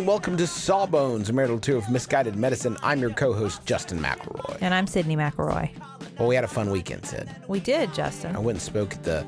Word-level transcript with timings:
And 0.00 0.06
welcome 0.06 0.34
to 0.34 0.46
Sawbones, 0.46 1.28
a 1.28 1.32
marital 1.34 1.58
tour 1.58 1.76
of 1.76 1.90
misguided 1.90 2.34
medicine. 2.34 2.74
I'm 2.82 3.00
your 3.00 3.10
co-host, 3.10 3.66
Justin 3.66 3.98
McElroy. 3.98 4.56
And 4.62 4.72
I'm 4.72 4.86
Sydney 4.86 5.14
McElroy. 5.14 5.70
Well, 6.18 6.26
we 6.26 6.34
had 6.34 6.42
a 6.42 6.48
fun 6.48 6.70
weekend, 6.70 7.04
Sid. 7.04 7.28
We 7.48 7.60
did, 7.60 7.92
Justin. 7.92 8.34
I 8.34 8.38
went 8.38 8.56
and 8.56 8.62
spoke 8.62 8.94
at 8.94 9.02
the 9.02 9.26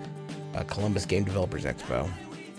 uh, 0.54 0.62
Columbus 0.62 1.04
Game 1.04 1.24
Developers 1.24 1.66
Expo. 1.66 2.10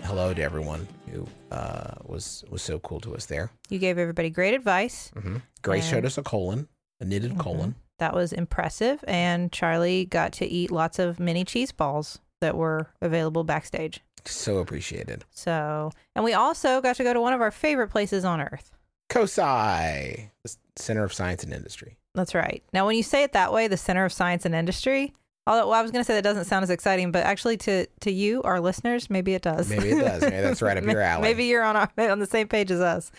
Hello 0.04 0.32
to 0.32 0.40
everyone 0.40 0.86
who 1.10 1.26
uh, 1.50 1.94
was 2.04 2.44
was 2.50 2.62
so 2.62 2.78
cool 2.78 3.00
to 3.00 3.16
us 3.16 3.26
there. 3.26 3.50
You 3.68 3.80
gave 3.80 3.98
everybody 3.98 4.30
great 4.30 4.54
advice. 4.54 5.10
hmm 5.20 5.38
Grace 5.62 5.84
showed 5.88 6.04
us 6.04 6.16
a 6.16 6.22
colon, 6.22 6.68
a 7.00 7.04
knitted 7.04 7.36
colon. 7.36 7.74
That 7.98 8.14
was 8.14 8.32
impressive. 8.32 9.02
And 9.08 9.50
Charlie 9.50 10.04
got 10.04 10.32
to 10.34 10.46
eat 10.46 10.70
lots 10.70 11.00
of 11.00 11.18
mini 11.18 11.44
cheese 11.44 11.72
balls 11.72 12.20
that 12.40 12.56
were 12.56 12.90
available 13.00 13.42
backstage. 13.42 14.02
So 14.26 14.58
appreciated. 14.58 15.24
So, 15.30 15.90
and 16.14 16.24
we 16.24 16.32
also 16.32 16.80
got 16.80 16.96
to 16.96 17.04
go 17.04 17.12
to 17.12 17.20
one 17.20 17.32
of 17.32 17.40
our 17.40 17.50
favorite 17.50 17.88
places 17.88 18.24
on 18.24 18.40
earth. 18.40 18.72
COSI, 19.10 20.30
the 20.42 20.56
Center 20.76 21.04
of 21.04 21.12
Science 21.12 21.44
and 21.44 21.52
Industry. 21.52 21.96
That's 22.14 22.34
right. 22.34 22.62
Now, 22.72 22.86
when 22.86 22.96
you 22.96 23.02
say 23.02 23.22
it 23.22 23.32
that 23.32 23.52
way, 23.52 23.68
the 23.68 23.76
Center 23.76 24.04
of 24.04 24.12
Science 24.12 24.44
and 24.44 24.54
Industry, 24.54 25.12
although 25.46 25.68
well, 25.68 25.78
I 25.78 25.82
was 25.82 25.90
going 25.90 26.00
to 26.02 26.06
say 26.06 26.14
that 26.14 26.24
doesn't 26.24 26.44
sound 26.44 26.62
as 26.62 26.70
exciting, 26.70 27.12
but 27.12 27.24
actually 27.24 27.56
to 27.58 27.86
to 28.00 28.10
you, 28.10 28.42
our 28.42 28.60
listeners, 28.60 29.10
maybe 29.10 29.34
it 29.34 29.42
does. 29.42 29.68
Maybe 29.68 29.90
it 29.90 30.00
does. 30.00 30.22
Maybe 30.22 30.36
that's 30.40 30.62
right 30.62 30.76
up 30.76 30.84
your 30.90 31.00
alley. 31.00 31.22
Maybe 31.22 31.44
you're 31.44 31.64
on 31.64 31.76
our, 31.76 31.90
on 32.10 32.18
the 32.18 32.26
same 32.26 32.48
page 32.48 32.70
as 32.70 32.80
us. 32.80 33.10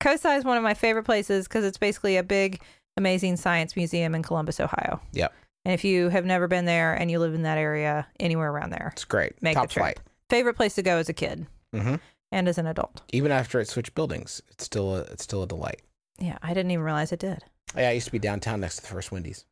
COSI 0.00 0.36
is 0.36 0.44
one 0.44 0.56
of 0.56 0.62
my 0.62 0.74
favorite 0.74 1.04
places 1.04 1.48
because 1.48 1.64
it's 1.64 1.78
basically 1.78 2.16
a 2.16 2.22
big, 2.22 2.60
amazing 2.96 3.36
science 3.36 3.74
museum 3.74 4.14
in 4.14 4.22
Columbus, 4.22 4.60
Ohio. 4.60 5.00
Yep. 5.12 5.34
And 5.64 5.74
if 5.74 5.84
you 5.84 6.08
have 6.08 6.24
never 6.24 6.46
been 6.48 6.64
there 6.64 6.94
and 6.94 7.10
you 7.10 7.18
live 7.18 7.34
in 7.34 7.42
that 7.42 7.58
area, 7.58 8.06
anywhere 8.20 8.50
around 8.50 8.70
there, 8.70 8.90
It's 8.92 9.04
great. 9.04 9.42
Make 9.42 9.54
Top 9.54 9.66
the 9.68 9.72
trip. 9.74 9.82
flight. 9.82 10.00
Favorite 10.30 10.54
place 10.54 10.74
to 10.74 10.82
go 10.82 10.96
as 10.98 11.08
a 11.08 11.12
kid 11.12 11.46
hmm 11.72 11.96
and 12.30 12.46
as 12.46 12.58
an 12.58 12.66
adult. 12.66 13.00
Even 13.10 13.32
after 13.32 13.58
it 13.58 13.68
switched 13.68 13.94
buildings, 13.94 14.42
it's 14.50 14.64
still 14.64 14.94
a, 14.96 15.00
it's 15.00 15.24
still 15.24 15.42
a 15.42 15.46
delight. 15.46 15.80
Yeah, 16.18 16.36
I 16.42 16.48
didn't 16.52 16.70
even 16.72 16.84
realize 16.84 17.10
it 17.10 17.20
did. 17.20 17.42
Yeah, 17.74 17.88
I 17.88 17.92
used 17.92 18.04
to 18.06 18.12
be 18.12 18.18
downtown 18.18 18.60
next 18.60 18.76
to 18.76 18.82
the 18.82 18.88
first 18.88 19.10
Wendy's. 19.10 19.46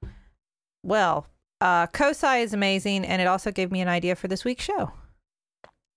Well, 0.82 1.26
uh, 1.62 1.86
COSI 1.86 2.42
is 2.42 2.52
amazing, 2.52 3.06
and 3.06 3.22
it 3.22 3.28
also 3.28 3.50
gave 3.50 3.72
me 3.72 3.80
an 3.80 3.88
idea 3.88 4.14
for 4.14 4.28
this 4.28 4.44
week's 4.44 4.64
show. 4.64 4.92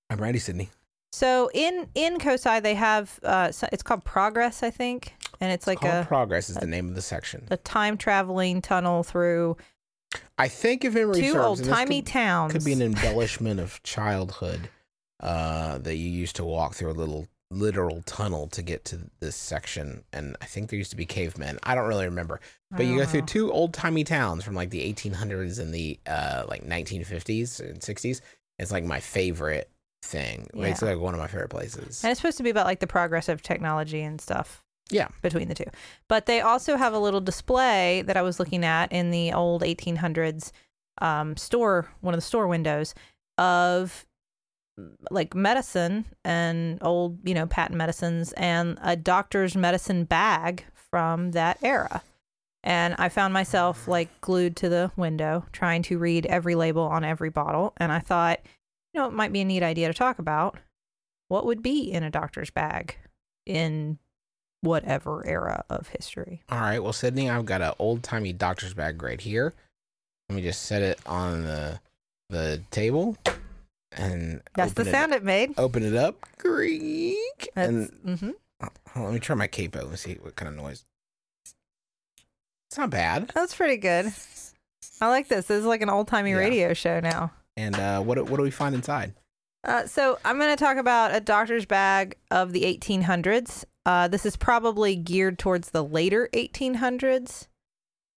I'm 0.09 0.19
Randy 0.21 0.39
Sydney. 0.39 0.69
So 1.11 1.49
in 1.53 1.87
in 1.95 2.17
COSI, 2.19 2.61
they 2.61 2.75
have 2.75 3.19
uh, 3.23 3.51
it's 3.73 3.83
called 3.83 4.05
Progress, 4.05 4.63
I 4.63 4.69
think, 4.69 5.13
and 5.41 5.51
it's 5.51 5.67
like 5.67 5.83
a 5.83 6.05
Progress 6.07 6.49
is 6.49 6.55
the 6.57 6.67
name 6.67 6.87
of 6.87 6.95
the 6.95 7.01
section. 7.01 7.45
a 7.51 7.57
time 7.57 7.97
traveling 7.97 8.61
tunnel 8.61 9.03
through 9.03 9.57
I 10.37 10.47
think 10.47 10.85
if 10.85 10.93
memory 10.93 11.21
two 11.21 11.37
old 11.37 11.63
timey 11.63 12.01
could, 12.01 12.11
towns. 12.11 12.53
could 12.53 12.65
be 12.65 12.73
an 12.73 12.81
embellishment 12.93 13.59
of 13.59 13.81
childhood 13.83 14.69
uh, 15.19 15.77
that 15.79 15.95
you 15.95 16.09
used 16.09 16.35
to 16.37 16.45
walk 16.45 16.75
through 16.75 16.91
a 16.91 16.93
little 16.93 17.27
literal 17.51 18.01
tunnel 18.03 18.47
to 18.47 18.61
get 18.61 18.85
to 18.85 18.99
this 19.19 19.35
section. 19.35 20.03
And 20.13 20.37
I 20.41 20.45
think 20.45 20.69
there 20.69 20.77
used 20.77 20.91
to 20.91 20.97
be 20.97 21.05
cavemen. 21.05 21.59
I 21.63 21.75
don't 21.75 21.87
really 21.87 22.05
remember, 22.05 22.39
but 22.71 22.85
you 22.85 22.97
go 22.97 23.05
through 23.05 23.23
two 23.23 23.51
old 23.51 23.73
timey 23.73 24.03
towns 24.03 24.43
from 24.43 24.55
like 24.55 24.69
the 24.69 24.81
1800s 24.93 25.59
and 25.59 25.73
the 25.73 25.99
uh, 26.07 26.45
like 26.47 26.63
1950s 26.63 27.59
and 27.59 27.79
60s. 27.79 28.21
It's 28.59 28.71
like 28.71 28.83
my 28.83 28.99
favorite 28.99 29.69
thing. 30.03 30.47
It's 30.53 30.81
like 30.81 30.99
one 30.99 31.13
of 31.13 31.19
my 31.19 31.27
favorite 31.27 31.49
places. 31.49 32.03
And 32.03 32.11
it's 32.11 32.21
supposed 32.21 32.37
to 32.37 32.43
be 32.43 32.49
about 32.49 32.65
like 32.65 32.79
the 32.79 32.87
progress 32.87 33.29
of 33.29 33.41
technology 33.41 34.01
and 34.01 34.21
stuff. 34.21 34.63
Yeah. 34.89 35.07
Between 35.21 35.47
the 35.47 35.55
two. 35.55 35.65
But 36.07 36.25
they 36.25 36.41
also 36.41 36.75
have 36.75 36.93
a 36.93 36.99
little 36.99 37.21
display 37.21 38.03
that 38.07 38.17
I 38.17 38.21
was 38.21 38.39
looking 38.39 38.63
at 38.63 38.91
in 38.91 39.11
the 39.11 39.33
old 39.33 39.61
1800s 39.61 40.51
um, 40.99 41.37
store, 41.37 41.89
one 42.01 42.13
of 42.13 42.17
the 42.17 42.25
store 42.25 42.47
windows 42.47 42.95
of 43.37 44.05
like 45.11 45.35
medicine 45.35 46.05
and 46.23 46.79
old, 46.81 47.19
you 47.27 47.33
know, 47.33 47.45
patent 47.45 47.77
medicines 47.77 48.31
and 48.33 48.77
a 48.81 48.95
doctor's 48.95 49.55
medicine 49.55 50.05
bag 50.05 50.65
from 50.73 51.31
that 51.31 51.57
era. 51.63 52.01
And 52.63 52.95
I 52.97 53.09
found 53.09 53.33
myself 53.33 53.87
like 53.87 54.09
glued 54.21 54.55
to 54.57 54.69
the 54.69 54.91
window 54.95 55.45
trying 55.51 55.81
to 55.83 55.97
read 55.97 56.25
every 56.25 56.55
label 56.55 56.83
on 56.83 57.03
every 57.03 57.29
bottle. 57.29 57.73
And 57.77 57.91
I 57.91 57.99
thought, 57.99 58.39
you 58.93 58.99
know, 58.99 59.07
it 59.07 59.13
might 59.13 59.31
be 59.31 59.41
a 59.41 59.45
neat 59.45 59.63
idea 59.63 59.87
to 59.87 59.93
talk 59.93 60.19
about 60.19 60.57
what 61.29 61.45
would 61.45 61.61
be 61.61 61.91
in 61.91 62.03
a 62.03 62.09
doctor's 62.09 62.49
bag 62.49 62.97
in 63.45 63.97
whatever 64.61 65.25
era 65.25 65.63
of 65.69 65.87
history. 65.89 66.41
All 66.49 66.59
right. 66.59 66.79
Well, 66.79 66.93
Sydney, 66.93 67.29
I've 67.29 67.45
got 67.45 67.61
an 67.61 67.73
old 67.79 68.03
timey 68.03 68.33
doctor's 68.33 68.73
bag 68.73 69.01
right 69.01 69.19
here. 69.21 69.53
Let 70.29 70.35
me 70.35 70.41
just 70.41 70.63
set 70.63 70.81
it 70.81 70.99
on 71.05 71.43
the 71.43 71.79
the 72.29 72.61
table 72.69 73.17
and 73.91 74.41
That's 74.53 74.73
the 74.73 74.83
it- 74.83 74.91
sound 74.91 75.13
it 75.13 75.23
made. 75.23 75.53
Open 75.57 75.81
it 75.83 75.95
up, 75.95 76.15
creak, 76.37 77.49
That's, 77.55 77.67
and 77.69 77.91
mhm. 78.05 78.33
oh, 78.61 79.03
let 79.03 79.13
me 79.13 79.19
try 79.19 79.35
my 79.35 79.47
capo 79.47 79.87
and 79.87 79.97
see 79.97 80.13
what 80.21 80.35
kind 80.35 80.49
of 80.49 80.55
noise. 80.55 80.85
It's 82.69 82.77
not 82.77 82.91
bad. 82.91 83.31
That's 83.33 83.55
pretty 83.55 83.77
good. 83.77 84.13
I 85.01 85.07
like 85.07 85.27
this. 85.27 85.47
This 85.47 85.59
is 85.59 85.65
like 85.65 85.81
an 85.81 85.89
old 85.89 86.07
timey 86.07 86.31
Yeah. 86.31 86.37
radio 86.37 86.73
show 86.73 86.99
now. 86.99 87.31
And 87.57 87.75
uh, 87.75 88.01
what 88.01 88.15
do- 88.15 88.25
what 88.25 88.37
do 88.37 88.43
we 88.43 88.51
find 88.51 88.75
inside? 88.75 89.13
Uh, 89.63 89.85
so 89.87 90.19
I'm 90.23 90.37
going 90.37 90.55
to 90.55 90.63
talk 90.63 90.77
about 90.77 91.13
a 91.13 91.19
doctor's 91.19 91.65
bag 91.65 92.15
of 92.31 92.53
the 92.53 92.61
1800s. 92.63 93.65
Uh, 93.89 94.07
this 94.07 94.23
is 94.23 94.37
probably 94.37 94.95
geared 94.95 95.39
towards 95.39 95.71
the 95.71 95.83
later 95.83 96.29
1800s 96.33 97.47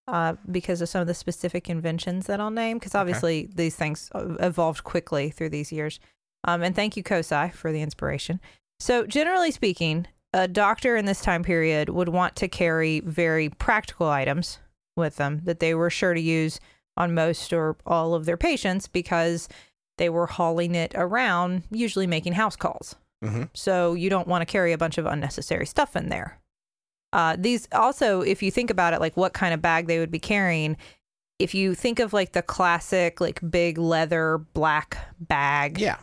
uh, 0.07 0.35
because 0.51 0.81
of 0.81 0.89
some 0.89 1.01
of 1.01 1.07
the 1.07 1.15
specific 1.15 1.67
inventions 1.67 2.27
that 2.27 2.39
I'll 2.39 2.51
name. 2.51 2.77
Because 2.77 2.93
obviously 2.93 3.49
these 3.55 3.75
things 3.75 4.11
uh, 4.13 4.35
evolved 4.39 4.83
quickly 4.83 5.31
through 5.31 5.49
these 5.49 5.71
years. 5.71 5.99
Um, 6.43 6.61
and 6.61 6.75
thank 6.75 6.95
you, 6.95 7.01
COSI, 7.01 7.49
for 7.53 7.71
the 7.71 7.81
inspiration. 7.81 8.39
So 8.79 9.07
generally 9.07 9.49
speaking, 9.49 10.05
a 10.31 10.47
doctor 10.47 10.95
in 10.95 11.05
this 11.05 11.21
time 11.21 11.41
period 11.41 11.89
would 11.89 12.09
want 12.09 12.35
to 12.35 12.47
carry 12.47 12.99
very 12.99 13.49
practical 13.49 14.09
items 14.09 14.59
with 14.95 15.15
them 15.15 15.41
that 15.45 15.59
they 15.59 15.73
were 15.73 15.89
sure 15.89 16.13
to 16.13 16.21
use 16.21 16.59
on 16.97 17.15
most 17.15 17.51
or 17.51 17.77
all 17.83 18.13
of 18.13 18.25
their 18.25 18.37
patients 18.37 18.87
because 18.87 19.49
they 19.97 20.11
were 20.11 20.27
hauling 20.27 20.75
it 20.75 20.91
around, 20.93 21.63
usually 21.71 22.05
making 22.05 22.33
house 22.33 22.55
calls. 22.55 22.95
Mm-hmm. 23.23 23.43
So 23.53 23.93
you 23.93 24.09
don't 24.09 24.27
want 24.27 24.41
to 24.41 24.45
carry 24.45 24.73
a 24.73 24.77
bunch 24.77 24.97
of 24.97 25.05
unnecessary 25.05 25.65
stuff 25.65 25.95
in 25.95 26.09
there. 26.09 26.39
Uh, 27.13 27.35
these 27.39 27.67
also, 27.73 28.21
if 28.21 28.41
you 28.43 28.51
think 28.51 28.69
about 28.69 28.93
it, 28.93 28.99
like 28.99 29.15
what 29.15 29.33
kind 29.33 29.53
of 29.53 29.61
bag 29.61 29.87
they 29.87 29.99
would 29.99 30.11
be 30.11 30.19
carrying, 30.19 30.75
if 31.39 31.53
you 31.53 31.75
think 31.75 31.99
of 31.99 32.11
like 32.13 32.31
the 32.33 32.41
classic, 32.41 33.21
like 33.21 33.39
big 33.49 33.77
leather 33.77 34.39
black 34.53 34.97
bag, 35.19 35.79
Yeah. 35.79 35.97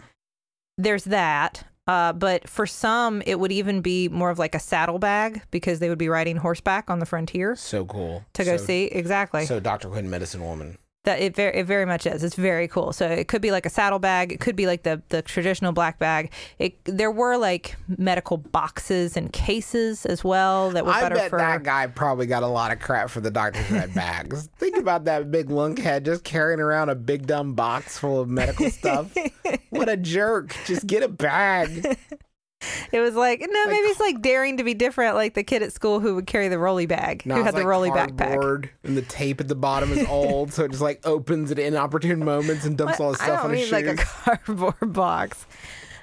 there's 0.79 1.05
that. 1.05 1.65
Uh, 1.87 2.13
but 2.13 2.49
for 2.49 2.67
some, 2.67 3.21
it 3.27 3.41
would 3.41 3.51
even 3.51 3.81
be 3.81 4.09
more 4.09 4.31
of 4.31 4.39
like 4.39 4.55
a 4.55 4.61
saddle 4.61 5.01
bag 5.01 5.43
because 5.51 5.81
they 5.81 5.89
would 5.89 5.99
be 5.99 6.09
riding 6.09 6.37
horseback 6.37 6.89
on 6.89 7.01
the 7.01 7.07
frontier 7.07 7.57
So 7.57 7.85
cool. 7.85 8.25
to 8.35 8.45
go 8.45 8.57
So- 8.57 8.65
see. 8.67 8.85
Exactly. 8.85 9.45
So 9.47 9.59
Doctor 9.59 9.89
Quinn, 9.89 10.09
medicine 10.09 10.45
woman. 10.45 10.79
That 11.05 11.19
it 11.19 11.35
very 11.35 11.57
it 11.57 11.65
very 11.65 11.87
much 11.87 12.07
is. 12.07 12.23
It's 12.23 12.35
very 12.35 12.69
cool. 12.69 12.93
So 12.93 13.09
it 13.09 13.27
could 13.27 13.41
be 13.41 13.53
like 13.53 13.65
a 13.65 13.71
saddle 13.71 13.99
bag. 13.99 14.33
It 14.33 14.41
could 14.41 14.55
be 14.55 14.67
like 14.67 14.83
the 14.83 15.01
the 15.09 15.23
traditional 15.23 15.73
black 15.73 15.99
bag. 15.99 16.31
It 16.59 16.79
there 16.85 17.11
were 17.11 17.39
like 17.39 17.77
medical 17.97 18.37
boxes 18.37 19.17
and 19.17 19.33
cases 19.33 20.05
as 20.05 20.23
well 20.23 20.71
that 20.73 20.85
were 20.85 20.93
I 20.93 21.01
better 21.01 21.15
bet 21.15 21.31
for. 21.31 21.39
that 21.39 21.63
guy 21.63 21.87
probably 21.87 22.27
got 22.27 22.43
a 22.43 22.47
lot 22.49 22.71
of 22.71 22.81
crap 22.81 23.09
for 23.09 23.23
the 23.23 23.31
doctor's 23.31 23.71
red 23.71 23.95
bags. 23.95 24.51
Think 24.59 24.77
about 24.77 25.05
that 25.07 25.31
big 25.31 25.49
lunkhead 25.49 26.05
just 26.05 26.23
carrying 26.23 26.61
around 26.61 26.91
a 26.91 26.95
big 26.95 27.27
dumb 27.27 27.55
box 27.55 27.97
full 27.97 28.21
of 28.21 28.29
medical 28.29 28.69
stuff. 28.69 29.15
what 29.71 29.89
a 29.89 29.97
jerk. 29.97 30.55
Just 30.67 30.87
get 30.87 31.03
a 31.03 31.09
bag. 31.09 31.97
It 32.93 33.01
was 33.01 33.15
like, 33.15 33.41
no, 33.41 33.47
Like- 33.47 33.69
maybe 33.69 33.87
it's 33.87 34.01
like 34.01 34.21
daring 34.21 34.59
to 34.59 34.65
be 34.65 34.75
different, 34.75 35.15
like 35.15 35.35
the 35.35 35.43
kid 35.43 35.63
at 35.63 35.73
school 35.73 36.01
who 36.01 36.15
would 36.17 36.27
carry 36.27 36.49
the 36.49 36.59
rolly 36.59 36.87
bag, 36.87 37.25
No, 37.25 37.37
who 37.37 37.43
had 37.43 37.55
the 37.55 37.59
like 37.61 37.67
rolly 37.67 37.91
backpack. 37.91 38.69
And 38.85 38.97
the 38.97 39.03
tape 39.03 39.41
at 39.41 39.49
the 39.49 39.55
bottom 39.55 39.93
is 39.93 40.07
old, 40.09 40.53
so 40.53 40.65
it 40.65 40.71
just 40.73 40.83
like 40.83 41.01
opens 41.07 41.51
at 41.51 41.59
inopportune 41.59 42.25
moments 42.25 42.67
and 42.67 42.77
dumps 42.77 42.99
What? 42.99 43.05
all 43.05 43.11
his 43.13 43.19
stuff 43.21 43.29
I 43.29 43.37
don't 43.37 43.45
on 43.47 43.51
his 43.57 43.73
mean 43.73 43.85
shoes. 43.85 43.97
like 43.99 44.01
a 44.01 44.37
cardboard 44.45 44.93
box. 44.93 45.47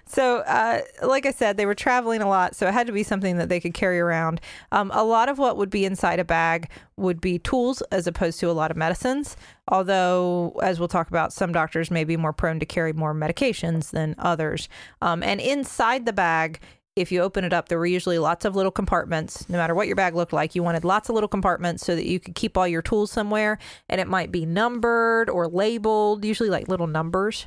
So, 0.08 0.40
uh, 0.40 0.82
like 1.04 1.26
I 1.26 1.32
said, 1.32 1.58
they 1.58 1.66
were 1.66 1.76
traveling 1.76 2.22
a 2.22 2.28
lot, 2.28 2.56
so 2.56 2.68
it 2.68 2.74
had 2.74 2.88
to 2.88 2.94
be 2.94 3.04
something 3.04 3.38
that 3.38 3.50
they 3.50 3.60
could 3.60 3.74
carry 3.74 4.00
around. 4.00 4.42
Um, 4.72 4.92
a 4.94 5.04
lot 5.04 5.30
of 5.30 5.38
what 5.38 5.58
would 5.58 5.70
be 5.70 5.86
inside 5.86 6.20
a 6.20 6.26
bag 6.26 6.70
would 6.96 7.22
be 7.22 7.40
tools 7.40 7.82
as 7.92 8.08
opposed 8.08 8.40
to 8.40 8.50
a 8.50 8.54
lot 8.54 8.72
of 8.72 8.78
medicines. 8.78 9.38
Although, 9.68 10.60
as 10.64 10.80
we'll 10.80 10.88
talk 10.88 11.10
about, 11.10 11.34
some 11.34 11.52
doctors 11.52 11.92
may 11.92 12.04
be 12.04 12.18
more 12.18 12.34
prone 12.34 12.60
to 12.60 12.66
carry 12.66 12.94
more 12.94 13.14
medications 13.14 13.92
than 13.92 14.16
others. 14.18 14.70
Um, 15.02 15.22
and 15.24 15.42
inside 15.42 16.06
the 16.06 16.14
bag, 16.14 16.60
if 16.96 17.12
you 17.12 17.22
open 17.22 17.44
it 17.44 17.54
up, 17.54 17.70
there 17.70 17.78
were 17.78 17.86
usually 17.86 18.18
lots 18.18 18.44
of 18.44 18.56
little 18.56 18.72
compartments. 18.72 19.48
No 19.50 19.58
matter 19.58 19.76
what 19.76 19.86
your 19.86 19.96
bag 19.96 20.16
looked 20.16 20.34
like, 20.34 20.56
you 20.56 20.64
wanted 20.64 20.84
lots 20.84 21.10
of 21.10 21.14
little 21.14 21.28
compartments 21.28 21.86
so 21.86 21.96
that 21.96 22.08
you 22.08 22.20
could 22.20 22.34
keep 22.34 22.58
all 22.58 22.68
your 22.68 22.82
tools 22.82 23.12
somewhere. 23.12 23.60
And 23.88 24.02
it 24.02 24.08
might 24.08 24.32
be 24.32 24.48
numbered 24.48 25.30
or 25.30 25.48
labeled, 25.48 26.26
usually 26.26 26.50
like 26.50 26.68
little 26.68 26.88
numbers. 26.88 27.46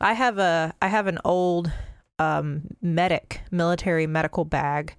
I 0.00 0.14
have 0.14 0.38
a 0.38 0.74
I 0.82 0.88
have 0.88 1.06
an 1.06 1.20
old 1.24 1.70
um, 2.20 2.62
medic 2.80 3.40
military 3.50 4.06
medical 4.06 4.44
bag 4.44 4.94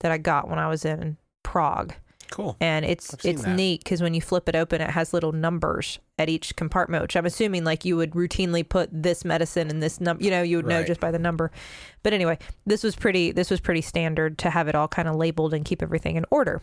that 0.00 0.10
I 0.10 0.18
got 0.18 0.48
when 0.48 0.58
I 0.58 0.68
was 0.68 0.84
in 0.84 1.16
Prague, 1.42 1.94
Cool. 2.30 2.56
and 2.60 2.84
it's 2.84 3.14
it's 3.24 3.42
that. 3.42 3.54
neat 3.54 3.84
because 3.84 4.02
when 4.02 4.14
you 4.14 4.20
flip 4.20 4.48
it 4.48 4.56
open, 4.56 4.80
it 4.80 4.90
has 4.90 5.12
little 5.12 5.32
numbers 5.32 5.98
at 6.18 6.28
each 6.28 6.56
compartment, 6.56 7.02
which 7.02 7.16
I'm 7.16 7.26
assuming 7.26 7.64
like 7.64 7.84
you 7.84 7.96
would 7.96 8.12
routinely 8.12 8.68
put 8.68 8.88
this 8.92 9.24
medicine 9.24 9.68
and 9.70 9.82
this 9.82 10.00
number. 10.00 10.24
You 10.24 10.30
know, 10.30 10.42
you 10.42 10.56
would 10.56 10.66
know 10.66 10.82
just 10.82 11.00
by 11.00 11.10
the 11.10 11.18
number. 11.18 11.50
But 12.02 12.12
anyway, 12.12 12.38
this 12.66 12.82
was 12.82 12.96
pretty 12.96 13.30
this 13.30 13.50
was 13.50 13.60
pretty 13.60 13.82
standard 13.82 14.38
to 14.38 14.50
have 14.50 14.66
it 14.68 14.74
all 14.74 14.88
kind 14.88 15.06
of 15.06 15.16
labeled 15.16 15.54
and 15.54 15.64
keep 15.64 15.82
everything 15.82 16.16
in 16.16 16.24
order. 16.30 16.62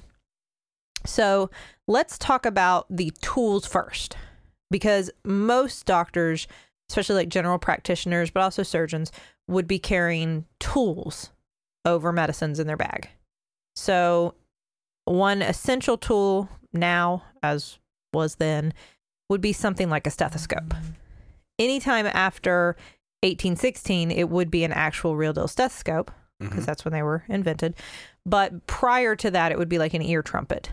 So 1.05 1.49
let's 1.87 2.17
talk 2.17 2.45
about 2.45 2.85
the 2.89 3.11
tools 3.21 3.65
first, 3.65 4.17
because 4.69 5.09
most 5.23 5.85
doctors, 5.85 6.47
especially 6.89 7.15
like 7.15 7.29
general 7.29 7.57
practitioners, 7.57 8.29
but 8.29 8.43
also 8.43 8.61
surgeons, 8.63 9.11
would 9.51 9.67
be 9.67 9.79
carrying 9.79 10.45
tools 10.59 11.31
over 11.85 12.11
medicines 12.11 12.59
in 12.59 12.67
their 12.67 12.77
bag. 12.77 13.09
So, 13.75 14.35
one 15.05 15.41
essential 15.41 15.97
tool 15.97 16.49
now, 16.73 17.23
as 17.43 17.77
was 18.13 18.35
then, 18.35 18.73
would 19.29 19.41
be 19.41 19.53
something 19.53 19.89
like 19.89 20.07
a 20.07 20.11
stethoscope. 20.11 20.73
Anytime 21.59 22.05
after 22.07 22.75
1816, 23.23 24.11
it 24.11 24.29
would 24.29 24.49
be 24.51 24.63
an 24.63 24.71
actual 24.73 25.15
real 25.15 25.33
deal 25.33 25.47
stethoscope 25.47 26.11
because 26.39 26.63
Mhm. 26.63 26.65
that's 26.65 26.85
when 26.85 26.91
they 26.93 27.03
were 27.03 27.23
invented. 27.27 27.75
But 28.25 28.65
prior 28.67 29.15
to 29.15 29.29
that, 29.31 29.51
it 29.51 29.57
would 29.57 29.69
be 29.69 29.77
like 29.77 29.93
an 29.93 30.01
ear 30.01 30.21
trumpet. 30.23 30.71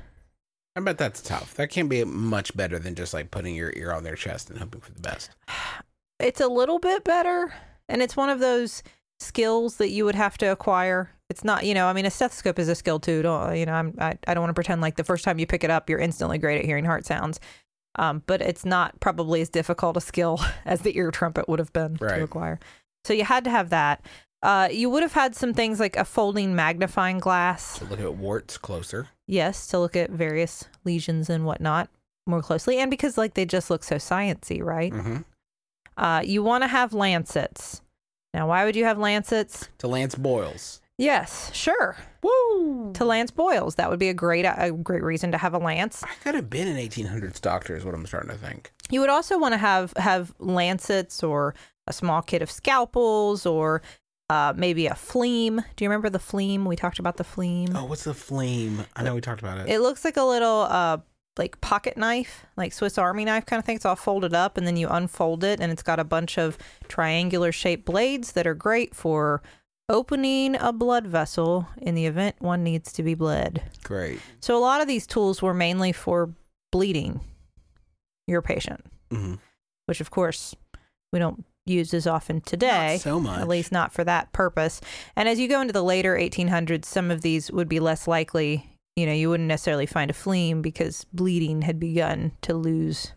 I 0.76 0.80
bet 0.80 0.98
that's 0.98 1.20
tough. 1.20 1.54
That 1.54 1.68
can't 1.70 1.88
be 1.88 2.04
much 2.04 2.56
better 2.56 2.78
than 2.78 2.94
just 2.94 3.12
like 3.12 3.30
putting 3.30 3.54
your 3.54 3.72
ear 3.76 3.92
on 3.92 4.04
their 4.04 4.14
chest 4.16 4.48
and 4.50 4.58
hoping 4.58 4.80
for 4.80 4.92
the 4.92 5.00
best. 5.00 5.30
It's 6.20 6.40
a 6.40 6.48
little 6.48 6.80
bit 6.80 7.04
better, 7.04 7.54
and 7.88 8.02
it's 8.02 8.16
one 8.16 8.30
of 8.30 8.40
those 8.40 8.82
skills 9.20 9.76
that 9.76 9.90
you 9.90 10.04
would 10.04 10.14
have 10.14 10.38
to 10.38 10.46
acquire. 10.46 11.10
It's 11.30 11.44
not, 11.44 11.66
you 11.66 11.74
know, 11.74 11.86
I 11.86 11.92
mean, 11.92 12.06
a 12.06 12.10
stethoscope 12.10 12.58
is 12.58 12.68
a 12.68 12.74
skill 12.74 13.00
too. 13.00 13.22
Don't, 13.22 13.56
you 13.56 13.66
know, 13.66 13.72
I'm, 13.74 13.94
I, 13.98 14.16
I 14.26 14.34
don't 14.34 14.42
want 14.42 14.50
to 14.50 14.54
pretend 14.54 14.80
like 14.80 14.96
the 14.96 15.04
first 15.04 15.24
time 15.24 15.38
you 15.38 15.46
pick 15.46 15.64
it 15.64 15.70
up, 15.70 15.90
you're 15.90 15.98
instantly 15.98 16.38
great 16.38 16.58
at 16.58 16.64
hearing 16.64 16.84
heart 16.84 17.04
sounds. 17.04 17.38
Um, 17.96 18.22
but 18.26 18.40
it's 18.40 18.64
not 18.64 18.98
probably 19.00 19.40
as 19.40 19.48
difficult 19.48 19.96
a 19.96 20.00
skill 20.00 20.40
as 20.64 20.82
the 20.82 20.96
ear 20.96 21.10
trumpet 21.10 21.48
would 21.48 21.58
have 21.58 21.72
been 21.72 21.96
Right. 22.00 22.16
to 22.18 22.24
acquire. 22.24 22.58
So 23.04 23.12
you 23.12 23.24
had 23.24 23.44
to 23.44 23.50
have 23.50 23.70
that. 23.70 24.04
Uh, 24.42 24.68
you 24.70 24.88
would 24.88 25.02
have 25.02 25.14
had 25.14 25.34
some 25.34 25.52
things 25.52 25.80
like 25.80 25.96
a 25.96 26.04
folding 26.04 26.54
magnifying 26.54 27.18
glass. 27.18 27.78
So 27.80 27.86
look 27.86 28.00
at 28.00 28.14
warts 28.14 28.56
closer. 28.56 29.08
Yes, 29.26 29.66
to 29.68 29.78
look 29.80 29.96
at 29.96 30.10
various 30.10 30.64
lesions 30.84 31.28
and 31.28 31.44
whatnot 31.44 31.90
more 32.26 32.40
closely. 32.40 32.78
And 32.78 32.88
because 32.90 33.18
like 33.18 33.34
they 33.34 33.44
just 33.44 33.68
look 33.68 33.82
so 33.82 33.96
sciency, 33.96 34.62
right? 34.62 34.92
Mm-hmm. 34.92 35.16
Uh, 35.98 36.22
you 36.24 36.42
want 36.42 36.62
to 36.62 36.68
have 36.68 36.94
lancets. 36.94 37.82
Now, 38.32 38.48
why 38.48 38.64
would 38.64 38.76
you 38.76 38.84
have 38.84 38.98
lancets? 38.98 39.68
To 39.78 39.88
Lance 39.88 40.14
boils. 40.14 40.80
Yes, 40.96 41.52
sure. 41.54 41.96
Woo! 42.22 42.92
To 42.94 43.04
lance 43.04 43.30
boils, 43.30 43.76
that 43.76 43.88
would 43.88 44.00
be 44.00 44.08
a 44.08 44.14
great 44.14 44.44
a 44.44 44.72
great 44.72 45.04
reason 45.04 45.30
to 45.30 45.38
have 45.38 45.54
a 45.54 45.58
lance. 45.58 46.02
I 46.02 46.12
could 46.24 46.34
have 46.34 46.50
been 46.50 46.66
an 46.66 46.76
1800s 46.76 47.40
doctor, 47.40 47.76
is 47.76 47.84
what 47.84 47.94
I'm 47.94 48.04
starting 48.04 48.30
to 48.30 48.36
think. 48.36 48.72
You 48.90 49.00
would 49.00 49.08
also 49.08 49.38
want 49.38 49.52
to 49.54 49.58
have 49.58 49.92
have 49.96 50.34
lancets 50.40 51.22
or 51.22 51.54
a 51.86 51.92
small 51.92 52.20
kit 52.20 52.42
of 52.42 52.50
scalpels 52.50 53.46
or 53.46 53.80
uh, 54.28 54.52
maybe 54.56 54.88
a 54.88 54.94
fleam. 54.96 55.62
Do 55.76 55.84
you 55.84 55.88
remember 55.88 56.10
the 56.10 56.18
fleam? 56.18 56.64
We 56.64 56.74
talked 56.74 56.98
about 56.98 57.16
the 57.16 57.24
fleam. 57.24 57.76
Oh, 57.76 57.84
what's 57.84 58.04
the 58.04 58.12
flame? 58.12 58.84
I 58.96 59.04
know 59.04 59.14
we 59.14 59.20
talked 59.20 59.40
about 59.40 59.58
it. 59.58 59.68
It 59.68 59.78
looks 59.80 60.04
like 60.04 60.16
a 60.16 60.24
little 60.24 60.62
uh 60.62 60.98
like 61.38 61.60
pocket 61.60 61.96
knife, 61.96 62.44
like 62.56 62.72
Swiss 62.72 62.98
Army 62.98 63.24
knife 63.24 63.46
kind 63.46 63.58
of 63.60 63.64
thing. 63.64 63.76
It's 63.76 63.84
all 63.86 63.96
folded 63.96 64.34
up 64.34 64.58
and 64.58 64.66
then 64.66 64.76
you 64.76 64.88
unfold 64.88 65.44
it 65.44 65.60
and 65.60 65.70
it's 65.72 65.82
got 65.82 65.98
a 66.00 66.04
bunch 66.04 66.36
of 66.38 66.58
triangular 66.88 67.52
shaped 67.52 67.84
blades 67.84 68.32
that 68.32 68.46
are 68.46 68.54
great 68.54 68.94
for 68.94 69.42
opening 69.88 70.54
a 70.56 70.72
blood 70.72 71.06
vessel 71.06 71.66
in 71.78 71.94
the 71.94 72.04
event 72.04 72.36
one 72.40 72.62
needs 72.62 72.92
to 72.92 73.02
be 73.02 73.14
bled. 73.14 73.62
Great. 73.84 74.20
So 74.40 74.56
a 74.56 74.60
lot 74.60 74.80
of 74.82 74.88
these 74.88 75.06
tools 75.06 75.40
were 75.40 75.54
mainly 75.54 75.92
for 75.92 76.30
bleeding 76.72 77.20
your 78.26 78.42
patient, 78.42 78.84
Mm-hmm. 79.10 79.36
which 79.86 80.02
of 80.02 80.10
course 80.10 80.54
we 81.12 81.18
don't 81.18 81.44
use 81.64 81.94
as 81.94 82.06
often 82.06 82.40
today. 82.42 82.94
Not 82.94 83.00
so 83.00 83.20
much. 83.20 83.40
At 83.40 83.48
least 83.48 83.72
not 83.72 83.92
for 83.92 84.04
that 84.04 84.32
purpose. 84.32 84.80
And 85.16 85.28
as 85.28 85.38
you 85.38 85.48
go 85.48 85.60
into 85.62 85.72
the 85.72 85.82
later 85.82 86.14
1800s, 86.14 86.84
some 86.84 87.10
of 87.10 87.22
these 87.22 87.50
would 87.50 87.68
be 87.68 87.80
less 87.80 88.06
likely. 88.06 88.66
You 88.98 89.06
know, 89.06 89.12
you 89.12 89.30
wouldn't 89.30 89.46
necessarily 89.48 89.86
find 89.86 90.10
a 90.10 90.14
fleam 90.14 90.60
because 90.60 91.04
bleeding 91.12 91.62
had 91.62 91.78
begun 91.78 92.32
to 92.42 92.54
lose 92.54 93.12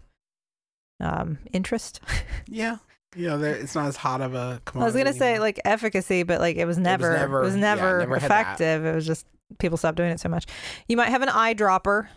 um, 0.99 1.39
interest. 1.51 1.99
Yeah. 2.47 2.77
You 3.15 3.27
know, 3.27 3.41
it's 3.41 3.75
not 3.75 3.87
as 3.87 3.97
hot 3.97 4.21
of 4.21 4.33
a 4.35 4.61
I 4.73 4.77
was 4.83 4.95
gonna 4.95 5.11
say 5.13 5.39
like 5.39 5.59
efficacy, 5.65 6.23
but 6.23 6.39
like 6.39 6.55
it 6.57 6.65
was 6.65 6.77
never, 6.77 7.13
it 7.15 7.19
never- 7.19 7.41
was 7.41 7.55
yeah, 7.55 7.61
never, 7.61 7.99
never 7.99 8.19
had 8.19 8.29
that. 8.31 8.41
effective. 8.41 8.85
It 8.85 8.95
was 8.95 9.05
just 9.05 9.25
people 9.59 9.77
stopped 9.77 9.97
doing 9.97 10.11
it 10.11 10.19
so 10.19 10.29
much. 10.29 10.45
You 10.87 10.95
might 10.97 11.09
have 11.09 11.21
an 11.21 11.27
eyedropper 11.29 12.07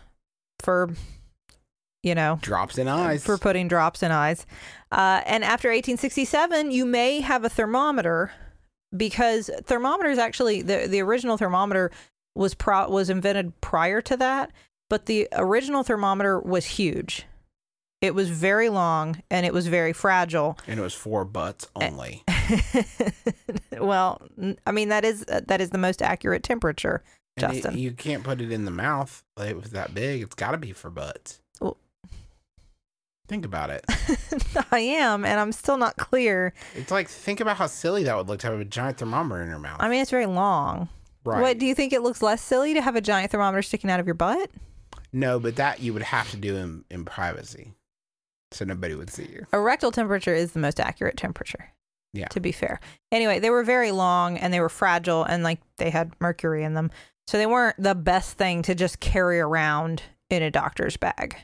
for, 0.61 0.89
you 2.03 2.15
know, 2.15 2.39
drops 2.41 2.77
in 2.77 2.87
eyes. 2.87 3.23
for 3.25 3.37
putting 3.37 3.67
drops 3.67 4.03
in 4.03 4.11
eyes. 4.11 4.45
Uh, 4.91 5.21
and 5.25 5.43
after 5.43 5.67
1867, 5.69 6.71
you 6.71 6.85
may 6.85 7.19
have 7.21 7.43
a 7.43 7.49
thermometer 7.49 8.31
because 8.95 9.49
thermometers 9.65 10.17
actually 10.17 10.61
the 10.61 10.87
the 10.87 11.01
original 11.01 11.37
thermometer 11.37 11.91
was 12.35 12.53
pro- 12.53 12.89
was 12.89 13.09
invented 13.09 13.59
prior 13.61 14.01
to 14.01 14.17
that, 14.17 14.51
but 14.89 15.05
the 15.07 15.27
original 15.33 15.83
thermometer 15.83 16.39
was 16.39 16.65
huge. 16.65 17.25
It 18.01 18.13
was 18.13 18.29
very 18.29 18.69
long 18.69 19.23
and 19.31 19.45
it 19.45 19.53
was 19.53 19.67
very 19.67 19.93
fragile. 19.93 20.57
and 20.67 20.79
it 20.79 20.83
was 20.83 20.93
four 20.93 21.25
butts 21.25 21.67
only. 21.75 22.23
well, 23.79 24.21
I 24.67 24.71
mean 24.71 24.89
that 24.89 25.05
is 25.05 25.25
uh, 25.29 25.41
that 25.47 25.61
is 25.61 25.69
the 25.71 25.77
most 25.77 26.01
accurate 26.01 26.43
temperature, 26.43 27.03
And 27.37 27.51
it- 27.51 27.61
Justin. 27.63 27.77
you 27.79 27.91
can't 27.91 28.23
put 28.23 28.41
it 28.41 28.51
in 28.51 28.65
the 28.65 28.71
mouth. 28.71 29.23
It 29.39 29.55
was 29.55 29.71
that 29.71 29.93
big. 29.93 30.21
It's 30.21 30.35
got 30.35 30.51
to 30.51 30.57
be 30.57 30.71
for 30.73 30.89
butts. 30.89 31.41
Well- 31.61 31.77
think 33.27 33.45
about 33.45 33.69
it. 33.71 33.83
I 34.71 34.79
am, 34.79 35.25
and 35.25 35.39
I'm 35.39 35.51
still 35.51 35.77
not 35.77 35.97
clear. 35.97 36.53
It's 36.75 36.91
like 36.91 37.07
think 37.09 37.39
about 37.39 37.57
how 37.57 37.67
silly 37.67 38.03
that 38.03 38.15
would 38.15 38.27
look 38.27 38.39
to 38.41 38.47
have 38.47 38.59
a 38.59 38.65
giant 38.65 38.97
thermometer 38.97 39.41
in 39.41 39.49
your 39.49 39.57
mouth. 39.59 39.77
I 39.79 39.89
mean, 39.89 40.01
it's 40.01 40.11
very 40.11 40.27
long. 40.27 40.89
Right? 41.25 41.41
What 41.41 41.57
do 41.57 41.65
you 41.65 41.75
think? 41.75 41.93
It 41.93 42.01
looks 42.01 42.21
less 42.21 42.41
silly 42.41 42.73
to 42.73 42.81
have 42.81 42.95
a 42.95 43.01
giant 43.01 43.31
thermometer 43.31 43.61
sticking 43.61 43.89
out 43.89 43.99
of 43.99 44.05
your 44.05 44.15
butt? 44.15 44.49
no, 45.11 45.39
but 45.39 45.55
that 45.55 45.81
you 45.81 45.93
would 45.93 46.03
have 46.03 46.29
to 46.31 46.37
do 46.37 46.55
in, 46.57 46.83
in 46.91 47.05
privacy, 47.05 47.73
so 48.51 48.65
nobody 48.65 48.95
would 48.95 49.09
see 49.09 49.23
you. 49.31 49.45
A 49.53 49.59
rectal 49.59 49.91
temperature 49.91 50.33
is 50.33 50.51
the 50.51 50.59
most 50.59 50.79
accurate 50.79 51.15
temperature. 51.17 51.71
Yeah. 52.13 52.27
To 52.29 52.39
be 52.39 52.51
fair. 52.53 52.79
Anyway, 53.11 53.39
they 53.39 53.49
were 53.49 53.63
very 53.63 53.91
long 53.91 54.37
and 54.37 54.53
they 54.53 54.61
were 54.61 54.69
fragile 54.69 55.23
and 55.23 55.43
like 55.43 55.59
they 55.77 55.89
had 55.89 56.13
mercury 56.21 56.63
in 56.63 56.73
them. 56.73 56.91
So 57.27 57.37
they 57.37 57.45
weren't 57.45 57.75
the 57.77 57.95
best 57.95 58.37
thing 58.37 58.61
to 58.63 58.75
just 58.75 59.01
carry 59.01 59.39
around 59.39 60.03
in 60.29 60.41
a 60.41 60.49
doctor's 60.51 60.95
bag. 60.95 61.35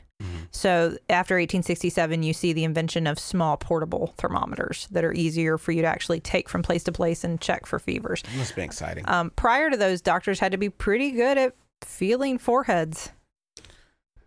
So 0.52 0.96
after 1.08 1.34
1867, 1.34 2.22
you 2.22 2.32
see 2.32 2.52
the 2.52 2.64
invention 2.64 3.06
of 3.06 3.18
small 3.18 3.56
portable 3.56 4.14
thermometers 4.18 4.86
that 4.90 5.02
are 5.02 5.12
easier 5.12 5.58
for 5.58 5.72
you 5.72 5.82
to 5.82 5.88
actually 5.88 6.20
take 6.20 6.48
from 6.48 6.62
place 6.62 6.84
to 6.84 6.92
place 6.92 7.24
and 7.24 7.40
check 7.40 7.66
for 7.66 7.78
fevers. 7.78 8.22
Must 8.36 8.54
been 8.54 8.64
exciting. 8.64 9.04
Um, 9.08 9.30
prior 9.30 9.70
to 9.70 9.76
those, 9.76 10.02
doctors 10.02 10.38
had 10.40 10.52
to 10.52 10.58
be 10.58 10.68
pretty 10.68 11.10
good 11.10 11.38
at 11.38 11.54
feeling 11.80 12.38
foreheads. 12.38 13.10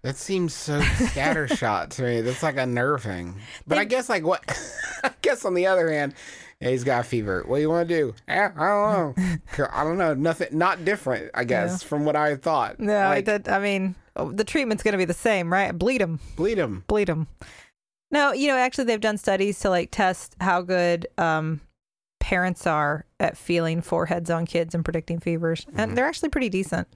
That 0.06 0.18
seems 0.18 0.54
so 0.54 0.80
scattershot 0.82 1.90
to 1.92 2.04
me. 2.04 2.22
That's 2.22 2.44
like 2.44 2.56
thing. 2.56 3.36
But 3.66 3.76
They- 3.76 3.82
I 3.82 3.86
guess 3.86 4.08
like 4.08 4.24
what? 4.24 4.44
I 5.04 5.12
guess 5.24 5.46
on 5.46 5.56
the 5.56 5.66
other 5.66 5.90
hand, 5.92 6.14
yeah, 6.62 6.70
he's 6.70 6.84
got 6.84 7.02
a 7.02 7.04
fever. 7.04 7.44
What 7.48 7.56
do 7.58 7.62
you 7.64 7.70
want 7.70 7.90
to 7.90 7.96
do? 7.96 8.14
Eh, 8.28 8.50
I 8.56 8.68
don't 8.68 9.18
know. 9.18 9.68
I 9.74 9.84
don't 9.84 9.98
know. 9.98 10.14
Nothing. 10.14 10.50
Not 10.52 10.86
different. 10.86 11.32
I 11.34 11.44
guess 11.44 11.82
from 11.82 12.06
what 12.06 12.16
I 12.16 12.36
thought. 12.36 12.80
No, 12.80 12.94
like, 13.10 13.26
that, 13.26 13.50
I 13.50 13.58
mean, 13.58 13.96
oh, 14.16 14.32
the 14.32 14.44
treatment's 14.44 14.84
going 14.84 14.92
to 14.92 15.00
be 15.00 15.06
the 15.06 15.14
same, 15.16 15.52
right? 15.52 15.72
Bleed 15.72 16.02
him. 16.02 16.20
bleed 16.36 16.60
him. 16.60 16.84
bleed 16.86 17.10
him. 17.10 17.26
No, 18.12 18.32
you 18.32 18.48
know, 18.48 18.58
actually, 18.58 18.84
they've 18.86 19.02
done 19.02 19.18
studies 19.18 19.60
to 19.62 19.72
like 19.72 19.90
test 19.90 20.36
how 20.40 20.62
good 20.62 21.08
um, 21.18 21.62
parents 22.20 22.68
are 22.68 23.06
at 23.20 23.38
feeling 23.38 23.82
foreheads 23.82 24.30
on 24.30 24.46
kids 24.46 24.76
and 24.76 24.86
predicting 24.86 25.20
fevers, 25.20 25.66
Mhm. 25.66 25.74
and 25.80 25.98
they're 25.98 26.06
actually 26.06 26.30
pretty 26.30 26.50
decent. 26.50 26.88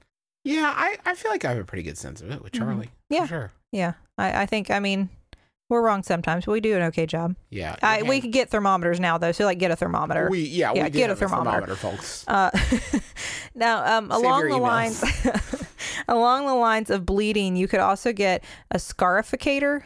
Yeah, 0.44 0.74
I, 0.76 0.98
I 1.06 1.16
feel 1.16 1.32
like 1.32 1.44
I 1.46 1.50
have 1.50 1.60
a 1.60 1.64
pretty 1.66 1.84
good 1.84 1.98
sense 1.98 2.22
of 2.22 2.32
it 2.32 2.42
with 2.44 2.54
Mhm. 2.54 2.58
Charlie. 2.60 2.86
for 2.88 2.92
Yeah. 3.14 3.28
sure. 3.28 3.52
Yeah, 3.72 3.94
I, 4.18 4.44
I 4.44 4.46
think. 4.46 4.72
I 4.72 4.80
mean, 4.80 5.10
we're 5.70 5.82
wrong 5.84 6.02
sometimes, 6.02 6.46
but 6.46 6.54
we 6.54 6.62
do 6.62 6.76
an 6.76 6.82
okay 6.84 7.06
job. 7.06 7.36
Yeah, 7.52 7.76
I, 7.84 8.02
we 8.02 8.20
could 8.22 8.32
get 8.32 8.50
thermometers 8.50 9.00
now, 9.00 9.18
though, 9.20 9.32
so 9.32 9.46
like 9.46 9.60
get 9.60 9.70
a 9.70 9.76
thermometer. 9.76 10.28
We 10.30 10.40
yeah, 10.42 10.74
Yeah, 10.74 10.86
we 10.86 10.90
get 10.90 11.06
a 11.06 11.08
have 11.10 11.20
thermometer. 11.20 11.76
folks. 11.76 12.26
Uh, 12.28 12.50
now, 13.56 13.98
um, 13.98 14.10
along 14.12 14.48
the 14.50 14.58
lines, 14.58 15.04
along 16.08 16.48
the 16.48 16.56
lines 16.56 16.90
of 16.90 17.06
bleeding, 17.06 17.56
you 17.56 17.68
could 17.68 17.80
also 17.82 18.12
get 18.14 18.44
a 18.72 18.78
scarificator. 18.78 19.84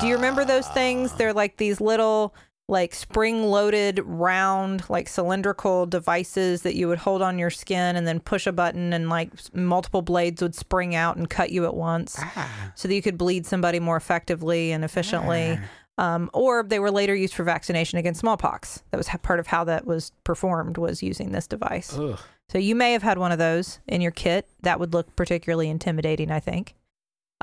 Do 0.00 0.06
you 0.06 0.16
remember 0.16 0.44
those 0.44 0.68
things? 0.68 1.12
Uh, 1.12 1.16
They're 1.16 1.32
like 1.32 1.56
these 1.56 1.80
little, 1.80 2.34
like 2.68 2.94
spring-loaded, 2.94 4.00
round, 4.04 4.84
like 4.90 5.08
cylindrical 5.08 5.86
devices 5.86 6.62
that 6.62 6.74
you 6.74 6.86
would 6.86 6.98
hold 6.98 7.22
on 7.22 7.38
your 7.38 7.50
skin 7.50 7.96
and 7.96 8.06
then 8.06 8.20
push 8.20 8.46
a 8.46 8.52
button, 8.52 8.92
and 8.92 9.08
like 9.08 9.30
multiple 9.54 10.02
blades 10.02 10.42
would 10.42 10.54
spring 10.54 10.94
out 10.94 11.16
and 11.16 11.30
cut 11.30 11.50
you 11.50 11.64
at 11.64 11.74
once, 11.74 12.16
ah, 12.18 12.72
so 12.74 12.86
that 12.86 12.94
you 12.94 13.02
could 13.02 13.16
bleed 13.16 13.46
somebody 13.46 13.80
more 13.80 13.96
effectively 13.96 14.70
and 14.70 14.84
efficiently. 14.84 15.58
ah. 15.58 15.64
Um, 15.98 16.30
or 16.32 16.62
they 16.62 16.78
were 16.78 16.92
later 16.92 17.12
used 17.12 17.34
for 17.34 17.42
vaccination 17.42 17.98
against 17.98 18.20
smallpox. 18.20 18.84
That 18.92 18.98
was 18.98 19.08
part 19.22 19.40
of 19.40 19.48
how 19.48 19.64
that 19.64 19.84
was 19.84 20.12
performed 20.22 20.78
was 20.78 21.02
using 21.02 21.32
this 21.32 21.48
device. 21.48 21.98
Ugh. 21.98 22.16
So 22.50 22.58
you 22.58 22.76
may 22.76 22.92
have 22.92 23.02
had 23.02 23.18
one 23.18 23.32
of 23.32 23.38
those 23.38 23.80
in 23.88 24.00
your 24.00 24.12
kit. 24.12 24.46
That 24.62 24.78
would 24.78 24.92
look 24.92 25.16
particularly 25.16 25.68
intimidating, 25.68 26.30
I 26.30 26.38
think. 26.38 26.76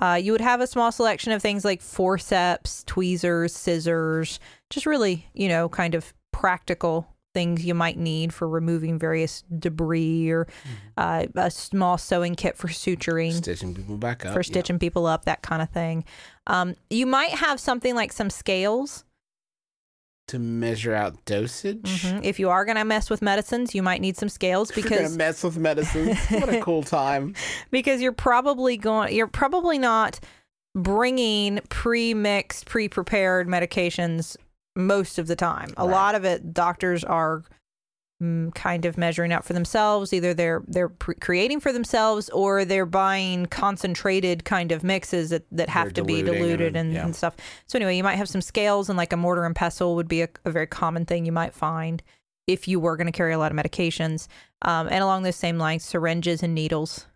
Uh, 0.02 0.20
you 0.22 0.32
would 0.32 0.42
have 0.42 0.62
a 0.62 0.68
small 0.68 0.92
selection 0.92 1.32
of 1.32 1.42
things 1.42 1.64
like 1.64 1.82
forceps, 1.82 2.84
tweezers, 2.86 3.54
scissors, 3.54 4.40
just 4.70 4.86
really, 4.86 5.28
you 5.34 5.48
know, 5.48 5.70
kind 5.70 5.96
of 5.96 6.14
practical 6.32 7.08
things 7.34 7.66
you 7.66 7.74
might 7.74 7.98
need 7.98 8.34
for 8.34 8.48
removing 8.48 8.98
various 8.98 9.44
debris 9.60 10.30
or 10.30 10.48
uh, 10.98 11.26
a 11.36 11.52
small 11.52 11.98
sewing 11.98 12.34
kit 12.34 12.58
for 12.58 12.70
suturing 12.70 13.34
Stitching 13.34 13.76
people 13.76 13.98
back 13.98 14.26
up 14.26 14.34
for 14.34 14.40
yeah. 14.40 14.44
stitching 14.44 14.80
people 14.80 15.06
up, 15.06 15.26
that 15.26 15.42
kind 15.42 15.62
of 15.62 15.70
thing. 15.70 16.06
Um, 16.48 16.76
you 16.90 17.06
might 17.06 17.32
have 17.32 17.60
something 17.60 17.94
like 17.94 18.14
some 18.14 18.30
scales. 18.30 19.04
To 20.28 20.40
measure 20.40 20.94
out 20.94 21.24
dosage. 21.26 22.04
Mhm. 22.04 22.24
If 22.24 22.40
you 22.40 22.50
are 22.50 22.66
going 22.66 22.78
to 22.78 22.86
mess 22.86 23.10
with 23.10 23.22
medicines, 23.22 23.76
you 23.76 23.84
might 23.84 24.02
need 24.02 24.18
some 24.18 24.30
scales 24.30 24.70
If 24.76 24.78
you're 24.78 24.84
because 25.00 25.18
mess 25.18 25.44
with 25.44 25.58
medicines. 25.58 26.18
what 26.30 26.50
a 26.50 26.62
cool 26.62 26.84
time! 26.84 27.36
because 27.72 28.02
you're 28.02 28.12
probably 28.12 28.78
going 28.78 29.16
you're 29.16 29.28
probably 29.28 29.78
not 29.78 30.20
bringing 30.76 31.60
pre-mixed, 31.70 32.66
pre-prepared 32.66 33.48
medications 33.48 34.36
most 34.76 35.18
of 35.20 35.28
the 35.28 35.36
time. 35.36 35.74
A 35.78 35.86
lot 35.86 36.16
of 36.16 36.26
it 36.26 36.54
doctors 36.54 37.04
are 37.04 37.44
kind 38.56 38.86
of 38.86 38.98
measuring 38.98 39.34
out 39.34 39.44
for 39.44 39.54
themselves. 39.54 40.14
Either 40.14 40.34
they're 40.34 40.64
they're 40.68 40.90
pre- 40.90 41.16
creating 41.16 41.60
for 41.60 41.74
themselves 41.74 42.30
or 42.30 42.64
they're 42.64 42.86
buying 42.86 43.46
concentrated 43.48 44.46
kind 44.46 44.72
of 44.72 44.84
mixes 44.84 45.30
that, 45.32 45.44
that 45.52 45.68
have 45.70 45.94
They're 45.94 46.04
to 46.04 46.06
be 46.06 46.22
diluted 46.22 46.68
and- 46.68 46.78
and, 46.78 46.94
yeah. 46.94 47.06
and 47.06 47.16
stuff. 47.16 47.36
So 47.68 47.78
anyway, 47.78 47.98
you 47.98 48.04
might 48.04 48.16
have 48.16 48.30
some 48.30 48.42
scales 48.42 48.90
and 48.90 48.98
like 48.98 49.12
a 49.12 49.18
mortar 49.18 49.46
and 49.46 49.56
pestle 49.56 49.96
would 49.96 50.08
be 50.08 50.22
a, 50.22 50.30
a 50.46 50.52
very 50.52 50.68
common 50.68 51.06
thing 51.06 51.26
you 51.26 51.32
might 51.34 51.54
find 51.54 52.02
if 52.48 52.68
you 52.68 52.80
were 52.80 52.96
going 52.96 53.08
to 53.08 53.12
carry 53.12 53.34
a 53.34 53.38
lot 53.40 53.52
of 53.52 53.58
medications. 53.58 54.28
Um, 54.62 54.88
and 54.88 55.04
along 55.04 55.24
those 55.24 55.36
same 55.36 55.58
lines, 55.58 55.84
syringes 55.84 56.42
and 56.42 56.56
needles 56.56 57.08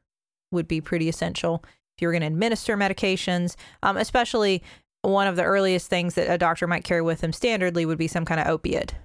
would 0.52 0.68
be 0.68 0.82
pretty 0.82 1.08
essential 1.08 1.64
if 1.96 2.02
you 2.02 2.08
were 2.08 2.12
going 2.14 2.22
to 2.22 2.28
administer 2.28 2.76
medications, 2.76 3.56
um, 3.84 3.96
especially 3.98 4.64
one 5.02 5.28
of 5.28 5.36
the 5.38 5.44
earliest 5.44 5.88
things 5.90 6.16
that 6.16 6.30
a 6.30 6.38
doctor 6.38 6.68
might 6.68 6.84
carry 6.84 7.02
with 7.02 7.22
them 7.22 7.32
standardly 7.32 7.86
would 7.86 7.98
be 7.98 8.08
some 8.08 8.26
kind 8.26 8.42
of 8.42 8.48
opiate, 8.48 8.96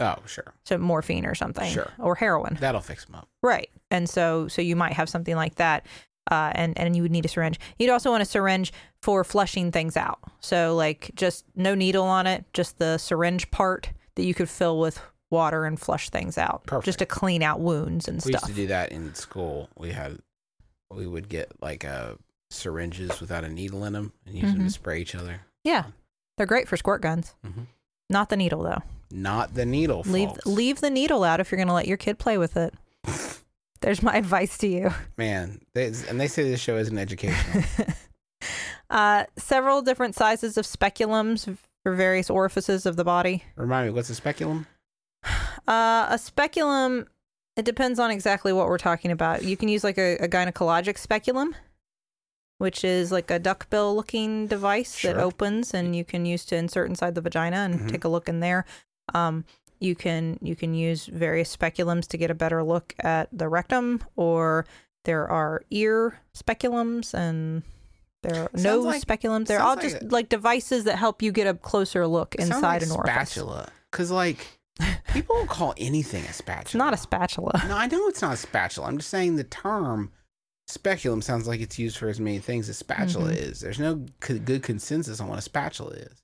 Oh, 0.00 0.16
sure, 0.26 0.54
so 0.64 0.78
morphine 0.78 1.26
or 1.26 1.34
something, 1.34 1.70
Sure. 1.70 1.90
or 1.98 2.14
heroin, 2.14 2.56
that'll 2.60 2.80
fix 2.80 3.04
them 3.04 3.16
up. 3.16 3.28
right? 3.42 3.68
And 3.90 4.08
so, 4.08 4.46
so 4.48 4.62
you 4.62 4.76
might 4.76 4.92
have 4.92 5.08
something 5.08 5.34
like 5.34 5.56
that, 5.56 5.86
uh, 6.30 6.52
and 6.54 6.78
and 6.78 6.94
you 6.94 7.02
would 7.02 7.10
need 7.10 7.24
a 7.24 7.28
syringe. 7.28 7.58
You'd 7.78 7.90
also 7.90 8.10
want 8.10 8.22
a 8.22 8.26
syringe 8.26 8.72
for 9.02 9.24
flushing 9.24 9.72
things 9.72 9.96
out. 9.96 10.18
So 10.40 10.74
like 10.76 11.10
just 11.14 11.44
no 11.56 11.74
needle 11.74 12.04
on 12.04 12.26
it, 12.26 12.44
just 12.52 12.78
the 12.78 12.98
syringe 12.98 13.50
part 13.50 13.90
that 14.16 14.24
you 14.24 14.34
could 14.34 14.48
fill 14.48 14.78
with 14.78 15.00
water 15.30 15.64
and 15.64 15.78
flush 15.80 16.10
things 16.10 16.36
out, 16.38 16.64
Perfect. 16.66 16.84
just 16.86 16.98
to 17.00 17.06
clean 17.06 17.42
out 17.42 17.60
wounds 17.60 18.08
and 18.08 18.20
stuff. 18.22 18.28
We 18.30 18.32
used 18.34 18.46
to 18.46 18.52
do 18.52 18.66
that 18.68 18.92
in 18.92 19.14
school. 19.14 19.68
We 19.76 19.90
had, 19.92 20.18
we 20.90 21.06
would 21.06 21.28
get 21.28 21.52
like 21.62 21.84
uh, 21.84 22.14
syringes 22.50 23.20
without 23.20 23.44
a 23.44 23.48
needle 23.48 23.84
in 23.84 23.92
them 23.92 24.12
and 24.26 24.34
use 24.36 24.50
them 24.52 24.60
Mhm. 24.62 24.66
to 24.66 24.70
spray 24.70 25.00
each 25.00 25.14
other. 25.14 25.40
Yeah, 25.64 25.84
they're 26.36 26.46
great 26.46 26.66
for 26.68 26.76
squirt 26.76 27.02
guns. 27.02 27.34
Mhm. 27.46 27.66
Not 28.10 28.28
the 28.30 28.36
needle 28.36 28.62
though. 28.62 28.82
Not 29.10 29.54
the 29.54 29.64
needle. 29.66 30.02
Leave 30.06 30.28
folks. 30.30 30.46
leave 30.46 30.80
the 30.80 30.90
needle 30.90 31.24
out 31.24 31.40
if 31.40 31.50
you're 31.50 31.56
going 31.56 31.68
to 31.68 31.74
let 31.74 31.86
your 31.88 31.96
kid 31.96 32.18
play 32.18 32.36
with 32.38 32.56
it. 32.56 32.74
There's 33.80 34.02
my 34.02 34.16
advice 34.16 34.58
to 34.58 34.66
you. 34.66 34.90
Man, 35.16 35.60
they, 35.74 35.86
and 36.08 36.20
they 36.20 36.26
say 36.28 36.42
this 36.42 36.60
show 36.60 36.76
isn't 36.76 36.98
educational. 36.98 37.64
uh, 38.90 39.24
several 39.36 39.82
different 39.82 40.14
sizes 40.14 40.56
of 40.56 40.64
speculums 40.66 41.56
for 41.84 41.94
various 41.94 42.28
orifices 42.28 42.86
of 42.86 42.96
the 42.96 43.04
body. 43.04 43.44
Remind 43.56 43.86
me, 43.88 43.92
what's 43.92 44.10
a 44.10 44.14
speculum? 44.14 44.66
Uh, 45.66 46.06
a 46.08 46.16
speculum, 46.18 47.06
it 47.54 47.66
depends 47.66 47.98
on 47.98 48.10
exactly 48.10 48.54
what 48.54 48.68
we're 48.68 48.78
talking 48.78 49.10
about. 49.10 49.44
You 49.44 49.54
can 49.54 49.68
use 49.68 49.84
like 49.84 49.98
a, 49.98 50.16
a 50.16 50.26
gynecologic 50.26 50.96
speculum, 50.96 51.54
which 52.56 52.84
is 52.84 53.12
like 53.12 53.30
a 53.30 53.38
duckbill 53.38 53.94
looking 53.94 54.46
device 54.46 54.96
Sure. 54.96 55.12
that 55.12 55.20
opens 55.20 55.74
and 55.74 55.94
you 55.94 56.06
can 56.06 56.24
use 56.24 56.46
to 56.46 56.56
insert 56.56 56.88
inside 56.88 57.14
the 57.14 57.20
vagina 57.20 57.56
and 57.58 57.80
Mhm. 57.80 57.90
take 57.90 58.04
a 58.04 58.08
look 58.08 58.30
in 58.30 58.40
there. 58.40 58.64
Um, 59.14 59.44
you 59.80 59.94
can 59.94 60.38
you 60.42 60.56
can 60.56 60.74
use 60.74 61.06
various 61.06 61.56
speculums 61.56 62.06
to 62.08 62.16
get 62.16 62.30
a 62.30 62.34
better 62.34 62.62
look 62.64 62.94
at 63.00 63.28
the 63.32 63.48
rectum, 63.48 64.02
or 64.16 64.66
there 65.04 65.28
are 65.28 65.62
ear 65.70 66.18
speculums 66.36 67.14
and 67.14 67.62
there 68.22 68.42
are 68.44 68.50
no 68.54 68.80
like- 68.80 69.02
speculums. 69.02 69.46
They're 69.46 69.60
all 69.62 69.76
like 69.76 69.82
just 69.88 70.02
a- 70.02 70.06
like 70.06 70.28
devices 70.28 70.84
that 70.84 70.96
help 70.98 71.22
you 71.22 71.30
get 71.32 71.46
a 71.46 71.54
closer 71.54 72.06
look 72.06 72.34
inside 72.34 72.60
like 72.60 72.82
an 72.82 72.90
orifice. 72.90 73.30
spatula. 73.30 73.68
Because 73.92 74.10
like 74.10 74.46
people 75.14 75.36
will 75.36 75.46
call 75.46 75.74
anything 75.78 76.24
a 76.24 76.32
spatula. 76.32 76.62
It's 76.62 76.74
not 76.74 76.92
a 76.94 76.96
spatula. 76.96 77.62
No, 77.68 77.76
I 77.76 77.86
know 77.86 78.08
it's 78.08 78.20
not 78.22 78.34
a 78.34 78.36
spatula. 78.36 78.88
I'm 78.88 78.98
just 78.98 79.10
saying 79.10 79.36
the 79.36 79.44
term 79.44 80.10
speculum 80.66 81.22
sounds 81.22 81.46
like 81.48 81.60
it's 81.60 81.78
used 81.78 81.96
for 81.96 82.08
as 82.08 82.20
many 82.20 82.38
things 82.40 82.68
as 82.68 82.76
spatula 82.76 83.30
Mhm. 83.32 83.36
is. 83.36 83.60
There's 83.60 83.78
no 83.78 84.04
c- 84.22 84.38
good 84.38 84.62
consensus 84.62 85.20
on 85.20 85.28
what 85.28 85.38
a 85.38 85.42
spatula 85.42 85.92
is. 85.92 86.22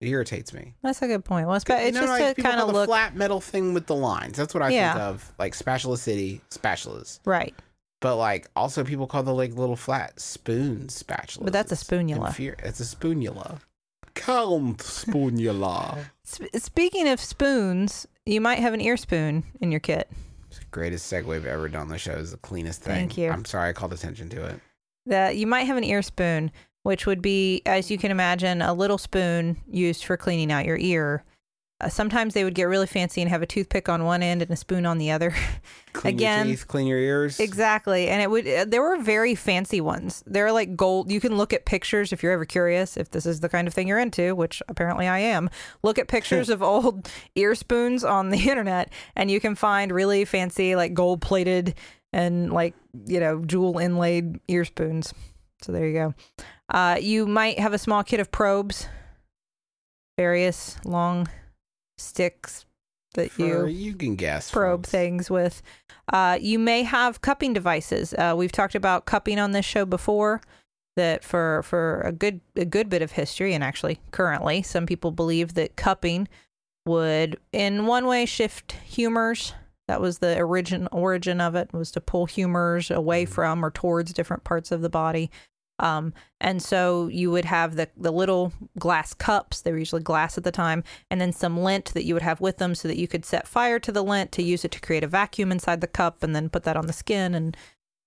It 0.00 0.08
irritates 0.08 0.52
me. 0.54 0.74
That's 0.82 1.02
a 1.02 1.06
good 1.06 1.24
point. 1.24 1.46
Well, 1.46 1.56
it's, 1.56 1.64
it's 1.68 1.94
know, 1.94 2.06
just 2.06 2.20
like 2.20 2.36
to 2.36 2.42
kind 2.42 2.58
of 2.60 2.68
look 2.70 2.86
flat 2.88 3.14
metal 3.14 3.40
thing 3.40 3.74
with 3.74 3.86
the 3.86 3.94
lines. 3.94 4.36
That's 4.36 4.54
what 4.54 4.62
I 4.62 4.70
Yeah. 4.70 4.92
think 4.94 5.02
of, 5.02 5.32
like 5.38 5.54
spatula 5.54 5.98
city 5.98 6.40
spatulas. 6.50 7.20
right. 7.26 7.54
But 8.00 8.16
like 8.16 8.48
also 8.56 8.82
people 8.82 9.06
call 9.06 9.22
the 9.22 9.34
like 9.34 9.52
little 9.54 9.76
flat 9.76 10.18
spoon 10.18 10.86
spatulas. 10.86 11.44
But 11.44 11.52
that's 11.52 11.70
a 11.70 11.74
spoonula. 11.74 12.28
inferi- 12.28 12.58
It's 12.64 12.80
a 12.80 12.96
spoonula. 12.96 13.60
Count 14.14 14.78
spoonula. 14.78 15.98
Sp- 16.24 16.48
speaking 16.56 17.08
of 17.08 17.20
spoons, 17.20 18.06
you 18.24 18.40
might 18.40 18.58
have 18.60 18.72
an 18.72 18.80
ear 18.80 18.96
spoon 18.96 19.44
in 19.60 19.70
your 19.70 19.80
kit. 19.80 20.10
Greatest 20.70 21.12
segue 21.12 21.26
we've 21.26 21.44
ever 21.46 21.68
done 21.68 21.82
on 21.82 21.88
the 21.88 21.98
show 21.98 22.12
is 22.12 22.30
the 22.30 22.36
cleanest 22.38 22.82
thing. 22.82 22.94
Thank 22.94 23.18
you. 23.18 23.30
I'm 23.30 23.44
sorry 23.44 23.68
I 23.68 23.72
called 23.72 23.92
attention 23.92 24.28
to 24.30 24.46
it. 24.46 24.60
That 25.06 25.36
you 25.36 25.46
might 25.46 25.64
have 25.64 25.76
an 25.76 25.84
ear 25.84 26.02
spoon, 26.02 26.50
which 26.82 27.06
would 27.06 27.22
be, 27.22 27.62
as 27.66 27.90
you 27.90 27.98
can 27.98 28.10
imagine, 28.10 28.62
a 28.62 28.74
little 28.74 28.98
spoon 28.98 29.58
used 29.70 30.04
for 30.04 30.16
cleaning 30.16 30.50
out 30.50 30.64
your 30.64 30.78
ear. 30.78 31.24
Uh, 31.80 31.88
sometimes 31.88 32.34
they 32.34 32.44
would 32.44 32.54
get 32.54 32.64
really 32.64 32.86
fancy 32.86 33.22
and 33.22 33.30
have 33.30 33.40
a 33.40 33.46
toothpick 33.46 33.88
on 33.88 34.04
one 34.04 34.22
end 34.22 34.42
and 34.42 34.50
a 34.50 34.56
spoon 34.56 34.84
on 34.84 34.98
the 34.98 35.10
other. 35.10 35.34
Clean 35.92 36.14
Again, 36.14 36.46
your 36.46 36.56
teeth, 36.56 36.68
clean 36.68 36.86
your 36.86 36.98
ears. 36.98 37.40
Exactly. 37.40 38.08
And 38.08 38.22
it 38.22 38.30
would 38.30 38.46
uh, 38.46 38.64
there 38.64 38.80
were 38.80 38.98
very 38.98 39.34
fancy 39.34 39.80
ones. 39.80 40.22
They're 40.24 40.52
like 40.52 40.76
gold. 40.76 41.10
You 41.10 41.20
can 41.20 41.36
look 41.36 41.52
at 41.52 41.64
pictures 41.64 42.12
if 42.12 42.22
you're 42.22 42.30
ever 42.30 42.44
curious 42.44 42.96
if 42.96 43.10
this 43.10 43.26
is 43.26 43.40
the 43.40 43.48
kind 43.48 43.66
of 43.66 43.74
thing 43.74 43.88
you're 43.88 43.98
into, 43.98 44.36
which 44.36 44.62
apparently 44.68 45.08
I 45.08 45.18
am. 45.18 45.50
Look 45.82 45.98
at 45.98 46.06
pictures 46.06 46.48
of 46.50 46.62
old 46.62 47.10
ear 47.34 47.56
spoons 47.56 48.04
on 48.04 48.30
the 48.30 48.48
internet 48.48 48.92
and 49.16 49.32
you 49.32 49.40
can 49.40 49.56
find 49.56 49.90
really 49.90 50.24
fancy 50.24 50.76
like 50.76 50.94
gold-plated 50.94 51.74
and 52.12 52.52
like, 52.52 52.74
you 53.06 53.18
know, 53.18 53.44
jewel 53.44 53.78
inlaid 53.78 54.38
ear 54.46 54.64
spoons. 54.64 55.12
So 55.62 55.72
there 55.72 55.86
you 55.86 55.92
go. 55.92 56.14
Uh, 56.70 56.96
you 57.00 57.26
might 57.26 57.58
have 57.58 57.72
a 57.72 57.78
small 57.78 58.02
kit 58.04 58.20
of 58.20 58.30
probes, 58.30 58.86
various 60.16 60.76
long 60.84 61.28
sticks 61.98 62.64
that 63.14 63.32
For, 63.32 63.42
you 63.42 63.66
you 63.66 63.94
can 63.94 64.14
guess. 64.16 64.50
probe 64.50 64.80
folks. 64.82 64.90
things 64.90 65.30
with. 65.30 65.62
Uh, 66.12 66.38
you 66.40 66.58
may 66.58 66.82
have 66.84 67.20
cupping 67.22 67.52
devices. 67.52 68.14
Uh, 68.14 68.34
we've 68.36 68.52
talked 68.52 68.74
about 68.74 69.04
cupping 69.04 69.38
on 69.38 69.50
this 69.52 69.64
show 69.66 69.84
before. 69.84 70.40
That 70.96 71.22
for 71.24 71.62
for 71.62 72.00
a 72.02 72.12
good 72.12 72.40
a 72.56 72.64
good 72.64 72.90
bit 72.90 73.00
of 73.00 73.12
history, 73.12 73.54
and 73.54 73.62
actually 73.64 74.00
currently, 74.10 74.60
some 74.62 74.86
people 74.86 75.12
believe 75.12 75.54
that 75.54 75.76
cupping 75.76 76.28
would, 76.84 77.38
in 77.52 77.86
one 77.86 78.06
way, 78.06 78.26
shift 78.26 78.72
humors. 78.72 79.54
That 79.86 80.00
was 80.00 80.18
the 80.18 80.38
origin 80.40 80.88
origin 80.92 81.40
of 81.40 81.54
it 81.54 81.72
was 81.72 81.90
to 81.92 82.00
pull 82.00 82.26
humors 82.26 82.90
away 82.90 83.24
Mhm. 83.24 83.28
from 83.28 83.64
or 83.64 83.70
towards 83.70 84.12
different 84.12 84.42
parts 84.44 84.72
of 84.72 84.82
the 84.82 84.90
body. 84.90 85.30
Um, 85.80 86.12
and 86.40 86.62
so 86.62 87.08
you 87.08 87.30
would 87.30 87.46
have 87.46 87.74
the 87.74 87.88
the 87.96 88.12
little 88.12 88.52
glass 88.78 89.14
cups. 89.14 89.62
They 89.62 89.72
were 89.72 89.78
usually 89.78 90.02
glass 90.02 90.38
at 90.38 90.44
the 90.44 90.52
time, 90.52 90.84
and 91.10 91.20
then 91.20 91.32
some 91.32 91.58
lint 91.58 91.92
that 91.94 92.04
you 92.04 92.14
would 92.14 92.22
have 92.22 92.40
with 92.40 92.58
them, 92.58 92.74
so 92.74 92.86
that 92.86 92.98
you 92.98 93.08
could 93.08 93.24
set 93.24 93.48
fire 93.48 93.80
to 93.80 93.90
the 93.90 94.04
lint 94.04 94.30
to 94.32 94.42
use 94.42 94.64
it 94.64 94.70
to 94.72 94.80
create 94.80 95.02
a 95.02 95.08
vacuum 95.08 95.50
inside 95.50 95.80
the 95.80 95.86
cup, 95.86 96.22
and 96.22 96.36
then 96.36 96.48
put 96.50 96.62
that 96.64 96.76
on 96.76 96.86
the 96.86 96.92
skin 96.92 97.34
and 97.34 97.56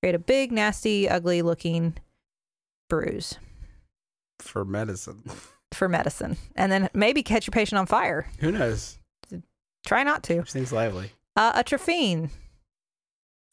create 0.02 0.16
a 0.16 0.20
big, 0.20 0.52
nasty, 0.52 1.10
ugly 1.10 1.42
looking 1.42 1.96
bruise 2.90 3.38
For 4.40 4.64
medicine. 4.64 5.24
for 5.74 5.90
medicine, 5.90 6.38
and 6.56 6.72
then 6.72 6.90
maybe 6.94 7.24
catch 7.24 7.48
your 7.48 7.54
patient 7.54 7.80
on 7.80 7.88
fire. 7.88 8.28
Who 8.40 8.52
knows? 8.52 9.00
Try 9.86 10.04
not 10.04 10.24
to. 10.24 10.46
Seems 10.46 10.72
lively. 10.72 11.12
Uh, 11.36 11.54
a 11.56 11.64
trephine 11.64 12.30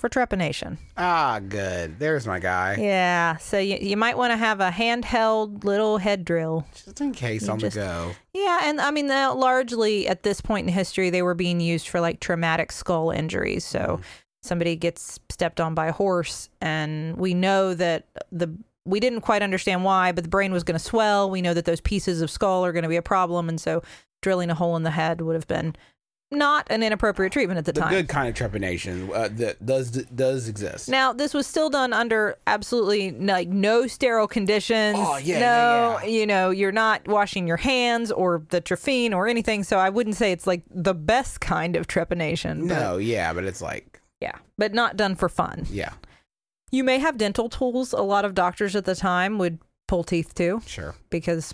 for 0.00 0.08
trepanation. 0.08 0.78
Ah, 0.96 1.38
good. 1.46 1.98
There's 1.98 2.26
my 2.26 2.38
guy. 2.40 2.76
Yeah, 2.78 3.36
so 3.36 3.58
you, 3.58 3.76
you 3.80 3.96
might 3.96 4.16
want 4.16 4.32
to 4.32 4.36
have 4.36 4.60
a 4.60 4.70
handheld 4.70 5.62
little 5.64 5.98
head 5.98 6.24
drill. 6.24 6.66
Just 6.74 7.00
in 7.00 7.12
case 7.12 7.46
You 7.46 7.52
on 7.52 7.58
just- 7.58 7.76
the 7.76 7.82
go. 7.82 8.10
Yeah, 8.34 8.60
and 8.64 8.80
I 8.80 8.90
mean, 8.90 9.08
largely 9.08 10.08
at 10.08 10.22
this 10.22 10.40
point 10.40 10.66
in 10.66 10.72
history, 10.72 11.10
they 11.10 11.22
were 11.22 11.34
being 11.34 11.60
used 11.60 11.88
for 11.88 12.00
like 12.00 12.20
traumatic 12.20 12.72
skull 12.72 13.10
injuries. 13.10 13.64
So 13.64 14.00
somebody 14.42 14.74
gets 14.76 15.18
stepped 15.28 15.60
on 15.60 15.74
by 15.74 15.86
a 15.88 15.92
horse, 15.92 16.48
and 16.60 17.16
we 17.16 17.34
know 17.34 17.74
that 17.74 18.06
the 18.32 18.50
we 18.86 18.98
didn't 18.98 19.20
quite 19.20 19.42
understand 19.42 19.84
why, 19.84 20.10
but 20.10 20.24
the 20.24 20.30
brain 20.30 20.52
was 20.52 20.64
going 20.64 20.78
to 20.78 20.84
swell. 20.84 21.30
We 21.30 21.42
know 21.42 21.52
that 21.52 21.66
those 21.66 21.82
pieces 21.82 22.22
of 22.22 22.30
skull 22.30 22.64
are 22.64 22.72
going 22.72 22.82
to 22.84 22.88
be 22.88 22.96
a 22.96 23.02
problem, 23.02 23.48
and 23.48 23.60
so 23.60 23.82
drilling 24.22 24.48
a 24.50 24.54
hole 24.54 24.74
in 24.76 24.82
the 24.84 24.90
head 24.90 25.20
would 25.20 25.34
have 25.34 25.46
been 25.46 25.76
not 26.32 26.66
an 26.70 26.82
inappropriate 26.82 27.32
treatment 27.32 27.58
at 27.58 27.64
the, 27.64 27.72
The 27.72 27.80
time. 27.80 27.90
good 27.90 28.08
kind 28.08 28.28
of 28.28 28.34
trepanation 28.34 29.12
uh, 29.14 29.28
that 29.32 29.64
does 29.66 29.90
does 29.90 30.48
exist. 30.48 30.88
Now, 30.88 31.12
this 31.12 31.34
was 31.34 31.46
still 31.46 31.70
done 31.70 31.92
under 31.92 32.36
absolutely 32.46 33.10
like 33.12 33.48
no 33.48 33.86
sterile 33.86 34.28
conditions. 34.28 34.96
Oh, 34.98 35.16
yeah, 35.16 35.40
no, 35.40 35.40
yeah, 35.40 36.02
yeah. 36.02 36.08
you 36.08 36.26
know, 36.26 36.50
you're 36.50 36.70
not 36.72 37.06
washing 37.08 37.46
your 37.48 37.56
hands 37.56 38.12
or 38.12 38.44
the 38.50 38.60
trephine 38.60 39.12
or 39.12 39.26
anything. 39.26 39.64
So 39.64 39.78
I 39.78 39.88
wouldn't 39.90 40.16
say 40.16 40.30
it's 40.32 40.46
like 40.46 40.62
the 40.70 40.94
best 40.94 41.40
kind 41.40 41.74
of 41.76 41.88
trepanation. 41.88 42.68
but- 42.68 42.78
no, 42.78 42.96
yeah, 42.98 43.32
but 43.32 43.44
it's 43.44 43.60
like, 43.60 44.00
yeah, 44.20 44.36
but 44.56 44.72
not 44.72 44.96
done 44.96 45.16
for 45.16 45.28
fun. 45.28 45.66
yeah, 45.70 45.94
You 46.70 46.84
may 46.84 46.98
have 46.98 47.18
dental 47.18 47.48
tools. 47.48 47.92
A 47.92 48.02
lot 48.02 48.24
of 48.24 48.34
doctors 48.34 48.76
at 48.76 48.84
the 48.84 48.94
time 48.94 49.38
would 49.38 49.58
pull 49.88 50.04
teeth 50.04 50.34
too 50.34 50.62
sure. 50.66 50.94
because 51.10 51.52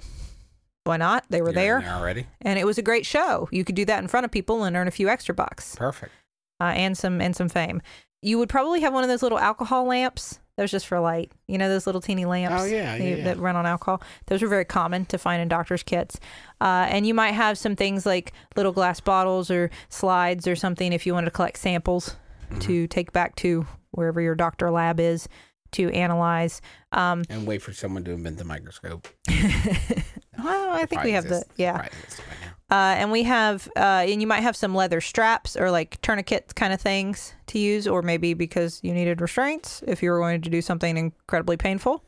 why 0.87 0.97
not? 0.97 1.25
They 1.29 1.41
were 1.43 1.49
You're 1.49 1.81
there, 1.81 1.85
already. 1.89 2.27
and 2.43 2.59
it 2.59 2.65
was 2.67 2.79
a 2.79 2.83
great 2.83 3.05
show. 3.07 3.49
You 3.53 3.65
could 3.65 3.75
do 3.77 3.85
that 3.87 4.03
in 4.03 4.09
front 4.09 4.25
of 4.25 4.31
people 4.31 4.65
and 4.65 4.77
earn 4.77 4.89
a 4.89 4.93
few 4.93 5.09
extra 5.09 5.35
bucks. 5.35 5.75
Perfect. 5.77 6.13
uh, 6.61 6.65
and 6.75 6.97
some 6.97 7.21
and 7.21 7.35
some 7.37 7.49
fame. 7.49 7.83
You 8.23 8.39
would 8.39 8.49
probably 8.49 8.81
have 8.81 8.93
one 8.95 9.03
of 9.05 9.09
those 9.11 9.23
little 9.23 9.39
alcohol 9.39 9.85
lamps. 9.87 10.41
Those 10.57 10.71
just 10.71 10.87
for 10.87 10.99
light. 11.01 11.31
You 11.49 11.59
know 11.59 11.69
those 11.69 11.85
little 11.87 12.01
teeny 12.01 12.25
lamps. 12.25 12.63
Oh, 12.63 12.65
yeah, 12.65 12.97
that- 12.97 13.05
yeah, 13.05 13.17
yeah. 13.17 13.25
That 13.25 13.39
run 13.39 13.57
on 13.57 13.67
alcohol. 13.67 14.03
Those 14.27 14.41
were 14.41 14.49
very 14.49 14.65
common 14.65 15.05
to 15.07 15.19
find 15.19 15.43
in 15.43 15.49
doctors' 15.49 15.83
kits. 15.83 16.19
Uh, 16.63 16.87
and 16.89 17.07
you 17.07 17.13
might 17.13 17.33
have 17.33 17.59
some 17.59 17.77
things 17.77 18.07
like 18.07 18.33
little 18.57 18.73
glass 18.73 18.99
bottles 19.01 19.51
or 19.51 19.71
slides 19.91 20.47
or 20.49 20.57
something 20.57 20.95
if 20.95 21.05
you 21.07 21.13
wanted 21.13 21.27
to 21.27 21.31
collect 21.33 21.59
samples 21.59 22.17
Mm-hmm. 22.49 22.61
to 22.61 22.87
take 22.87 23.13
back 23.13 23.35
to 23.37 23.67
wherever 23.91 24.21
your 24.21 24.37
doctor 24.37 24.71
lab 24.71 25.01
is 25.01 25.29
to 25.73 25.91
analyze. 25.91 26.63
Um, 26.93 27.25
And 27.29 27.45
wait 27.45 27.61
for 27.61 27.73
someone 27.73 28.05
to 28.05 28.13
invent 28.13 28.39
the 28.39 28.45
microscope. 28.45 29.09
well, 30.43 30.71
I 30.71 30.79
think 30.81 30.91
Probably 30.91 31.11
we 31.11 31.15
have 31.15 31.25
exists- 31.25 31.49
the 31.57 31.63
yeah. 31.63 31.73
probably 31.73 31.99
exists 31.99 32.21
by 32.21 32.47
now. 32.47 32.53
Uh, 32.69 32.95
and 32.97 33.13
we 33.13 33.23
have, 33.23 33.69
uh, 33.77 34.05
and 34.09 34.21
you 34.21 34.27
might 34.27 34.41
have 34.41 34.57
some 34.57 34.75
leather 34.75 35.01
straps 35.01 35.57
or 35.57 35.71
like 35.71 36.01
tourniquet 36.01 36.53
kind 36.57 36.73
of 36.73 36.81
things 36.81 37.33
to 37.47 37.59
use, 37.61 37.87
or 37.87 38.03
maybe 38.03 38.35
because 38.35 38.81
you 38.83 38.93
needed 38.93 39.21
restraints 39.21 39.83
if 39.87 40.03
you 40.03 40.11
were 40.11 40.19
going 40.19 40.41
to 40.43 40.51
do 40.51 40.61
something 40.61 40.97
incredibly 40.97 41.57
painful. 41.57 42.03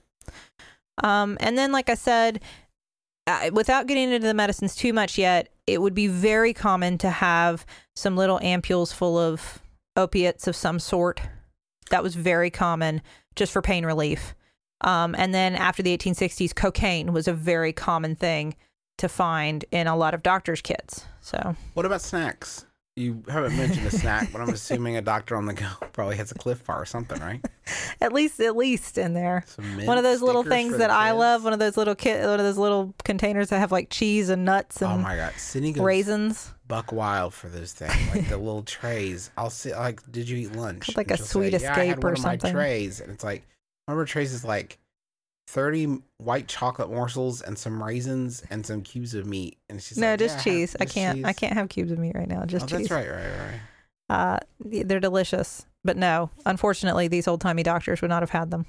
Um, 1.05 1.37
and 1.41 1.57
then, 1.57 1.71
like 1.71 1.89
I 1.89 1.95
said, 1.95 2.41
uh, 3.29 3.51
without 3.53 3.87
getting 3.87 4.11
into 4.11 4.27
the 4.27 4.35
medicines 4.35 4.75
too 4.75 4.93
much 4.93 5.17
yet, 5.17 5.49
it 5.69 5.81
would 5.81 5.95
be 5.95 6.09
very 6.09 6.53
common 6.53 6.99
to 6.99 7.11
have 7.11 7.65
some 7.95 8.17
little 8.17 8.41
ampules 8.41 8.93
full 8.93 9.17
of 9.17 9.61
opiates 9.97 10.49
of 10.49 10.57
some 10.57 10.81
sort. 10.81 11.21
That 11.91 12.03
was 12.03 12.17
very 12.17 12.51
common 12.51 13.01
just 13.37 13.53
for 13.53 13.63
pain 13.63 13.87
relief. 13.87 14.35
Um, 14.83 15.15
and 15.19 15.35
then 15.35 15.55
after 15.55 15.83
the 15.83 15.97
1860s, 15.97 16.55
cocaine 16.55 17.13
was 17.13 17.27
a 17.29 17.33
very 17.33 17.73
common 17.73 18.15
thing 18.17 18.55
to 18.99 19.09
find 19.09 19.65
in 19.71 19.87
a 19.87 19.97
lot 19.97 20.15
of 20.15 20.23
doctors' 20.23 20.61
kits. 20.61 21.05
So 21.21 21.57
What 21.75 21.87
about 21.87 22.01
snacks? 22.01 22.65
You 22.97 23.23
haven't 23.29 23.57
mentioned 23.57 23.87
a 23.87 23.93
snack, 23.93 24.31
but 24.33 24.41
I'm 24.41 24.49
assuming 24.55 24.97
a 24.97 25.01
doctor 25.03 25.37
on 25.37 25.47
the 25.47 25.55
go 25.55 25.69
probably 25.93 26.17
has 26.17 26.33
a 26.33 26.35
Clif 26.35 26.65
Bar 26.65 26.83
or 26.83 26.85
something, 26.85 27.21
right? 27.21 27.41
at 28.01 28.13
least, 28.13 28.41
at 28.41 28.57
least 28.57 28.99
in 28.99 29.15
there, 29.15 29.45
one 29.85 29.99
of 29.99 30.03
those 30.05 30.21
little 30.21 30.43
things 30.43 30.77
that 30.79 30.91
I 30.91 31.11
kids. 31.11 31.19
love. 31.19 31.45
One 31.45 31.53
of 31.53 31.61
those 31.61 31.77
little 31.77 31.95
kit, 31.95 32.23
one 32.25 32.41
of 32.41 32.45
those 32.45 32.59
little 32.59 32.95
containers 33.05 33.51
that 33.51 33.61
have 33.61 33.71
like 33.71 33.89
cheese 33.91 34.31
and 34.31 34.45
nuts 34.45 34.83
Oh 34.83 34.97
my 34.99 35.15
god, 35.15 35.33
Sydney 35.35 35.71
goes 35.71 35.85
raisins. 35.85 36.53
buck 36.67 36.91
wild 36.91 37.35
for 37.35 37.49
those 37.49 37.73
things, 37.73 37.95
like 38.13 38.29
the 38.29 38.37
little 38.37 38.65
trays. 38.65 39.31
I'll 39.37 39.51
say, 39.51 39.77
like, 39.77 40.01
did 40.11 40.29
you 40.29 40.37
eat 40.37 40.57
lunch? 40.57 40.97
Like 40.97 41.13
And 41.13 41.21
a 41.21 41.23
Sweet 41.23 41.53
say, 41.53 41.63
yeah, 41.63 41.75
I 41.77 41.85
had 41.85 41.89
Escape 41.91 42.03
one 42.05 42.11
or 42.11 42.15
of 42.15 42.23
my 42.25 42.33
something. 42.33 42.53
trays, 42.53 43.01
and 43.01 43.13
it's 43.13 43.23
like 43.23 43.45
her 43.89 44.03
is 44.21 44.45
like 44.45 44.79
thirty 45.49 45.87
white 46.19 46.47
chocolate 46.47 46.91
morsels 46.91 47.41
and 47.41 47.59
some 47.59 47.83
raisins 47.83 48.43
and 48.51 48.65
some 48.65 48.83
cubes 48.83 49.15
of 49.15 49.27
meat, 49.27 49.59
and 49.69 49.83
she's 49.83 49.99
no, 49.99 50.11
like, 50.11 50.19
just 50.19 50.37
"Yeah, 50.37 50.43
cheese. 50.43 50.77
I 50.79 50.85
can't. 50.85 51.25
I 51.25 51.33
can't 51.33 51.55
have 51.55 51.69
cubes 51.69 51.91
of 51.91 51.99
meat 51.99 52.15
right 52.15 52.29
now. 52.29 52.45
Just 52.45 52.67
oh, 52.67 52.69
cheese. 52.79 52.89
that's 52.89 52.91
right, 52.91 53.11
right, 53.11 53.39
right. 53.39 53.61
Uh, 54.11 54.39
they're 54.61 55.01
delicious, 55.01 55.67
but 55.85 55.97
no, 55.97 56.31
unfortunately, 56.47 57.09
these 57.09 57.27
old 57.27 57.41
timey 57.41 57.63
doctors 57.63 58.01
would 58.03 58.09
not 58.11 58.23
have 58.23 58.31
had 58.31 58.51
them. 58.51 58.67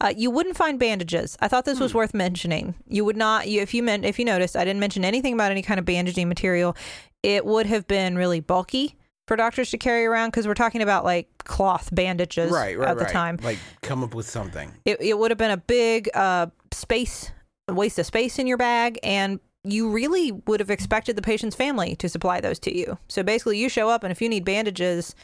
Uh, 0.00 0.12
you 0.14 0.30
wouldn't 0.30 0.56
find 0.56 0.78
bandages. 0.78 1.38
I 1.40 1.48
thought 1.48 1.64
this 1.64 1.80
was 1.80 1.92
Hmm. 1.92 1.98
worth 1.98 2.14
mentioning. 2.14 2.74
You 2.86 3.04
would 3.04 3.16
not. 3.16 3.48
You, 3.48 3.60
if 3.62 3.72
you 3.74 3.82
meant, 3.82 4.04
if 4.04 4.18
you 4.18 4.24
noticed, 4.24 4.56
I 4.56 4.64
didn't 4.64 4.80
mention 4.80 5.04
anything 5.04 5.32
about 5.34 5.50
any 5.50 5.62
kind 5.62 5.80
of 5.80 5.86
bandaging 5.86 6.28
material. 6.28 6.76
It 7.22 7.46
would 7.46 7.66
have 7.66 7.86
been 7.86 8.16
really 8.16 8.40
bulky 8.40 8.96
for 9.26 9.36
doctors 9.36 9.70
to 9.70 9.78
carry 9.78 10.04
around 10.04 10.28
because 10.30 10.46
we're 10.46 10.54
talking 10.54 10.82
about 10.82 11.04
like 11.04 11.28
cloth 11.44 11.88
bandages 11.94 12.50
Right, 12.50 12.78
right, 12.78 12.88
at 12.88 12.98
the 12.98 13.04
right. 13.04 13.12
time. 13.12 13.38
Like, 13.42 13.58
come 13.82 14.02
up 14.04 14.14
with 14.14 14.28
something. 14.28 14.70
It, 14.84 15.00
it 15.00 15.18
would 15.18 15.30
have 15.30 15.38
been 15.38 15.50
a 15.50 15.56
big 15.56 16.10
uh, 16.14 16.46
space, 16.72 17.30
waste 17.70 17.98
of 17.98 18.06
space 18.06 18.38
in 18.38 18.46
your 18.46 18.56
bag, 18.58 18.98
and 19.02 19.40
you 19.64 19.90
really 19.90 20.30
would 20.32 20.60
have 20.60 20.70
expected 20.70 21.16
the 21.16 21.22
patient's 21.22 21.56
family 21.56 21.96
to 21.96 22.08
supply 22.08 22.40
those 22.40 22.58
to 22.60 22.76
you. 22.76 22.98
So 23.08 23.22
basically, 23.22 23.58
you 23.58 23.68
show 23.70 23.88
up, 23.88 24.04
and 24.04 24.12
if 24.12 24.20
you 24.20 24.28
need 24.28 24.44
bandages, 24.44 25.14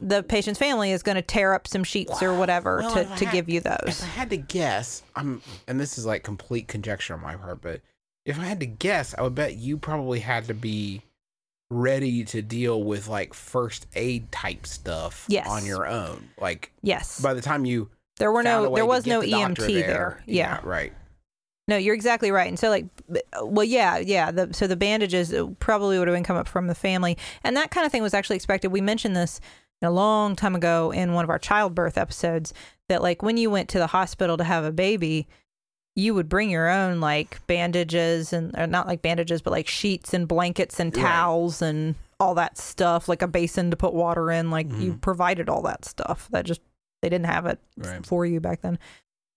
the 0.00 0.22
patient's 0.24 0.58
family 0.58 0.90
is 0.92 1.02
going 1.02 1.16
to 1.16 1.22
tear 1.22 1.54
up 1.54 1.66
some 1.68 1.84
sheets 1.84 2.22
or 2.22 2.36
whatever 2.36 2.78
Well, 2.78 2.94
to, 2.94 3.04
to 3.04 3.24
had- 3.24 3.32
give 3.32 3.48
you 3.48 3.60
those. 3.60 3.76
If 3.80 3.84
those. 3.86 4.02
I 4.02 4.06
had 4.06 4.30
to 4.30 4.36
guess, 4.36 5.02
I'm, 5.14 5.42
and 5.68 5.78
this 5.78 5.96
is 5.98 6.06
like 6.06 6.22
complete 6.24 6.66
conjecture 6.68 7.14
on 7.14 7.20
my 7.20 7.36
part, 7.36 7.60
but 7.62 7.80
if 8.24 8.38
I 8.38 8.44
had 8.44 8.60
to 8.60 8.66
guess, 8.66 9.14
I 9.16 9.22
would 9.22 9.34
bet 9.36 9.56
you 9.56 9.76
probably 9.78 10.20
had 10.20 10.46
to 10.48 10.54
be 10.54 11.02
ready 11.70 12.24
to 12.24 12.40
deal 12.42 12.82
with 12.82 13.08
like 13.08 13.34
first 13.34 13.86
aid 13.94 14.30
type 14.32 14.66
stuff 14.66 15.26
Yes. 15.28 15.46
on 15.48 15.66
your 15.66 15.86
own. 15.86 16.30
Like 16.40 16.72
Yes, 16.82 17.20
by 17.20 17.34
the 17.34 17.42
time 17.42 17.64
you 17.64 17.90
there 18.18 18.32
were 18.32 18.42
no, 18.42 18.74
there 18.74 18.86
was 18.86 19.06
no 19.06 19.20
the 19.20 19.30
EMT 19.30 19.66
there. 19.66 20.22
Yeah. 20.26 20.60
right. 20.64 20.92
No, 21.68 21.76
you're 21.76 21.94
exactly 21.94 22.30
right. 22.30 22.48
And 22.48 22.58
so, 22.58 22.70
like, 22.70 22.86
well, 23.42 23.62
yeah, 23.64 23.98
yeah. 23.98 24.30
The, 24.30 24.48
so 24.52 24.66
the 24.66 24.74
bandages 24.74 25.32
uh, 25.34 25.48
probably 25.60 25.98
would 25.98 26.08
have 26.08 26.16
been 26.16 26.24
come 26.24 26.36
up 26.38 26.48
from 26.48 26.66
the 26.66 26.74
family, 26.74 27.18
and 27.44 27.54
that 27.58 27.70
kind 27.70 27.84
of 27.84 27.92
thing 27.92 28.02
was 28.02 28.14
actually 28.14 28.36
expected. 28.36 28.72
We 28.72 28.80
mentioned 28.80 29.14
this 29.14 29.38
a 29.82 29.90
long 29.90 30.34
time 30.34 30.54
ago 30.56 30.90
in 30.90 31.12
one 31.12 31.24
of 31.24 31.30
our 31.30 31.38
childbirth 31.38 31.98
episodes 31.98 32.54
that, 32.88 33.02
like, 33.02 33.22
when 33.22 33.36
you 33.36 33.50
went 33.50 33.68
to 33.68 33.78
the 33.78 33.88
hospital 33.88 34.38
to 34.38 34.44
have 34.44 34.64
a 34.64 34.72
baby, 34.72 35.28
you 35.98 36.14
would 36.14 36.28
bring 36.28 36.48
your 36.48 36.68
own 36.68 37.00
like 37.00 37.44
bandages 37.48 38.32
and 38.32 38.56
or 38.56 38.66
not 38.68 38.86
like 38.86 39.02
bandages, 39.02 39.42
but 39.42 39.50
like 39.50 39.66
sheets 39.66 40.14
and 40.14 40.28
blankets 40.28 40.78
and 40.78 40.96
Right. 40.96 41.02
towels 41.04 41.60
and 41.60 41.96
all 42.20 42.34
that 42.36 42.56
stuff, 42.56 43.08
like 43.08 43.20
a 43.20 43.26
basin 43.26 43.70
to 43.72 43.76
put 43.76 43.92
water 43.92 44.30
in. 44.30 44.48
Like 44.50 44.68
you 44.70 44.92
Mhm. 44.94 45.00
provided 45.00 45.48
all 45.48 45.62
that 45.62 45.84
stuff. 45.84 46.28
That 46.30 46.44
just 46.44 46.60
they 47.02 47.08
didn't 47.08 47.26
have 47.26 47.46
it 47.46 47.58
Right. 47.76 48.06
for 48.06 48.24
you 48.24 48.38
back 48.40 48.60
then. 48.62 48.78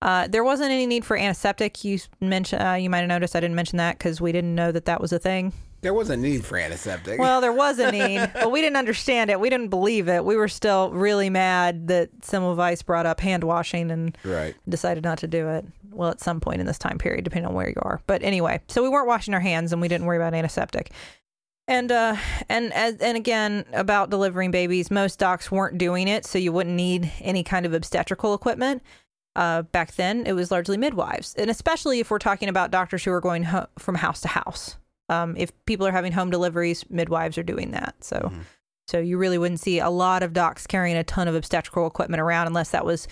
Uh, 0.03 0.27
there 0.27 0.43
wasn't 0.43 0.69
any 0.71 0.85
need 0.87 1.03
for 1.05 1.15
antiseptic. 1.17 1.83
You 1.83 1.99
mentioned 2.19 2.61
uh, 2.63 2.73
you 2.73 2.89
might 2.91 2.99
have 2.99 3.07
noticed 3.07 3.35
I 3.35 3.39
didn't 3.39 3.55
mention 3.55 3.77
that 3.77 3.97
because 3.97 4.21
we 4.21 4.31
didn't 4.31 4.53
know 4.55 4.71
that 4.71 4.85
that 4.85 5.01
was 5.01 5.11
a 5.11 5.19
thing. 5.19 5.53
There 5.81 5.93
was 5.95 6.11
a 6.11 6.17
need 6.17 6.45
for 6.45 6.59
antiseptic. 6.59 7.19
Well, 7.19 7.41
there 7.41 7.51
was 7.53 7.79
a 7.79 7.91
need, 7.91 8.29
but 8.35 8.51
we 8.51 8.61
didn't 8.61 8.77
understand 8.77 9.31
it. 9.31 9.39
We 9.39 9.49
didn't 9.49 9.69
believe 9.69 10.07
it. 10.07 10.23
We 10.23 10.35
were 10.35 10.47
still 10.47 10.91
really 10.91 11.31
mad 11.31 11.87
that 11.87 12.21
Semmelweis 12.21 12.85
brought 12.85 13.07
up 13.07 13.19
hand 13.19 13.43
washing 13.43 13.89
and 13.89 14.15
right. 14.23 14.55
decided 14.69 15.03
not 15.03 15.17
to 15.19 15.27
do 15.27 15.47
it. 15.49 15.65
Well, 15.93 16.09
at 16.09 16.21
some 16.21 16.39
point 16.39 16.61
in 16.61 16.67
this 16.67 16.77
time 16.79 16.97
period, 16.97 17.23
depending 17.23 17.47
on 17.49 17.53
where 17.53 17.67
you 17.69 17.75
are. 17.81 18.01
But 18.07 18.23
anyway, 18.23 18.61
so 18.67 18.81
we 18.81 18.89
weren't 18.89 19.07
washing 19.07 19.33
our 19.33 19.39
hands 19.39 19.71
and 19.73 19.81
we 19.81 19.87
didn't 19.87 20.05
worry 20.07 20.17
about 20.17 20.33
antiseptic. 20.33 20.91
And 21.67 21.91
uh, 21.91 22.15
and 22.49 22.73
as 22.73 22.95
and 22.97 23.15
again 23.15 23.65
about 23.73 24.09
delivering 24.09 24.51
babies, 24.51 24.89
most 24.89 25.19
docs 25.19 25.51
weren't 25.51 25.77
doing 25.77 26.07
it, 26.07 26.25
so 26.25 26.37
you 26.39 26.51
wouldn't 26.51 26.75
need 26.75 27.11
any 27.21 27.43
kind 27.43 27.65
of 27.65 27.73
obstetrical 27.73 28.33
equipment. 28.33 28.81
Uh, 29.35 29.61
back 29.61 29.95
then, 29.95 30.25
it 30.25 30.33
was 30.33 30.51
largely 30.51 30.75
midwives, 30.75 31.33
and 31.35 31.49
especially 31.49 31.99
if 31.99 32.09
we're 32.11 32.17
talking 32.19 32.49
about 32.49 32.71
doctors 32.71 33.03
who 33.05 33.11
are 33.11 33.21
going 33.21 33.43
ho- 33.43 33.67
from 33.79 33.95
house 33.95 34.19
to 34.21 34.27
house. 34.27 34.75
Um, 35.07 35.35
if 35.37 35.51
people 35.65 35.85
are 35.87 35.91
having 35.91 36.11
home 36.11 36.29
deliveries, 36.29 36.83
midwives 36.89 37.37
are 37.37 37.43
doing 37.43 37.71
that. 37.71 37.95
So, 38.03 38.17
Mhm. 38.33 38.41
so 38.87 38.99
you 38.99 39.17
really 39.17 39.37
wouldn't 39.37 39.59
see 39.61 39.79
a 39.79 39.89
lot 39.89 40.23
of 40.23 40.33
docs 40.33 40.67
carrying 40.67 40.97
a 40.97 41.03
ton 41.03 41.27
of 41.29 41.35
obstetrical 41.35 41.87
equipment 41.87 42.19
around 42.21 42.47
unless 42.47 42.71
that 42.71 42.85
was 42.85 43.07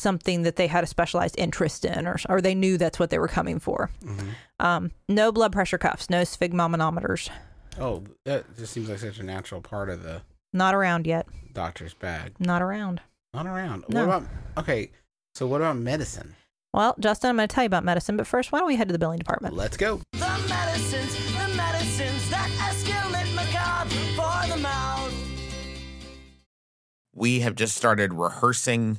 something 0.00 0.42
that 0.42 0.56
they 0.56 0.66
had 0.66 0.84
a 0.84 0.86
specialized 0.86 1.34
interest 1.38 1.84
in, 1.84 2.06
or 2.06 2.16
or 2.28 2.40
they 2.40 2.54
knew 2.54 2.78
that's 2.78 2.98
what 2.98 3.10
they 3.10 3.18
were 3.18 3.28
coming 3.28 3.58
for. 3.58 3.90
Mhm. 4.02 4.28
Um, 4.58 4.90
no 5.08 5.32
blood 5.32 5.52
pressure 5.52 5.78
cuffs, 5.78 6.08
no 6.10 6.22
sphygmomanometers, 6.22 7.30
Oh, 7.78 8.04
that 8.24 8.44
just 8.56 8.72
seems 8.72 8.88
like 8.88 8.98
such 8.98 9.18
a 9.18 9.22
natural 9.22 9.60
part 9.60 9.88
of 9.90 10.02
the 10.02 10.22
not 10.52 10.74
around 10.74 11.06
yet, 11.06 11.26
doctor's 11.52 11.94
bag. 11.94 12.32
not 12.38 12.62
around. 12.62 13.00
Not 13.32 13.46
around. 13.46 13.84
No. 13.88 14.06
What 14.06 14.16
about 14.16 14.28
okay? 14.58 14.90
So 15.34 15.46
what 15.46 15.60
about 15.60 15.76
medicine? 15.76 16.34
Well, 16.74 16.94
Justin, 17.00 17.30
I'm 17.30 17.36
going 17.36 17.48
to 17.48 17.54
tell 17.54 17.64
you 17.64 17.66
about 17.68 17.84
medicine, 17.84 18.16
but 18.16 18.26
first, 18.26 18.52
why 18.52 18.58
don't 18.58 18.68
we 18.68 18.76
head 18.76 18.88
to 18.88 18.92
the 18.92 18.98
billing 18.98 19.18
department? 19.18 19.54
Let's 19.56 19.76
go. 19.76 20.00
The 20.12 20.18
medicines, 20.48 21.14
the 21.32 21.56
medicines 21.56 22.30
that 22.30 22.48
escalate 22.58 23.34
macabre 23.34 23.90
for 24.16 24.54
the 24.56 24.60
mouth. 24.62 25.12
we 27.14 27.40
have 27.40 27.54
just 27.54 27.76
started 27.76 28.14
rehearsing 28.14 28.98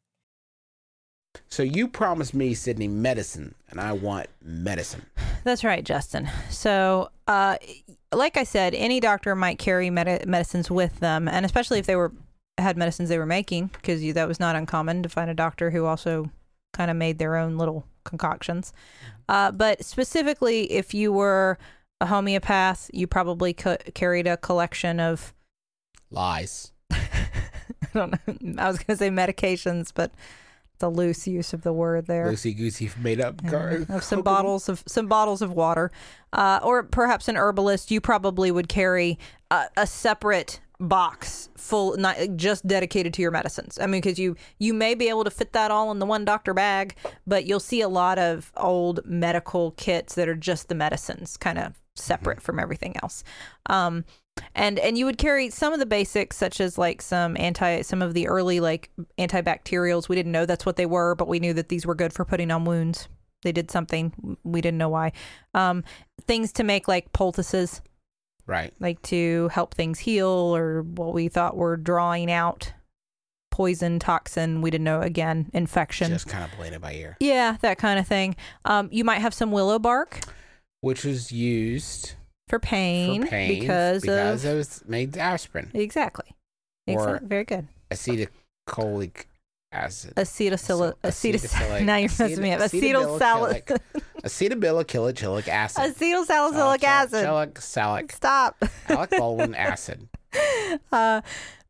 So 1.47 1.63
you 1.63 1.87
promised 1.87 2.33
me, 2.33 2.53
Sydney, 2.53 2.87
medicine, 2.87 3.55
and 3.69 3.79
I 3.79 3.93
want 3.93 4.27
medicine. 4.41 5.05
That's 5.43 5.63
right, 5.63 5.83
Justin. 5.83 6.29
So, 6.49 7.09
uh, 7.27 7.57
like 8.13 8.37
I 8.37 8.43
said, 8.43 8.73
any 8.73 8.99
doctor 8.99 9.35
might 9.35 9.59
carry 9.59 9.89
medi- 9.89 10.25
medicines 10.25 10.69
with 10.69 10.99
them, 10.99 11.27
and 11.27 11.45
especially 11.45 11.79
if 11.79 11.85
they 11.85 11.95
were 11.95 12.11
had 12.57 12.77
medicines 12.77 13.09
they 13.09 13.17
were 13.17 13.25
making, 13.25 13.67
because 13.67 14.13
that 14.13 14.27
was 14.27 14.39
not 14.39 14.55
uncommon 14.55 15.03
to 15.03 15.09
find 15.09 15.29
a 15.29 15.33
doctor 15.33 15.71
who 15.71 15.85
also 15.85 16.29
kind 16.73 16.91
of 16.91 16.97
made 16.97 17.17
their 17.17 17.35
own 17.35 17.57
little 17.57 17.85
concoctions. 18.03 18.73
Uh, 19.27 19.51
but 19.51 19.83
specifically, 19.83 20.71
if 20.71 20.93
you 20.93 21.11
were 21.11 21.57
a 21.99 22.05
homeopath, 22.05 22.89
you 22.93 23.07
probably 23.07 23.53
co- 23.53 23.77
carried 23.93 24.27
a 24.27 24.37
collection 24.37 24.99
of 24.99 25.33
Lies. 26.09 26.71
I 26.91 26.99
don't 27.93 28.11
know. 28.41 28.61
I 28.61 28.67
was 28.67 28.77
going 28.77 28.87
to 28.87 28.97
say 28.97 29.09
medications, 29.09 29.91
but 29.93 30.11
the 30.81 30.89
loose 30.89 31.27
use 31.27 31.53
of 31.53 31.61
the 31.61 31.73
word 31.73 32.07
there. 32.07 32.25
Loosey 32.25 32.55
goosey 32.55 32.91
made 32.99 33.21
up 33.21 33.43
card. 33.47 33.89
of 33.89 34.03
some 34.03 34.21
bottles 34.23 34.67
of 34.67 34.83
some 34.85 35.07
bottles 35.07 35.41
of 35.41 35.53
water, 35.53 35.91
uh, 36.33 36.59
or 36.61 36.83
perhaps 36.83 37.27
an 37.27 37.37
herbalist. 37.37 37.89
You 37.89 38.01
probably 38.01 38.51
would 38.51 38.67
carry 38.67 39.17
a, 39.49 39.65
a 39.77 39.87
separate 39.87 40.59
box 40.79 41.49
full, 41.55 41.95
not 41.97 42.17
just 42.35 42.65
dedicated 42.67 43.13
to 43.13 43.21
your 43.21 43.31
medicines. 43.31 43.77
I 43.79 43.85
mean, 43.85 44.01
because 44.01 44.19
you 44.19 44.35
you 44.59 44.73
may 44.73 44.95
be 44.95 45.09
able 45.09 45.23
to 45.23 45.31
fit 45.31 45.53
that 45.53 45.71
all 45.71 45.91
in 45.91 45.99
the 45.99 46.05
one 46.05 46.25
doctor 46.25 46.53
bag, 46.53 46.95
but 47.25 47.45
you'll 47.45 47.59
see 47.59 47.81
a 47.81 47.89
lot 47.89 48.19
of 48.19 48.51
old 48.57 48.99
medical 49.05 49.71
kits 49.71 50.15
that 50.15 50.27
are 50.27 50.35
just 50.35 50.67
the 50.67 50.75
medicines, 50.75 51.37
kind 51.37 51.57
of 51.57 51.79
separate 51.95 52.41
from 52.41 52.59
everything 52.59 52.95
else. 53.01 53.23
Um, 53.67 54.05
and 54.55 54.79
and 54.79 54.97
you 54.97 55.05
would 55.05 55.17
carry 55.17 55.49
some 55.49 55.73
of 55.73 55.79
the 55.79 55.85
basics 55.85 56.37
such 56.37 56.59
as 56.59 56.77
like 56.77 57.01
some 57.01 57.35
anti 57.37 57.81
some 57.81 58.01
of 58.01 58.13
the 58.13 58.27
early 58.27 58.59
like 58.59 58.89
antibacterials. 59.17 60.09
We 60.09 60.15
didn't 60.15 60.31
know 60.31 60.45
that's 60.45 60.65
what 60.65 60.75
they 60.75 60.85
were 60.85 61.15
but 61.15 61.27
we 61.27 61.39
knew 61.39 61.53
that 61.53 61.69
these 61.69 61.85
were 61.85 61.95
good 61.95 62.13
for 62.13 62.25
putting 62.25 62.51
on 62.51 62.65
wounds. 62.65 63.07
They 63.43 63.51
did 63.51 63.71
something. 63.71 64.37
We 64.43 64.61
didn't 64.61 64.77
know 64.77 64.89
why. 64.89 65.13
Um 65.53 65.83
things 66.27 66.51
to 66.53 66.63
make 66.63 66.87
like 66.87 67.13
poultices. 67.13 67.81
Right. 68.47 68.73
like 68.79 69.01
to 69.03 69.49
help 69.49 69.75
things 69.75 69.99
heal 69.99 70.27
or 70.27 70.81
what 70.81 71.13
we 71.13 71.29
thought 71.29 71.55
were 71.55 71.77
drawing 71.77 72.29
out 72.31 72.73
poison 73.51 73.99
toxin. 73.99 74.61
We 74.61 74.71
didn't 74.71 74.85
know. 74.85 75.01
Again 75.01 75.49
infection. 75.53 76.09
Just 76.09 76.27
kind 76.27 76.43
of 76.43 76.51
playing 76.51 76.73
it 76.73 76.81
by 76.81 76.93
ear. 76.93 77.17
yeah 77.19 77.57
that 77.61 77.77
kind 77.77 77.99
of 77.99 78.07
thing. 78.07 78.35
Um 78.65 78.89
you 78.91 79.03
might 79.03 79.19
have 79.19 79.33
some 79.33 79.51
willow 79.51 79.79
bark. 79.79 80.19
Which 80.81 81.05
was 81.05 81.31
used 81.31 82.13
for 82.51 82.59
pain, 82.59 83.23
for 83.23 83.27
pain 83.29 83.59
because, 83.61 84.01
because 84.01 84.43
of 84.45 84.51
it 84.51 84.55
was 84.57 84.83
made 84.85 85.17
aspirin. 85.17 85.71
Exactly. 85.73 86.35
Excellent. 86.85 87.23
Very 87.23 87.45
good. 87.45 87.67
acetylcholic 87.89 89.25
acid. 89.71 90.15
Acetylsalicylic. 90.15 90.95
Acetylsalicylic- 91.03 91.85
Now 91.85 91.95
you're 91.95 92.09
messing 92.09 92.41
me 92.41 92.51
up. 92.51 92.59
Acetyl 92.59 93.17
acetylsalicylic- 93.19 93.79
Acetylcholic 94.23 95.47
acid. 95.47 95.95
Acetyl 95.95 96.25
salicylic 96.25 96.83
acid. 96.83 97.23
Salicylic, 97.23 98.11
Stop. 98.11 98.63
Alec 98.89 99.09
Baldwin 99.17 99.55
acid. 99.55 100.07
Uh, 100.91 101.21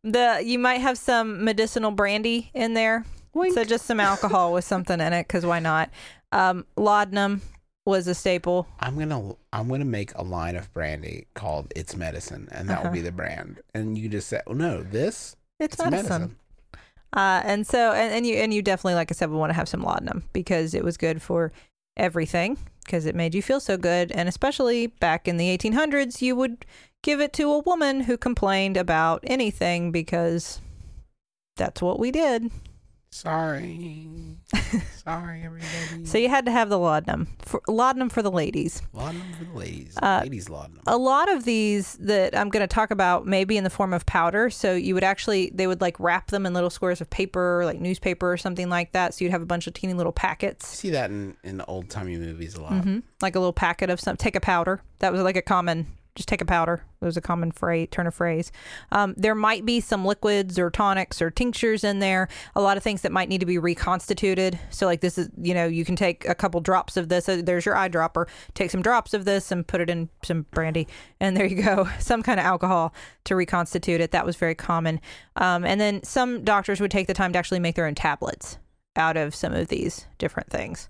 the 0.03 0.41
you 0.43 0.57
might 0.57 0.81
have 0.81 0.97
some 0.97 1.43
medicinal 1.43 1.91
brandy 1.91 2.49
in 2.53 2.73
there. 2.73 3.05
So 3.53 3.63
just 3.63 3.85
some 3.85 3.99
alcohol 3.99 4.51
with 4.51 4.65
something 4.65 4.99
in 4.99 5.13
it, 5.13 5.27
because 5.27 5.45
why 5.45 5.59
not? 5.59 5.89
Um, 6.33 6.65
laudanum 6.75 7.41
was 7.85 8.07
a 8.07 8.13
staple. 8.15 8.67
I'm 8.79 8.97
gonna 8.97 9.35
I'm 9.51 9.67
gonna 9.67 9.85
make 9.85 10.13
a 10.15 10.23
line 10.23 10.55
of 10.55 10.71
brandy 10.73 11.27
called 11.33 11.71
It's 11.75 11.95
Medicine, 11.95 12.47
and 12.51 12.69
that 12.69 12.79
will 12.79 12.87
Uh-huh. 12.87 12.93
be 12.93 13.01
the 13.01 13.11
brand. 13.11 13.61
And 13.73 13.97
you 13.97 14.07
just 14.09 14.27
say, 14.27 14.41
oh 14.47 14.53
no, 14.53 14.83
this 14.83 15.35
It's, 15.59 15.75
it's 15.75 15.83
medicine. 15.83 16.09
medicine. 16.09 16.35
Uh, 17.13 17.41
and 17.43 17.67
so, 17.67 17.91
and, 17.91 18.13
and 18.13 18.25
you 18.25 18.35
and 18.35 18.53
you 18.53 18.61
definitely, 18.61 18.95
like 18.95 19.11
I 19.11 19.15
said, 19.15 19.29
would 19.29 19.37
want 19.37 19.49
to 19.49 19.55
have 19.55 19.67
some 19.67 19.81
laudanum 19.83 20.23
because 20.31 20.73
it 20.73 20.83
was 20.83 20.95
good 20.97 21.21
for 21.21 21.51
everything 21.97 22.57
because 22.85 23.05
it 23.05 23.15
made 23.15 23.35
you 23.35 23.41
feel 23.41 23.59
so 23.59 23.75
good. 23.77 24.11
And 24.13 24.29
especially 24.29 24.87
back 24.87 25.27
in 25.27 25.37
the 25.37 25.55
1800s, 25.57 26.21
you 26.21 26.35
would 26.37 26.65
give 27.03 27.19
it 27.19 27.33
to 27.33 27.51
a 27.51 27.59
woman 27.59 28.01
who 28.01 28.17
complained 28.17 28.77
about 28.77 29.23
anything 29.27 29.91
because 29.91 30.61
that's 31.57 31.81
what 31.81 31.99
we 31.99 32.11
did. 32.11 32.49
Sorry, 33.13 34.07
sorry, 35.03 35.43
everybody. 35.43 36.05
So 36.05 36.17
you 36.17 36.29
had 36.29 36.45
to 36.45 36.51
have 36.51 36.69
the 36.69 36.79
laudanum, 36.79 37.27
for, 37.39 37.61
laudanum 37.67 38.07
for 38.07 38.21
the 38.21 38.31
ladies. 38.31 38.81
laudanum 38.93 39.33
for 39.37 39.43
the 39.43 39.53
ladies. 39.53 39.97
Uh, 40.01 40.21
ladies 40.23 40.49
laudanum. 40.49 40.79
a 40.87 40.97
lot 40.97 41.29
of 41.29 41.43
these 41.43 41.95
that 41.97 42.35
I'm 42.35 42.47
going 42.49 42.61
to 42.61 42.73
talk 42.73 42.89
about 42.89 43.27
maybe 43.27 43.57
in 43.57 43.65
the 43.65 43.69
form 43.69 43.93
of 43.93 44.05
powder. 44.05 44.49
So 44.49 44.73
you 44.75 44.93
would 44.93 45.03
actually, 45.03 45.51
they 45.53 45.67
would 45.67 45.81
like 45.81 45.99
wrap 45.99 46.27
them 46.31 46.45
in 46.45 46.53
little 46.53 46.69
squares 46.69 47.01
of 47.01 47.09
paper, 47.09 47.63
like 47.65 47.81
newspaper 47.81 48.31
or 48.31 48.37
something 48.37 48.69
like 48.69 48.93
that. 48.93 49.13
So 49.13 49.25
you'd 49.25 49.31
have 49.31 49.41
a 49.41 49.45
bunch 49.45 49.67
of 49.67 49.73
teeny 49.73 49.93
little 49.93 50.13
packets. 50.13 50.65
see 50.65 50.91
that 50.91 51.09
in 51.11 51.35
in 51.43 51.61
old 51.67 51.89
timey 51.89 52.15
movies 52.17 52.55
a 52.55 52.61
lot. 52.61 52.81
hmm 52.83 52.99
Like 53.21 53.35
a 53.35 53.39
little 53.39 53.51
packet 53.53 53.89
of 53.89 53.99
some, 53.99 54.15
take 54.15 54.37
a 54.37 54.41
powder. 54.41 54.81
That 54.99 55.11
was 55.11 55.21
like 55.21 55.35
a 55.35 55.41
common, 55.41 55.87
just 56.15 56.27
take 56.27 56.41
a 56.41 56.45
powder. 56.45 56.83
It 57.01 57.05
was 57.05 57.17
a 57.17 57.21
common 57.21 57.51
phrase, 57.51 57.87
turn 57.89 58.05
of 58.05 58.13
phrase. 58.13 58.51
Um, 58.91 59.13
there 59.17 59.33
might 59.33 59.65
be 59.65 59.79
some 59.79 60.05
liquids 60.05 60.59
or 60.59 60.69
tonics 60.69 61.21
or 61.21 61.31
tinctures 61.31 61.83
in 61.83 61.99
there. 61.99 62.27
A 62.55 62.61
lot 62.61 62.77
of 62.77 62.83
things 62.83 63.01
that 63.01 63.11
might 63.11 63.29
need 63.29 63.39
to 63.39 63.45
be 63.45 63.57
reconstituted. 63.57 64.59
So 64.69 64.85
like 64.85 65.01
this 65.01 65.17
is, 65.17 65.29
you 65.41 65.53
know, 65.53 65.65
you 65.65 65.85
can 65.85 65.95
take 65.95 66.27
a 66.27 66.35
couple 66.35 66.59
drops 66.59 66.97
of 66.97 67.09
this. 67.09 67.25
There's 67.27 67.65
your 67.65 67.75
eyedropper. 67.75 68.27
Take 68.53 68.71
some 68.71 68.81
drops 68.81 69.13
of 69.13 69.25
this 69.25 69.51
and 69.51 69.65
put 69.65 69.81
it 69.81 69.89
in 69.89 70.09
some 70.23 70.45
brandy, 70.51 70.87
and 71.19 71.35
there 71.35 71.45
you 71.45 71.61
go. 71.61 71.87
Some 71.99 72.23
kind 72.23 72.39
of 72.39 72.45
alcohol 72.45 72.93
to 73.25 73.35
reconstitute 73.35 74.01
it. 74.01 74.11
That 74.11 74.25
was 74.25 74.35
very 74.35 74.55
common. 74.55 74.99
Um, 75.35 75.63
and 75.63 75.79
then 75.79 76.03
some 76.03 76.43
doctors 76.43 76.81
would 76.81 76.91
take 76.91 77.07
the 77.07 77.13
time 77.13 77.31
to 77.33 77.39
actually 77.39 77.59
make 77.59 77.75
their 77.75 77.85
own 77.85 77.95
tablets 77.95 78.57
out 78.95 79.17
of 79.17 79.33
some 79.33 79.53
of 79.53 79.67
these 79.67 80.07
different 80.17 80.49
things. 80.49 80.89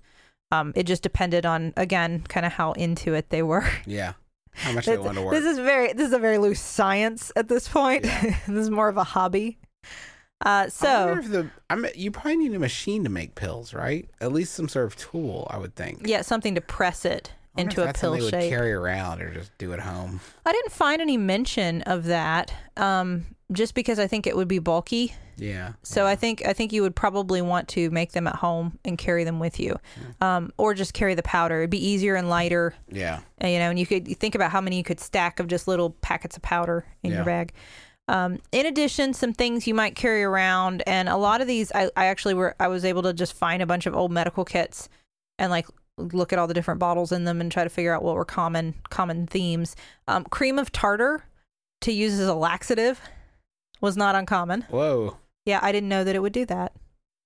Um, 0.51 0.73
it 0.75 0.83
just 0.83 1.03
depended 1.03 1.45
on 1.45 1.73
again, 1.77 2.21
kind 2.27 2.45
of 2.45 2.53
how 2.53 2.73
into 2.73 3.13
it 3.13 3.29
they 3.29 3.41
were. 3.41 3.67
Yeah, 3.85 4.13
how 4.53 4.71
much 4.73 4.85
they 4.85 4.97
want 4.97 5.15
to 5.15 5.21
work. 5.21 5.33
This 5.33 5.45
is 5.45 5.57
very 5.57 5.93
this 5.93 6.07
is 6.07 6.13
a 6.13 6.19
very 6.19 6.37
loose 6.37 6.61
science 6.61 7.31
at 7.35 7.47
this 7.47 7.67
point. 7.67 8.05
Yeah. 8.05 8.21
this 8.47 8.63
is 8.63 8.69
more 8.69 8.89
of 8.89 8.97
a 8.97 9.03
hobby. 9.03 9.57
Uh, 10.43 10.67
so 10.69 11.19
the 11.21 11.49
you 11.95 12.09
probably 12.09 12.37
need 12.37 12.53
a 12.53 12.59
machine 12.59 13.03
to 13.03 13.09
make 13.09 13.35
pills, 13.35 13.73
right? 13.73 14.09
At 14.19 14.31
least 14.31 14.53
some 14.53 14.67
sort 14.67 14.87
of 14.87 14.95
tool, 14.95 15.47
I 15.51 15.57
would 15.57 15.75
think. 15.75 16.07
yeah, 16.07 16.21
something 16.21 16.55
to 16.55 16.61
press 16.61 17.05
it 17.05 17.31
into 17.57 17.81
a 17.81 17.85
pill 17.87 17.93
something 17.95 18.19
they 18.19 18.23
would 18.25 18.31
shape. 18.31 18.49
carry 18.49 18.71
around 18.71 19.21
or 19.21 19.33
just 19.33 19.57
do 19.57 19.73
at 19.73 19.79
home. 19.79 20.19
I 20.45 20.51
didn't 20.51 20.71
find 20.71 21.01
any 21.01 21.17
mention 21.17 21.81
of 21.83 22.05
that, 22.05 22.53
um, 22.77 23.25
just 23.51 23.73
because 23.75 23.99
I 23.99 24.07
think 24.07 24.25
it 24.27 24.35
would 24.37 24.47
be 24.47 24.59
bulky. 24.59 25.13
Yeah. 25.37 25.73
So 25.81 26.05
I 26.05 26.15
think 26.15 26.45
I 26.45 26.53
think 26.53 26.71
you 26.71 26.81
would 26.83 26.95
probably 26.95 27.41
want 27.41 27.67
to 27.69 27.89
make 27.89 28.11
them 28.11 28.27
at 28.27 28.35
home 28.35 28.77
and 28.85 28.97
carry 28.97 29.23
them 29.23 29.39
with 29.39 29.59
you, 29.59 29.79
um, 30.21 30.51
or 30.57 30.73
just 30.73 30.93
carry 30.93 31.15
the 31.15 31.23
powder. 31.23 31.59
It'd 31.59 31.69
be 31.69 31.83
easier 31.85 32.15
and 32.15 32.29
lighter. 32.29 32.75
Yeah. 32.89 33.21
Uh, 33.43 33.47
you 33.47 33.57
know, 33.59 33.69
and 33.71 33.79
you 33.79 33.85
could 33.87 34.07
you 34.07 34.15
think 34.15 34.35
about 34.35 34.51
how 34.51 34.61
many 34.61 34.77
you 34.77 34.83
could 34.83 34.99
stack 34.99 35.39
of 35.39 35.47
just 35.47 35.67
little 35.67 35.89
packets 36.01 36.35
of 36.37 36.43
powder 36.43 36.85
in 37.03 37.09
Yeah. 37.11 37.17
your 37.17 37.25
bag. 37.25 37.53
Um, 38.07 38.39
in 38.51 38.65
addition, 38.65 39.13
some 39.13 39.33
things 39.33 39.67
you 39.67 39.73
might 39.73 39.95
carry 39.95 40.21
around, 40.23 40.83
and 40.85 41.07
a 41.07 41.15
lot 41.17 41.39
of 41.41 41.47
these, 41.47 41.71
I, 41.73 41.89
I 41.95 42.05
actually 42.07 42.33
were 42.33 42.55
I 42.59 42.67
was 42.67 42.83
able 42.85 43.01
to 43.03 43.13
just 43.13 43.33
find 43.33 43.61
a 43.61 43.65
bunch 43.65 43.85
of 43.85 43.95
old 43.95 44.11
medical 44.11 44.43
kits 44.45 44.89
and 45.39 45.49
like 45.49 45.65
look 46.01 46.33
at 46.33 46.39
all 46.39 46.47
the 46.47 46.53
different 46.53 46.79
bottles 46.79 47.11
in 47.11 47.23
them 47.23 47.41
and 47.41 47.51
try 47.51 47.63
to 47.63 47.69
figure 47.69 47.93
out 47.93 48.03
what 48.03 48.15
were 48.15 48.25
common 48.25 48.75
common 48.89 49.27
themes. 49.27 49.75
Um, 50.07 50.23
cream 50.25 50.59
of 50.59 50.71
tartar 50.71 51.25
to 51.81 51.91
use 51.91 52.19
as 52.19 52.27
a 52.27 52.33
laxative 52.33 52.99
was 53.79 53.97
not 53.97 54.15
uncommon. 54.15 54.61
Whoa. 54.63 55.17
Yeah, 55.45 55.59
I 55.61 55.71
didn't 55.71 55.89
know 55.89 56.03
that 56.03 56.15
it 56.15 56.19
would 56.19 56.33
do 56.33 56.45
that. 56.45 56.73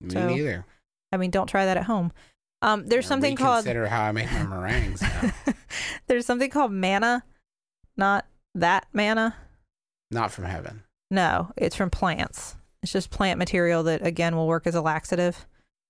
Me 0.02 0.10
So, 0.12 0.28
neither. 0.28 0.66
I 1.12 1.18
mean, 1.18 1.32
don't 1.32 1.48
try 1.48 1.66
that 1.66 1.78
at 1.78 1.84
home. 1.84 2.12
Um, 2.62 2.88
there's 2.88 3.06
Now 3.06 3.10
something 3.10 3.36
called 3.36 3.66
Reconsider 3.66 3.88
how 3.88 4.04
I 4.04 4.12
make 4.12 4.32
my 4.32 4.44
meringues 4.44 5.02
now. 5.02 5.34
there's 6.08 6.26
something 6.26 6.50
called 6.50 6.72
manna, 6.72 7.24
not 7.98 8.26
that 8.56 8.88
manna. 8.94 9.36
Not 10.12 10.32
from 10.32 10.46
heaven. 10.46 10.84
No, 11.12 11.52
it's 11.58 11.76
from 11.76 11.90
plants. 11.90 12.56
It's 12.82 12.92
just 12.92 13.12
plant 13.12 13.38
material 13.38 13.84
that 13.84 14.06
again 14.06 14.36
will 14.36 14.48
work 14.48 14.66
as 14.66 14.76
a 14.76 14.82
laxative. 14.82 15.46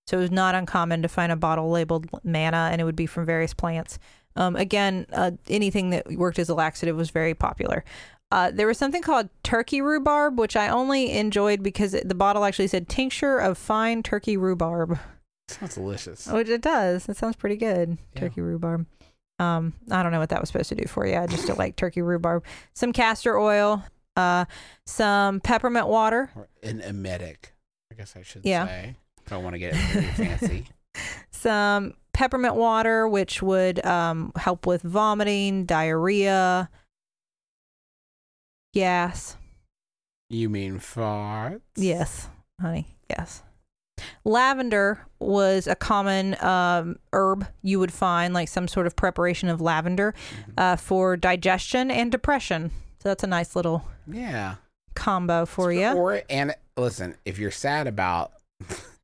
So 0.07 0.17
it 0.17 0.21
was 0.21 0.31
not 0.31 0.53
uncommon 0.55 1.01
to 1.01 1.07
find 1.07 1.31
a 1.31 1.35
bottle 1.35 1.69
labeled 1.71 2.07
manna, 2.23 2.69
and 2.71 2.79
it 2.79 2.83
would 2.83 2.95
be 2.95 3.05
from 3.07 3.25
various 3.25 3.53
plants. 3.53 3.97
Um, 4.35 4.55
again, 4.55 5.05
uh, 5.13 5.31
anything 5.49 5.89
that 5.91 6.11
worked 6.13 6.37
as 6.39 6.49
a 6.49 6.53
laxative 6.55 6.95
was 6.95 7.09
very 7.09 7.33
popular. 7.33 7.83
Uh, 8.31 8.51
there 8.51 8.67
was 8.67 8.77
something 8.77 9.01
called 9.01 9.29
turkey 9.43 9.81
rhubarb, 9.81 10.37
which 10.39 10.55
I 10.55 10.67
only 10.67 11.11
enjoyed 11.11 11.63
because 11.63 11.93
it, 11.93 12.07
the 12.09 12.15
bottle 12.15 12.43
actually 12.43 12.67
said 12.67 12.89
tincture 12.89 13.37
of 13.39 13.57
fine 13.57 14.03
turkey 14.03 14.35
rhubarb, 14.37 14.99
Sounds 15.47 15.75
delicious. 15.75 16.27
which 16.27 16.49
it 16.49 16.61
does. 16.61 17.07
It 17.07 17.17
sounds 17.17 17.35
pretty 17.35 17.55
good. 17.55 17.97
Yeah. 18.13 18.19
Turkey 18.21 18.41
rhubarb. 18.41 18.85
Um, 19.39 19.73
I 19.91 20.01
don't 20.03 20.11
know 20.11 20.19
what 20.19 20.29
that 20.29 20.39
was 20.41 20.49
supposed 20.49 20.69
to 20.69 20.75
do 20.75 20.87
for 20.87 21.05
you. 21.05 21.15
I 21.17 21.27
just 21.27 21.47
don't 21.47 21.59
like 21.59 21.75
turkey 21.75 22.01
rhubarb. 22.01 22.43
Some 22.73 22.93
castor 22.93 23.37
oil, 23.37 23.83
uh, 24.17 24.45
some 24.85 25.39
peppermint 25.39 25.87
water, 25.87 26.29
Or 26.35 26.47
an 26.63 26.81
emetic, 26.81 27.53
I 27.91 27.95
guess 27.95 28.15
I 28.15 28.21
should 28.23 28.43
Yeah. 28.45 28.65
say. 28.67 28.95
I 29.31 29.37
want 29.37 29.53
to 29.53 29.59
get 29.59 29.75
fancy. 29.75 30.67
some 31.31 31.93
peppermint 32.13 32.55
water, 32.55 33.07
which 33.07 33.41
would 33.41 33.83
um, 33.85 34.31
help 34.35 34.65
with 34.65 34.81
vomiting, 34.81 35.65
diarrhea, 35.65 36.69
gas. 38.73 39.37
You 40.29 40.49
mean 40.49 40.79
farts? 40.79 41.61
Yes, 41.75 42.29
honey. 42.59 42.87
Yes. 43.09 43.43
Lavender 44.25 45.05
was 45.19 45.67
a 45.67 45.75
common 45.75 46.35
um, 46.43 46.97
herb 47.13 47.47
you 47.61 47.79
would 47.79 47.93
find, 47.93 48.33
like 48.33 48.49
some 48.49 48.67
sort 48.67 48.87
of 48.87 48.95
preparation 48.95 49.47
of 49.49 49.61
lavender 49.61 50.13
Mhm. 50.47 50.53
uh, 50.57 50.75
for 50.75 51.15
digestion 51.15 51.89
and 51.89 52.11
depression. 52.11 52.71
So 53.01 53.09
that's 53.09 53.23
a 53.23 53.27
nice 53.27 53.55
little 53.55 53.87
Yeah. 54.07 54.55
combo 54.95 55.45
for 55.45 55.71
you. 55.71 55.89
Or 55.91 56.21
and 56.29 56.53
listen, 56.75 57.15
if 57.25 57.37
you're 57.39 57.51
sad 57.51 57.87
about 57.87 58.33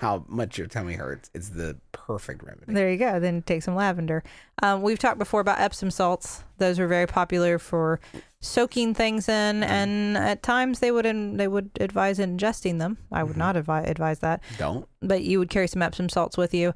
how 0.00 0.24
much 0.28 0.58
your 0.58 0.66
tummy 0.66 0.94
hurts, 0.94 1.30
it's 1.34 1.50
the 1.50 1.76
perfect 1.92 2.42
remedy. 2.42 2.72
There 2.72 2.90
you 2.90 2.96
go. 2.98 3.20
Then 3.20 3.42
take 3.42 3.62
some 3.62 3.74
lavender. 3.74 4.22
Um, 4.62 4.82
we've 4.82 4.98
talked 4.98 5.18
before 5.18 5.40
about 5.40 5.60
Epsom 5.60 5.90
salts. 5.90 6.42
Those 6.58 6.78
were 6.78 6.86
very 6.86 7.06
popular 7.06 7.58
for 7.58 8.00
soaking 8.40 8.94
things 8.94 9.28
in, 9.28 9.62
and 9.62 10.16
at 10.16 10.42
times 10.42 10.78
they 10.80 10.90
would 10.90 11.06
in, 11.06 11.36
they 11.36 11.48
would 11.48 11.70
advise 11.80 12.18
ingesting 12.18 12.78
them. 12.78 12.98
I 13.12 13.22
would 13.24 13.34
Mhm. 13.34 13.38
not 13.38 13.56
advise 13.56 13.88
advise 13.88 14.18
that, 14.20 14.40
Don't. 14.58 14.88
but 15.00 15.22
you 15.22 15.38
would 15.38 15.50
carry 15.50 15.66
some 15.68 15.82
Epsom 15.82 16.08
salts 16.08 16.36
with 16.36 16.54
you. 16.54 16.72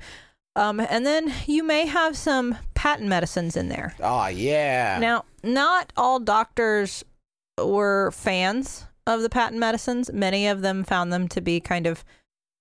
Um, 0.55 0.81
and 0.81 1.07
then 1.07 1.33
you 1.47 1.63
may 1.63 1.87
have 1.87 2.17
some 2.17 2.59
patent 2.75 3.09
medicines 3.09 3.57
in 3.57 3.69
there. 3.69 3.95
Oh 4.01 4.27
yeah. 4.27 4.99
Now, 5.01 5.25
not 5.43 5.93
all 5.97 6.19
doctors 6.21 7.05
were 7.59 8.11
fans 8.13 8.85
of 9.07 9.23
the 9.23 9.31
patent 9.31 9.59
medicines. 9.59 10.13
Many 10.13 10.47
of 10.47 10.61
them 10.61 10.85
found 10.85 11.13
them 11.13 11.27
to 11.29 11.41
be 11.41 11.59
kind 11.61 11.87
of 11.87 12.05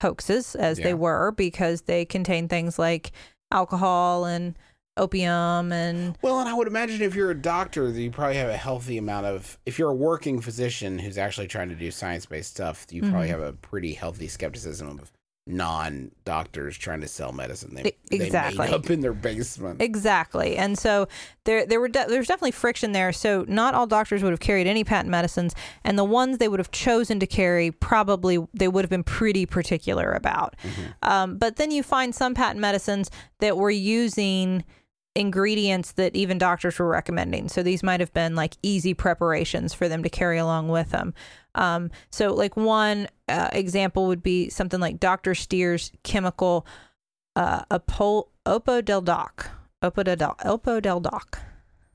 hoaxes, 0.02 0.56
as 0.56 0.80
Yeah. 0.80 0.86
they 0.86 0.94
were, 0.94 1.32
because 1.32 1.84
they 1.84 2.06
contain 2.06 2.48
things 2.48 2.78
like 2.80 3.12
alcohol 3.52 4.26
and 4.26 4.58
opium 4.98 5.72
and 5.72 6.18
Well, 6.22 6.40
and 6.42 6.50
I 6.50 6.54
would 6.54 6.68
imagine 6.68 7.02
if 7.02 7.16
you're 7.16 7.32
a 7.32 7.36
doctor, 7.42 7.92
that 7.92 8.02
you 8.02 8.12
probably 8.12 8.36
have 8.36 8.50
a 8.50 8.58
healthy 8.58 8.98
amount 8.98 9.26
of. 9.26 9.58
If 9.66 9.80
you're 9.80 9.92
a 9.92 9.96
working 9.96 10.42
physician 10.42 11.00
who's 11.00 11.18
actually 11.18 11.48
trying 11.48 11.70
to 11.70 11.76
do 11.76 11.92
science-based 11.92 12.50
stuff, 12.52 12.86
you 12.92 13.02
probably 13.02 13.28
Mhm. 13.28 13.32
have 13.32 13.40
a 13.42 13.54
pretty 13.54 13.94
healthy 13.94 14.28
skepticism 14.28 15.00
of 15.00 15.12
non-doctors 15.47 16.77
trying 16.77 17.01
to 17.01 17.08
sell 17.08 17.32
medicine. 17.32 17.73
They, 17.75 17.95
exactly. 18.12 18.58
They 18.58 18.71
made 18.71 18.73
up 18.73 18.89
in 18.89 19.01
their 19.01 19.13
basement. 19.13 19.82
Exactly, 19.82 20.56
and 20.58 20.77
so 20.77 21.08
there 21.45 21.65
there 21.65 21.80
were 21.80 21.88
de- 21.88 22.06
there's 22.08 22.27
definitely 22.27 22.51
friction 22.51 22.91
there. 22.91 23.12
So 23.12 23.45
not 23.47 23.73
all 23.73 23.88
doctors 23.88 24.23
would 24.23 24.32
have 24.32 24.39
carried 24.39 24.67
any 24.67 24.84
patent 24.84 25.10
medicines, 25.10 25.56
and 25.84 25.97
the 25.97 26.04
ones 26.04 26.38
they 26.38 26.47
would 26.47 26.60
have 26.60 26.71
chosen 26.71 27.19
to 27.19 27.27
carry 27.27 27.71
probably 27.71 28.38
they 28.54 28.67
would 28.67 28.84
have 28.84 28.89
been 28.89 29.04
pretty 29.04 29.45
particular 29.45 30.12
about. 30.12 30.56
Mhm. 30.63 30.93
Um, 31.08 31.38
but 31.38 31.56
then 31.56 31.71
you 31.71 31.84
find 31.84 32.13
some 32.13 32.34
patent 32.34 32.60
medicines 32.60 33.10
that 33.39 33.58
were 33.58 33.71
using 33.71 34.63
ingredients 35.15 35.93
that 35.93 36.15
even 36.15 36.38
doctors 36.38 36.80
were 36.80 36.88
recommending. 36.88 37.50
So 37.50 37.63
these 37.63 37.84
might 37.84 38.00
have 38.00 38.13
been 38.13 38.36
like 38.36 38.56
easy 38.63 38.93
preparations 38.93 39.74
for 39.74 39.88
them 39.89 40.04
to 40.04 40.10
carry 40.10 40.38
along 40.38 40.69
with 40.69 40.91
them. 40.91 41.13
Um, 41.56 41.91
so, 42.10 42.34
like 42.34 42.56
one 42.56 43.08
uh, 43.28 43.50
example 43.52 44.08
would 44.08 44.24
be 44.24 44.50
something 44.50 44.80
like 44.80 45.00
Dr. 45.00 45.36
Steer's 45.36 45.91
chemical 46.04 46.65
uh, 47.36 47.63
Apo- 47.69 48.30
Opodeldoc. 48.45 49.47
Opodeldoc. 49.84 50.38
Opodeldoc. 50.39 51.39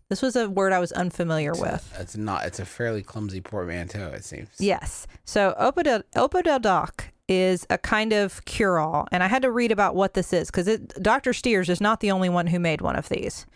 This 0.09 0.23
was 0.23 0.37
a 0.37 0.49
word 0.49 0.73
I 0.73 0.79
was 0.79 0.93
unfamiliar 0.93 1.53
with. 1.53 1.93
It's 1.99 2.17
not. 2.17 2.45
It's 2.45 2.61
a 2.61 2.65
fairly 2.65 3.03
clumsy 3.03 3.41
portmanteau. 3.41 4.09
It 4.11 4.25
seems. 4.25 4.51
Yes. 4.59 5.07
So 5.25 5.55
Opodel 5.59 6.05
Opodeldoc 6.15 7.07
is 7.29 7.67
a 7.71 7.79
kind 7.79 8.13
of 8.13 8.45
cure-all, 8.45 9.09
and 9.11 9.23
I 9.23 9.27
had 9.27 9.43
to 9.43 9.51
read 9.51 9.73
about 9.73 9.95
what 9.95 10.15
this 10.15 10.33
is 10.33 10.51
because 10.51 10.67
Dr. 11.01 11.33
Steers 11.33 11.69
is 11.69 11.81
not 11.81 12.01
the 12.01 12.11
only 12.11 12.29
one 12.29 12.49
who 12.49 12.61
made 12.61 12.81
one 12.81 12.97
of 12.97 13.09
these. 13.09 13.47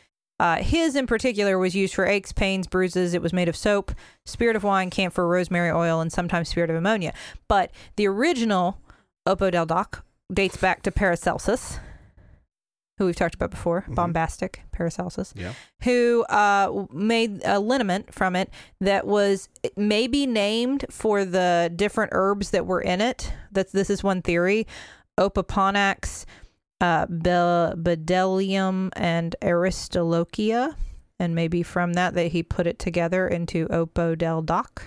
Uh, 0.40 0.56
his 0.56 0.96
in 0.96 1.06
particular 1.06 1.58
was 1.58 1.74
used 1.74 1.94
for 1.94 2.06
aches, 2.06 2.32
pains, 2.32 2.66
bruises. 2.66 3.12
It 3.12 3.20
was 3.20 3.32
made 3.32 3.48
of 3.48 3.56
soap, 3.56 3.92
spirit 4.24 4.56
of 4.56 4.64
wine, 4.64 4.88
camphor, 4.88 5.28
rosemary 5.28 5.70
oil, 5.70 6.00
and 6.00 6.10
sometimes 6.10 6.48
spirit 6.48 6.70
of 6.70 6.76
ammonia. 6.76 7.12
But 7.46 7.70
the 7.96 8.08
original 8.08 8.78
Opodeldoc 9.28 10.00
dates 10.32 10.56
back 10.56 10.80
to 10.82 10.90
Paracelsus, 10.90 11.78
who 13.00 13.06
we've 13.06 13.16
talked 13.16 13.34
about 13.34 13.50
before, 13.50 13.86
bombastic 13.88 14.62
Paracelsus 14.72 15.32
Yeah. 15.34 15.54
who 15.84 16.22
uh, 16.28 16.84
made 16.92 17.40
a 17.46 17.58
liniment 17.58 18.12
from 18.12 18.36
it 18.36 18.50
that 18.82 19.06
was 19.06 19.48
maybe 19.74 20.26
named 20.26 20.84
for 20.90 21.24
the 21.24 21.72
different 21.74 22.10
herbs 22.12 22.50
that 22.50 22.66
were 22.66 22.82
in 22.82 23.00
it. 23.00 23.32
That 23.52 23.72
this 23.72 23.88
is 23.88 24.04
one 24.04 24.20
theory: 24.20 24.66
Opoponax, 25.18 26.26
uh, 26.82 27.06
Bdellium, 27.06 28.90
and 28.94 29.34
Aristolochia, 29.42 30.76
and 31.18 31.34
maybe 31.34 31.62
from 31.62 31.94
that 31.94 32.12
that 32.14 32.32
he 32.32 32.42
put 32.42 32.66
it 32.66 32.78
together 32.78 33.26
into 33.26 33.66
Opodeldoc. 33.68 34.82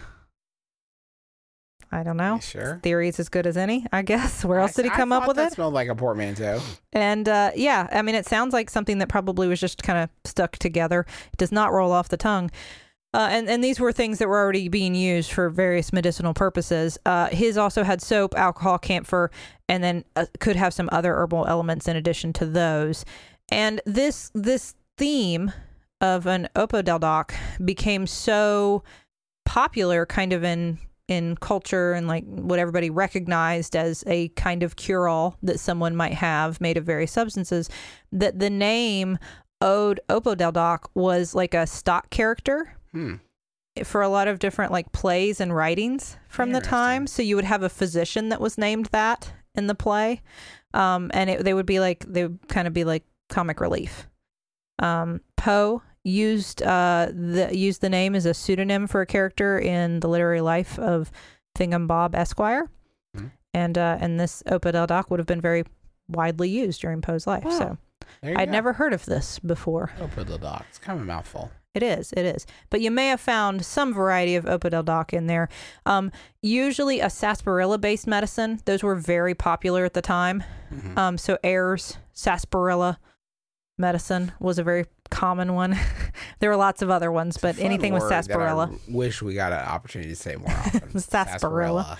I 1.93 2.03
don't 2.03 2.17
know. 2.17 2.39
Sure. 2.39 2.79
Theory 2.81 3.07
is 3.07 3.19
as 3.19 3.29
good 3.29 3.45
as 3.45 3.55
any, 3.55 3.85
I 3.91 4.01
guess. 4.01 4.43
Where 4.43 4.59
else 4.59 4.73
did 4.73 4.85
he 4.85 4.91
I- 4.91 4.95
I 4.95 4.97
come 4.97 5.11
up 5.11 5.27
with 5.27 5.37
that 5.37 5.51
it? 5.51 5.55
Smelled 5.55 5.73
like 5.73 5.89
a 5.89 5.95
portmanteau. 5.95 6.59
And 6.91 7.29
uh, 7.29 7.51
yeah, 7.55 7.87
I 7.91 8.01
mean, 8.01 8.15
it 8.15 8.25
sounds 8.25 8.53
like 8.53 8.69
something 8.69 8.97
that 8.97 9.09
probably 9.09 9.47
was 9.47 9.59
just 9.59 9.83
kind 9.83 9.99
of 9.99 10.09
stuck 10.25 10.57
together. 10.57 11.05
It 11.31 11.37
does 11.37 11.51
not 11.51 11.71
roll 11.71 11.91
off 11.91 12.09
the 12.09 12.17
tongue. 12.17 12.49
Uh, 13.13 13.27
and, 13.29 13.47
and 13.47 13.63
these 13.63 13.79
were 13.79 13.91
things 13.91 14.17
that 14.17 14.27
were 14.27 14.39
already 14.39 14.69
being 14.69 14.95
used 14.95 15.31
for 15.31 15.47
various 15.51 15.93
medicinal 15.93 16.33
purposes. 16.33 16.97
Uh, 17.05 17.27
his 17.27 17.59
also 17.59 17.83
had 17.83 18.01
soap, 18.01 18.33
alcohol, 18.35 18.79
camphor, 18.79 19.29
and 19.69 19.83
then 19.83 20.03
uh, 20.15 20.25
could 20.39 20.55
have 20.55 20.73
some 20.73 20.89
other 20.91 21.13
herbal 21.13 21.45
elements 21.45 21.87
in 21.87 21.95
addition 21.95 22.33
to 22.33 22.45
those. 22.47 23.05
And 23.51 23.81
this 23.85 24.31
this 24.33 24.73
theme 24.97 25.53
of 26.01 26.25
an 26.25 26.49
opodeldoc 26.55 27.33
became 27.63 28.07
so 28.07 28.83
popular, 29.45 30.07
kind 30.07 30.33
of 30.33 30.43
in 30.43 30.79
in 31.07 31.35
culture 31.35 31.93
and 31.93 32.07
like 32.07 32.23
what 32.25 32.59
everybody 32.59 32.89
recognized 32.89 33.75
as 33.75 34.03
a 34.07 34.29
kind 34.29 34.63
of 34.63 34.75
cure 34.75 35.07
all 35.07 35.37
that 35.43 35.59
someone 35.59 35.95
might 35.95 36.13
have 36.13 36.61
made 36.61 36.77
of 36.77 36.85
various 36.85 37.11
substances, 37.11 37.69
that 38.11 38.39
the 38.39 38.49
name 38.49 39.17
Ode 39.61 39.99
Opodeldoc 40.09 40.85
was 40.93 41.35
like 41.35 41.53
a 41.53 41.67
stock 41.67 42.09
character 42.09 42.75
Hmm. 42.91 43.15
for 43.83 44.01
a 44.01 44.09
lot 44.09 44.27
of 44.27 44.39
different 44.39 44.71
like 44.71 44.91
plays 44.91 45.41
and 45.41 45.55
writings 45.55 46.17
from 46.29 46.51
the 46.51 46.61
time. 46.61 47.07
So 47.07 47.21
you 47.23 47.35
would 47.35 47.45
have 47.45 47.63
a 47.63 47.69
physician 47.69 48.29
that 48.29 48.39
was 48.41 48.57
named 48.57 48.87
that 48.91 49.33
in 49.55 49.67
the 49.67 49.75
play, 49.75 50.21
um, 50.73 51.09
and 51.13 51.29
it, 51.29 51.43
they 51.43 51.53
would 51.53 51.65
be 51.65 51.79
like 51.79 52.05
they 52.07 52.23
would 52.27 52.47
kind 52.47 52.67
of 52.67 52.73
be 52.73 52.83
like 52.83 53.03
comic 53.29 53.59
relief. 53.59 54.07
Um, 54.79 55.21
Poe 55.37 55.81
used 56.03 56.61
uh, 56.63 57.07
the 57.11 57.49
used 57.55 57.81
the 57.81 57.89
name 57.89 58.15
as 58.15 58.25
a 58.25 58.33
pseudonym 58.33 58.87
for 58.87 59.01
a 59.01 59.05
character 59.05 59.57
in 59.59 59.99
the 60.01 60.07
literary 60.09 60.41
life 60.41 60.77
of 60.79 61.11
Thingum 61.57 61.87
Bob 61.87 62.15
Esquire, 62.15 62.69
Hmm. 63.15 63.27
and 63.53 63.77
uh, 63.77 63.97
and 64.01 64.19
this 64.19 64.43
Opodeldoc 64.47 65.09
would 65.09 65.19
have 65.19 65.27
been 65.27 65.41
very 65.41 65.63
widely 66.09 66.49
used 66.49 66.81
during 66.81 67.01
Poe's 67.01 67.25
life. 67.27 67.43
Wow. 67.45 67.57
So 67.57 67.77
I'd 68.23 68.45
go. 68.47 68.51
never 68.51 68.73
heard 68.73 68.93
of 68.93 69.05
this 69.05 69.39
before. 69.39 69.91
Opodeldoc. 69.99 70.63
It's 70.69 70.79
kind 70.79 70.97
of 70.99 71.03
a 71.03 71.05
mouthful. 71.07 71.51
It 71.73 71.81
is, 71.81 72.13
it 72.13 72.23
is. 72.25 72.45
But 72.69 72.81
you 72.81 72.91
may 72.91 73.07
have 73.07 73.19
found 73.19 73.65
some 73.65 73.93
variety 73.95 74.35
of 74.35 74.45
Opodeldoc 74.45 75.11
in 75.11 75.25
there. 75.25 75.49
Um, 75.87 76.11
usually 76.41 76.99
a 76.99 77.09
sarsaparilla 77.09 77.79
based 77.79 78.05
medicine. 78.05 78.59
Those 78.65 78.83
were 78.83 78.93
very 78.95 79.33
popular 79.33 79.83
at 79.83 79.93
the 79.95 80.01
time. 80.01 80.43
Mhm. 80.71 80.95
Um, 80.97 81.17
so 81.17 81.39
Ayer's 81.43 81.97
sarsaparilla 82.13 82.99
medicine 83.79 84.33
was 84.39 84.59
a 84.59 84.63
very 84.63 84.85
common 85.13 85.53
one. 85.53 85.77
there 86.39 86.49
were 86.49 86.55
lots 86.55 86.81
of 86.81 86.89
other 86.89 87.11
ones, 87.11 87.37
but 87.37 87.57
anything 87.59 87.93
with 87.93 88.03
sarsaparilla. 88.03 88.71
wish 88.87 89.21
we 89.21 89.33
got 89.33 89.51
an 89.53 89.59
opportunity 89.59 90.09
to 90.09 90.15
say 90.15 90.35
more 90.35 90.49
often. 90.51 90.99
Sarsaparilla. 90.99 91.97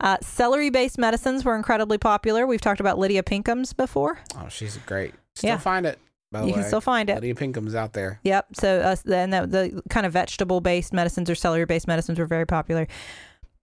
Uh, 0.00 0.16
celery 0.20 0.70
based 0.70 0.98
medicines 0.98 1.44
were 1.44 1.56
incredibly 1.56 1.98
popular. 1.98 2.46
We've 2.46 2.60
talked 2.60 2.80
about 2.80 2.98
Lydia 2.98 3.22
Pinkham's 3.22 3.72
before. 3.72 4.18
Oh, 4.36 4.48
she's 4.48 4.76
great. 4.78 5.14
Still 5.34 5.48
Yeah. 5.50 5.56
find 5.58 5.86
it. 5.86 5.98
By 6.32 6.40
the 6.42 6.48
you 6.48 6.54
can 6.54 6.64
still 6.64 6.80
find 6.80 7.08
it. 7.08 7.14
Lydia 7.14 7.34
Pinkham's 7.34 7.74
out 7.74 7.92
there. 7.92 8.20
Yep. 8.24 8.46
So 8.56 8.80
uh, 8.80 8.96
then 9.04 9.30
the, 9.30 9.46
the 9.46 9.82
kind 9.88 10.04
of 10.04 10.12
vegetable 10.12 10.60
based 10.60 10.92
medicines 10.92 11.30
or 11.30 11.34
celery 11.34 11.64
based 11.66 11.86
medicines 11.88 12.18
were 12.18 12.26
very 12.26 12.46
popular. 12.46 12.86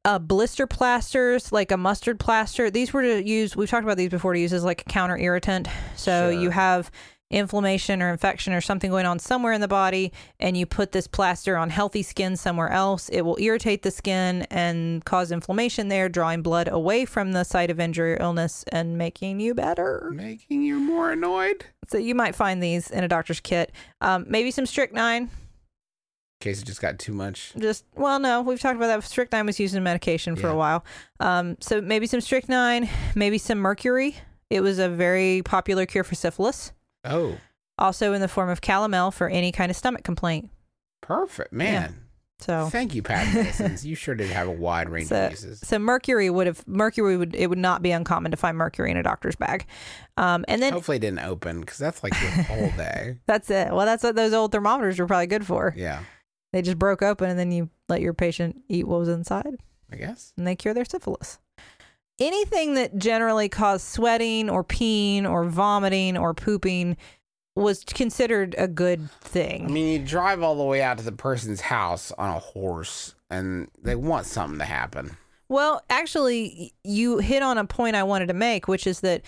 Uh, 0.06 0.20
blister 0.20 0.66
plasters, 0.68 1.52
like 1.54 1.72
a 1.72 1.78
mustard 1.78 2.20
plaster, 2.20 2.70
these 2.72 2.92
were 2.92 3.02
to 3.04 3.24
use. 3.24 3.56
We've 3.56 3.70
talked 3.70 3.84
about 3.86 3.96
these 3.98 4.10
before 4.10 4.34
to 4.34 4.40
use 4.40 4.52
as 4.54 4.64
like 4.64 4.82
a 4.82 4.86
counter 4.86 5.18
irritant. 5.18 5.68
So 5.96 6.32
Sure. 6.32 6.42
you 6.42 6.50
have 6.50 6.90
inflammation 7.34 8.02
or 8.02 8.10
infection 8.12 8.54
or 8.54 8.62
something 8.62 8.90
going 8.92 9.06
on 9.06 9.20
somewhere 9.20 9.52
in 9.54 9.62
the 9.62 9.68
body, 9.68 10.14
and 10.40 10.56
you 10.56 10.66
put 10.66 10.92
this 10.92 11.08
plaster 11.08 11.58
on 11.58 11.70
healthy 11.70 12.04
skin 12.04 12.38
somewhere 12.38 12.70
else. 12.70 13.10
It 13.10 13.22
will 13.22 13.38
irritate 13.40 13.82
the 13.82 13.92
skin 13.92 14.44
and 14.50 15.04
cause 15.06 15.32
inflammation 15.32 15.88
there, 15.90 16.08
drawing 16.10 16.42
blood 16.42 16.68
away 16.72 17.06
from 17.06 17.32
the 17.34 17.44
site 17.44 17.70
of 17.72 17.80
injury 17.80 18.14
or 18.14 18.22
illness 18.22 18.64
and 18.72 18.98
making 18.98 19.40
you 19.40 19.54
better. 19.54 20.12
Making 20.14 20.62
you 20.64 20.80
more 20.80 21.12
annoyed. 21.12 21.66
So 21.90 21.98
you 21.98 22.16
might 22.16 22.36
find 22.36 22.62
these 22.64 22.90
in 22.92 23.04
a 23.04 23.08
doctor's 23.08 23.40
kit. 23.40 23.72
Um, 24.00 24.26
maybe 24.30 24.52
some 24.52 24.66
strychnine. 24.66 25.24
In 25.24 26.50
case 26.52 26.62
it 26.62 26.66
just 26.66 26.82
got 26.82 27.00
too 27.00 27.14
much. 27.14 27.54
just 27.58 27.86
well 27.96 28.20
no 28.20 28.42
we've 28.42 28.60
talked 28.60 28.76
about 28.76 28.88
that 28.88 29.02
strychnine 29.06 29.46
was 29.46 29.62
used 29.62 29.76
in 29.76 29.82
medication 29.84 30.36
for 30.36 30.48
Yeah. 30.48 30.54
a 30.54 30.56
while 30.58 30.86
um 31.22 31.56
so 31.62 31.80
maybe 31.80 32.06
some 32.06 32.20
strychnine 32.20 32.90
maybe 33.16 33.38
some 33.38 33.60
mercury 33.60 34.18
it 34.50 34.60
was 34.60 34.78
a 34.78 34.90
very 34.90 35.42
popular 35.46 35.86
cure 35.86 36.04
for 36.04 36.16
syphilis 36.16 36.74
Oh, 37.04 37.38
also 37.78 38.14
in 38.14 38.22
the 38.22 38.28
form 38.28 38.50
of 38.50 38.62
calomel 38.62 39.12
for 39.14 39.28
any 39.28 39.52
kind 39.52 39.70
of 39.70 39.76
stomach 39.76 40.04
complaint 40.04 40.50
perfect. 41.02 41.52
Man. 41.52 42.00
so 42.40 42.70
Thank 42.72 42.96
you, 42.96 43.02
Pat 43.04 43.34
Medicines. 43.34 43.86
you 43.86 43.96
sure 43.96 44.16
did 44.16 44.30
have 44.30 44.48
a 44.48 44.52
wide 44.52 44.90
range 44.90 45.10
So- 45.10 45.26
of 45.26 45.32
uses. 45.32 45.60
so 45.64 45.80
mercury 45.80 46.30
would 46.30 46.48
have 46.48 46.66
mercury 46.68 47.18
would 47.18 47.36
it 47.36 47.48
would 47.48 47.58
not 47.60 47.82
be 47.82 47.92
uncommon 47.92 48.32
to 48.32 48.38
find 48.38 48.58
mercury 48.58 48.90
in 48.92 48.98
a 48.98 49.04
doctor's 49.04 49.36
bag 49.36 49.66
um 50.18 50.46
and 50.48 50.62
then 50.62 50.72
Hopefully 50.74 50.98
it 50.98 51.02
didn't 51.02 51.20
open 51.20 51.60
because 51.62 51.78
that's 51.78 52.04
like 52.04 52.14
your 52.22 52.32
whole 52.44 52.72
day. 52.78 53.18
that's 53.26 53.50
it 53.50 53.72
well 53.74 53.86
that's 53.86 54.04
what 54.04 54.16
those 54.16 54.34
old 54.34 54.52
thermometers 54.52 54.98
were 55.00 55.08
probably 55.08 55.28
good 55.28 55.46
for 55.46 55.74
Yeah, 55.76 56.04
they 56.54 56.62
just 56.62 56.80
broke 56.80 57.02
open 57.02 57.30
and 57.30 57.38
then 57.40 57.52
you 57.52 57.70
let 57.90 58.00
your 58.02 58.14
patient 58.14 58.62
eat 58.70 58.88
what 58.88 59.00
was 59.00 59.10
inside 59.10 59.58
I 59.92 59.96
guess. 59.98 60.34
and 60.38 60.48
they 60.48 60.56
cure 60.56 60.74
their 60.74 60.86
syphilis. 60.86 61.38
Anything 62.24 62.76
that 62.76 62.98
generally 62.98 63.50
caused 63.50 63.86
sweating 63.86 64.50
or 64.50 64.64
peeing 64.64 65.30
or 65.30 65.44
vomiting 65.44 66.18
or 66.18 66.34
pooping 66.34 66.96
was 67.56 67.84
considered 67.84 68.56
a 68.58 68.68
good 68.68 69.12
thing. 69.22 69.66
I 69.66 69.68
mean, 69.68 69.88
you 70.02 70.08
drive 70.08 70.42
all 70.42 70.56
the 70.56 70.64
way 70.64 70.82
out 70.82 70.98
to 71.00 71.04
the 71.04 71.12
person's 71.12 71.62
house 71.62 72.12
on 72.18 72.30
a 72.30 72.40
horse 72.40 73.14
and 73.30 73.68
they 73.82 73.96
want 73.96 74.26
something 74.26 74.60
to 74.60 74.66
happen. 74.66 75.18
well, 75.50 75.84
actually, 75.90 76.74
you 76.84 77.18
hit 77.20 77.44
on 77.44 77.58
a 77.58 77.66
point 77.66 77.96
I 77.96 78.04
wanted 78.04 78.28
to 78.28 78.34
make, 78.34 78.68
which 78.68 78.88
is 78.88 79.02
that 79.02 79.22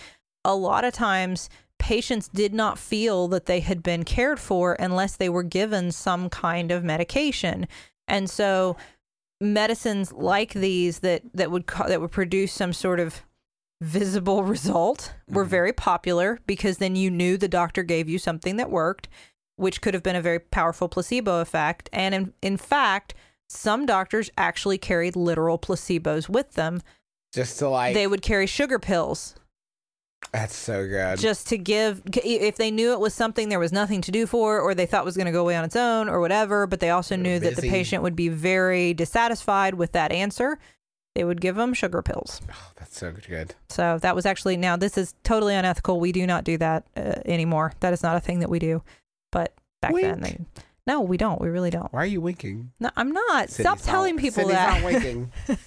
a 0.44 0.54
lot 0.54 0.84
of 0.84 0.94
times 0.94 1.50
patients 1.78 2.28
did 2.28 2.54
not 2.54 2.78
feel 2.78 3.28
that 3.28 3.46
they 3.46 3.60
had 3.60 3.82
been 3.82 4.04
cared 4.04 4.40
for 4.40 4.74
unless 4.74 5.16
they 5.16 5.28
were 5.28 5.42
given 5.42 5.92
some 5.92 6.30
kind 6.30 6.72
of 6.72 6.82
medication. 6.82 7.68
And 8.08 8.30
so 8.30 8.76
medicines 9.40 10.12
like 10.12 10.52
these 10.54 11.00
that 11.00 11.22
that 11.34 11.50
would 11.50 11.66
ca- 11.66 11.88
that 11.88 12.00
would 12.00 12.10
produce 12.10 12.52
some 12.52 12.72
sort 12.72 13.00
of 13.00 13.22
visible 13.82 14.42
result 14.42 15.12
were 15.28 15.44
Mhm. 15.44 15.48
very 15.48 15.72
popular 15.72 16.38
because 16.46 16.78
then 16.78 16.96
you 16.96 17.10
knew 17.10 17.36
the 17.36 17.48
doctor 17.48 17.82
gave 17.82 18.08
you 18.08 18.18
something 18.18 18.56
that 18.56 18.70
worked, 18.70 19.08
which 19.56 19.82
could 19.82 19.92
have 19.92 20.02
been 20.02 20.16
a 20.16 20.22
very 20.22 20.38
powerful 20.40 20.88
placebo 20.88 21.40
effect. 21.40 21.90
And 21.92 22.14
in, 22.14 22.32
in 22.40 22.56
fact, 22.56 23.14
some 23.50 23.84
doctors 23.84 24.30
actually 24.38 24.78
carried 24.78 25.14
literal 25.14 25.58
placebos 25.58 26.28
with 26.28 26.52
them. 26.52 26.80
Just 27.34 27.58
to 27.58 27.68
like, 27.68 27.92
they 27.94 28.06
would 28.06 28.22
carry 28.22 28.46
sugar 28.46 28.78
pills 28.78 29.34
that's 30.32 30.56
so 30.56 30.86
good. 30.86 31.18
just 31.18 31.48
to 31.48 31.58
give 31.58 32.02
if 32.12 32.56
they 32.56 32.70
knew 32.70 32.92
it 32.92 33.00
was 33.00 33.14
something 33.14 33.48
there 33.48 33.58
was 33.58 33.72
nothing 33.72 34.00
to 34.02 34.10
do 34.10 34.26
for 34.26 34.60
or 34.60 34.74
they 34.74 34.86
thought 34.86 35.04
was 35.04 35.16
going 35.16 35.26
to 35.26 35.32
go 35.32 35.40
away 35.40 35.56
on 35.56 35.64
its 35.64 35.76
own 35.76 36.08
or 36.08 36.20
whatever 36.20 36.66
but 36.66 36.80
they 36.80 36.90
also 36.90 37.16
knew 37.16 37.38
that 37.38 37.56
the 37.56 37.68
patient 37.68 38.02
would 38.02 38.16
be 38.16 38.28
very 38.28 38.92
dissatisfied 38.94 39.74
with 39.74 39.92
that 39.92 40.12
answer 40.12 40.58
they 41.14 41.24
would 41.24 41.40
give 41.40 41.56
them 41.56 41.72
sugar 41.72 42.02
pills 42.02 42.40
oh, 42.52 42.72
that's 42.76 42.98
so 42.98 43.12
good. 43.28 43.54
so 43.68 43.98
that 43.98 44.14
was 44.14 44.26
actually 44.26 44.56
now 44.56 44.76
this 44.76 44.98
is 44.98 45.14
totally 45.22 45.54
unethical 45.54 46.00
we 46.00 46.12
do 46.12 46.26
not 46.26 46.44
do 46.44 46.58
that 46.58 46.84
uh, 46.96 47.14
anymore 47.24 47.72
that 47.80 47.92
is 47.92 48.02
not 48.02 48.16
a 48.16 48.20
thing 48.20 48.40
that 48.40 48.50
we 48.50 48.58
do 48.58 48.82
but 49.32 49.54
back 49.80 49.94
then, 49.94 50.20
they, 50.20 50.38
no, 50.86 51.00
we 51.00 51.16
don't. 51.16 51.40
We 51.40 51.48
really 51.48 51.70
don't. 51.70 51.92
Why 51.92 52.02
are 52.02 52.06
you 52.06 52.20
winking? 52.20 52.70
No, 52.78 52.90
I'm 52.96 53.10
not. 53.10 53.50
Stop 53.50 53.80
telling 53.80 54.14
not, 54.14 54.22
people 54.22 54.44
Sydnee's 54.44 54.52
that. 54.52 54.82
not 54.82 54.92
winking. 54.92 55.32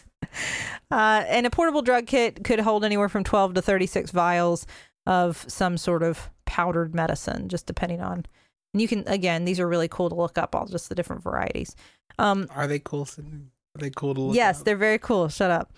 Uh, 0.91 1.23
and 1.27 1.45
a 1.45 1.49
portable 1.49 1.81
drug 1.81 2.07
kit 2.07 2.43
could 2.43 2.59
hold 2.59 2.83
anywhere 2.83 3.09
from 3.09 3.23
12 3.23 3.53
to 3.55 3.61
36 3.61 4.11
vials 4.11 4.65
of 5.05 5.45
some 5.47 5.77
sort 5.77 6.03
of 6.03 6.29
powdered 6.45 6.95
medicine, 6.95 7.47
just 7.47 7.65
depending 7.65 8.01
on. 8.01 8.25
And 8.73 8.81
you 8.81 8.87
can, 8.87 9.03
again, 9.07 9.45
these 9.45 9.59
are 9.59 9.67
really 9.67 9.87
cool 9.87 10.09
to 10.09 10.15
look 10.15 10.37
up, 10.37 10.55
all 10.55 10.65
just 10.65 10.89
the 10.89 10.95
different 10.95 11.23
varieties. 11.23 11.75
Um, 12.17 12.47
Are 12.55 12.67
they 12.67 12.79
cool, 12.79 13.07
Are 13.17 13.79
they 13.79 13.89
cool 13.91 14.13
to 14.15 14.21
look 14.21 14.35
yes, 14.35 14.59
up? 14.59 14.65
they're 14.65 14.75
very 14.75 14.99
cool. 14.99 15.29
Shut 15.29 15.51
up. 15.51 15.71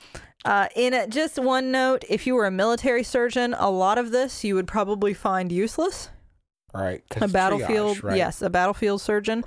Uh, 0.44 0.68
in 0.76 0.94
a, 0.94 1.08
just 1.08 1.38
one 1.38 1.72
note, 1.72 2.04
if 2.10 2.26
you 2.26 2.36
were 2.36 2.46
a 2.46 2.52
military 2.52 3.04
surgeon, 3.04 3.54
a 3.58 3.70
lot 3.70 3.98
of 3.98 4.12
this 4.12 4.44
you 4.44 4.56
would 4.56 4.68
probably 4.68 5.14
find 5.14 5.52
useless. 5.52 6.10
All 6.74 6.82
right. 6.82 7.04
A 7.20 7.28
battlefield, 7.28 7.98
triage, 7.98 8.04
right? 8.04 8.18
yes, 8.18 8.42
a 8.42 8.50
battlefield 8.50 9.02
surgeon 9.02 9.44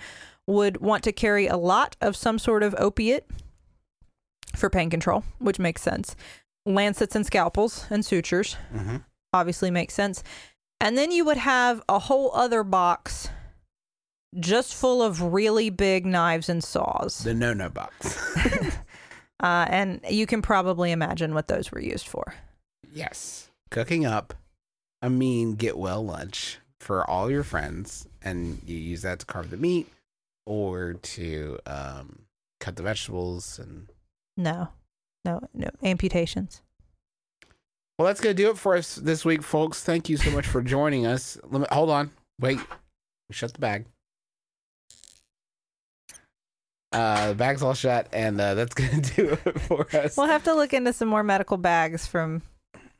would 0.46 0.76
want 0.78 1.02
to 1.04 1.12
carry 1.12 1.46
a 1.46 1.56
lot 1.56 1.96
of 2.00 2.16
some 2.16 2.38
sort 2.38 2.62
of 2.62 2.74
opiate 2.78 3.26
for 4.56 4.70
pain 4.70 4.90
control, 4.90 5.24
which 5.38 5.58
makes 5.58 5.82
sense. 5.82 6.14
Lancets 6.66 7.14
and 7.14 7.26
scalpels 7.26 7.86
and 7.90 8.04
sutures 8.04 8.56
Mhm. 8.74 9.04
obviously 9.32 9.70
makes 9.70 9.94
sense. 9.94 10.22
And 10.80 10.96
then 10.98 11.10
you 11.12 11.24
would 11.24 11.36
have 11.38 11.82
a 11.88 11.98
whole 11.98 12.30
other 12.34 12.62
box 12.64 13.28
just 14.38 14.74
full 14.74 15.02
of 15.02 15.20
really 15.22 15.70
big 15.70 16.04
knives 16.04 16.48
and 16.48 16.62
saws. 16.64 17.18
The 17.18 17.34
no-no 17.34 17.68
box. 17.68 18.18
Uh, 19.40 19.66
and 19.68 20.00
you 20.08 20.26
can 20.26 20.40
probably 20.40 20.90
imagine 20.92 21.34
what 21.34 21.48
those 21.48 21.70
were 21.72 21.80
used 21.80 22.06
for. 22.06 22.34
yes. 22.90 23.50
Cooking 23.70 24.06
up 24.06 24.32
a 25.02 25.10
mean 25.10 25.56
get 25.56 25.76
well 25.76 26.02
lunch 26.06 26.58
for 26.80 27.08
all 27.10 27.28
your 27.30 27.42
friends, 27.42 28.06
and 28.22 28.62
you 28.64 28.76
use 28.78 29.02
that 29.02 29.18
to 29.18 29.26
carve 29.26 29.50
the 29.50 29.56
meat 29.56 29.88
or 30.46 30.94
to 30.94 31.58
um, 31.66 32.20
cut 32.60 32.76
the 32.76 32.84
vegetables 32.84 33.58
and 33.58 33.88
No, 34.36 34.68
no, 35.24 35.40
no 35.54 35.68
amputations. 35.82 36.62
Well, 37.98 38.06
that's 38.06 38.20
to 38.20 38.34
do 38.34 38.50
it 38.50 38.58
for 38.58 38.76
us 38.76 38.96
this 38.96 39.24
week, 39.24 39.42
folks. 39.42 39.84
Thank 39.84 40.08
you 40.08 40.16
so 40.16 40.30
much 40.30 40.46
for 40.46 40.62
joining 40.62 41.06
us. 41.06 41.38
Let 41.44 41.60
me, 41.60 41.66
hold 41.70 41.90
on. 41.90 42.10
Wait. 42.40 42.58
Shut 43.30 43.52
the 43.52 43.60
bag. 43.60 43.86
Uh, 46.92 47.28
the 47.30 47.34
bag's 47.34 47.62
all 47.62 47.74
shut, 47.74 48.08
and 48.12 48.40
uh, 48.40 48.54
that's 48.54 48.74
going 48.74 49.02
to 49.02 49.14
do 49.14 49.38
it 49.44 49.60
for 49.62 49.86
us. 49.96 50.16
We'll 50.16 50.26
have 50.26 50.44
to 50.44 50.54
look 50.54 50.72
into 50.72 50.92
some 50.92 51.08
more 51.08 51.22
medical 51.22 51.56
bags 51.56 52.06
from. 52.06 52.42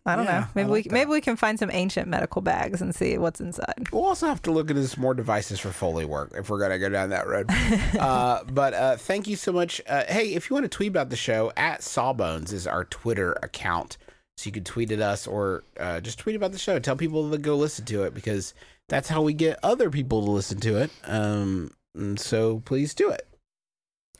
I 0.06 0.16
don't 0.16 0.26
Yeah, 0.26 0.40
know. 0.40 0.46
Maybe 0.54 0.68
like 0.68 0.74
we 0.74 0.82
that. 0.82 0.92
maybe 0.92 1.10
we 1.10 1.20
can 1.20 1.36
find 1.36 1.58
some 1.58 1.70
ancient 1.72 2.08
medical 2.08 2.42
bags 2.42 2.82
and 2.82 2.94
see 2.94 3.16
what's 3.16 3.40
inside. 3.40 3.88
We'll 3.90 4.04
also 4.04 4.26
have 4.26 4.42
to 4.42 4.50
look 4.50 4.68
into 4.70 4.86
some 4.86 5.00
more 5.02 5.14
devices 5.14 5.60
for 5.60 5.70
Foley 5.70 6.04
work 6.04 6.32
if 6.36 6.50
we're 6.50 6.58
going 6.58 6.72
to 6.72 6.78
go 6.78 6.88
down 6.90 7.08
that 7.10 7.26
road. 7.26 7.46
uh, 7.98 8.44
but 8.44 8.74
uh, 8.74 8.96
thank 8.96 9.26
you 9.26 9.36
so 9.36 9.50
much. 9.52 9.80
Uh, 9.86 10.04
hey, 10.08 10.34
if 10.34 10.50
you 10.50 10.54
want 10.54 10.64
to 10.64 10.68
tweet 10.68 10.88
about 10.90 11.08
the 11.10 11.16
show, 11.16 11.52
at 11.56 11.82
Sawbones 11.82 12.52
is 12.52 12.66
our 12.66 12.84
Twitter 12.84 13.32
account. 13.42 13.96
So 14.36 14.48
you 14.48 14.52
can 14.52 14.64
tweet 14.64 14.90
at 14.90 15.00
us 15.00 15.26
or 15.26 15.62
uh, 15.78 16.00
just 16.00 16.18
tweet 16.18 16.34
about 16.36 16.52
the 16.52 16.58
show. 16.58 16.78
Tell 16.80 16.96
people 16.96 17.30
to 17.30 17.38
go 17.38 17.56
listen 17.56 17.84
to 17.86 18.02
it 18.02 18.14
because 18.14 18.52
that's 18.88 19.08
how 19.08 19.22
we 19.22 19.32
get 19.32 19.58
other 19.62 19.88
people 19.90 20.24
to 20.24 20.30
listen 20.30 20.58
to 20.60 20.76
it. 20.82 20.90
Um, 21.04 21.70
and 21.94 22.18
so 22.18 22.60
please 22.64 22.94
do 22.94 23.10
it. 23.10 23.26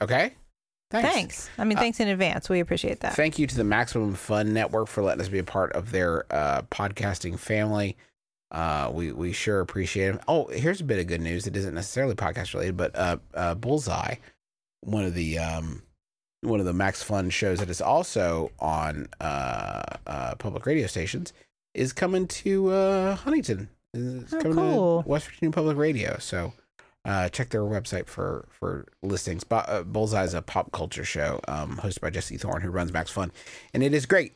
Okay? 0.01 0.35
Thanks. 0.91 1.51
I 1.59 1.65
mean, 1.65 1.77
Uh, 1.79 1.81
thanks 1.81 1.99
in 1.99 2.09
advance. 2.09 2.49
We 2.49 2.61
appreciate 2.61 3.01
that. 3.01 3.17
Thank 3.17 3.39
you 3.39 3.47
to 3.47 3.57
the 3.57 3.65
Maximum 3.65 4.15
Fun 4.15 4.53
Network 4.53 4.87
for 4.89 5.03
letting 5.03 5.21
us 5.23 5.29
be 5.29 5.39
a 5.41 5.45
part 5.45 5.73
of 5.73 5.91
their 5.91 6.25
uh, 6.33 6.63
podcasting 6.71 7.39
family. 7.39 7.97
Uh, 8.53 8.91
we 8.95 9.11
we 9.11 9.33
sure 9.33 9.61
appreciate 9.61 10.09
them. 10.13 10.21
Oh, 10.29 10.47
here's 10.47 10.81
a 10.81 10.85
bit 10.85 11.01
of 11.01 11.09
good 11.09 11.21
news. 11.21 11.47
It 11.49 11.57
isn't 11.57 11.75
necessarily 11.75 12.15
podcast 12.15 12.55
related, 12.55 12.77
but 12.77 12.95
uh, 12.97 13.17
uh, 13.35 13.55
Bullseye, 13.57 14.17
one 14.83 15.05
of 15.05 15.15
the 15.15 15.39
um, 15.39 15.83
one 16.43 16.61
of 16.61 16.67
the 16.67 16.73
Max 16.73 17.03
Fun 17.03 17.31
shows 17.31 17.59
that 17.59 17.71
is 17.71 17.81
also 17.81 18.53
on 18.61 19.09
uh, 19.21 19.83
uh, 20.07 20.35
public 20.37 20.67
radio 20.67 20.87
stations, 20.87 21.33
is 21.75 21.93
coming 21.93 22.29
to 22.29 22.69
uh, 22.71 23.15
Huntington. 23.17 23.69
It's 23.95 24.33
Oh, 24.33 24.39
coming 24.41 24.57
cool. 24.59 25.03
to 25.03 25.09
West 25.09 25.27
Virginia 25.27 25.51
Public 25.53 25.77
Radio. 25.77 26.19
So 26.21 26.53
uh, 27.05 27.29
check 27.29 27.51
their 27.51 27.63
website 27.63 28.07
for 28.07 28.47
for 28.51 28.87
listings. 29.03 29.45
Bo- 29.45 29.57
uh, 29.57 29.83
Bullseye 29.83 30.25
is 30.25 30.35
a 30.35 30.43
pop 30.43 30.73
culture 30.73 31.05
show 31.05 31.41
um, 31.49 31.77
hosted 31.77 32.01
by 32.01 32.11
Jesse 32.11 32.37
Thorn, 32.37 32.63
who 32.63 32.71
runs 32.71 32.93
Max 32.93 33.11
Fun, 33.11 33.33
and 33.73 33.83
it 33.83 33.93
is 33.93 34.07
great. 34.07 34.33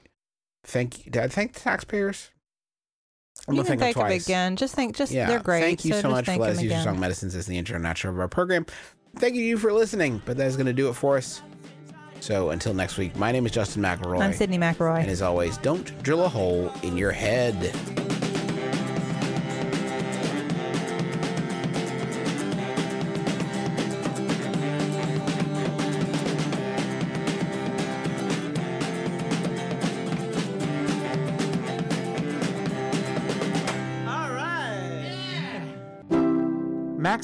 Thank 0.65 1.07
you. 1.07 1.13
Did 1.13 1.23
I 1.23 1.29
thank 1.29 1.55
the 1.55 1.61
taxpayers? 1.61 2.31
I'm 3.47 3.55
you 3.55 3.63
can 3.65 3.79
thank 3.79 3.97
them 3.97 4.07
twice. 4.07 4.27
again. 4.27 4.57
Just 4.57 4.75
think, 4.75 4.97
just 4.97 5.13
Yeah, 5.13 5.27
they're 5.27 5.41
great. 5.41 5.63
Thank 5.63 5.85
you 5.85 5.95
so, 5.95 6.03
just 6.03 6.11
much 6.11 6.25
for 6.27 6.37
letting 6.37 6.57
us 6.57 6.63
use 6.63 6.73
your 6.73 6.83
song 6.83 7.01
medicines 7.01 7.35
as 7.35 7.47
the 7.47 7.57
intro 7.57 7.77
and 7.77 7.85
outro 7.85 8.11
of 8.11 8.19
our 8.19 8.29
program. 8.29 8.67
Thank 9.17 9.37
you 9.37 9.57
for 9.57 9.73
listening. 9.73 10.21
But 10.27 10.37
that 10.37 10.47
is 10.47 10.57
going 10.57 10.67
to 10.67 10.73
do 10.73 10.89
it 10.89 10.95
for 10.95 11.17
us. 11.17 11.41
So 12.21 12.51
until 12.51 12.75
next 12.75 12.99
week, 12.99 13.17
my 13.17 13.33
name 13.33 13.47
is 13.47 13.53
Justin 13.53 13.83
McElroy. 13.83 14.21
I'm 14.21 14.33
Sydnee 14.33 14.59
McElroy. 14.59 15.01
And 15.01 15.09
as 15.09 15.23
always, 15.23 15.57
don't 15.59 16.03
drill 16.03 16.25
a 16.25 16.29
hole 16.29 16.73
in 16.83 16.97
your 16.97 17.13
head. 17.13 17.73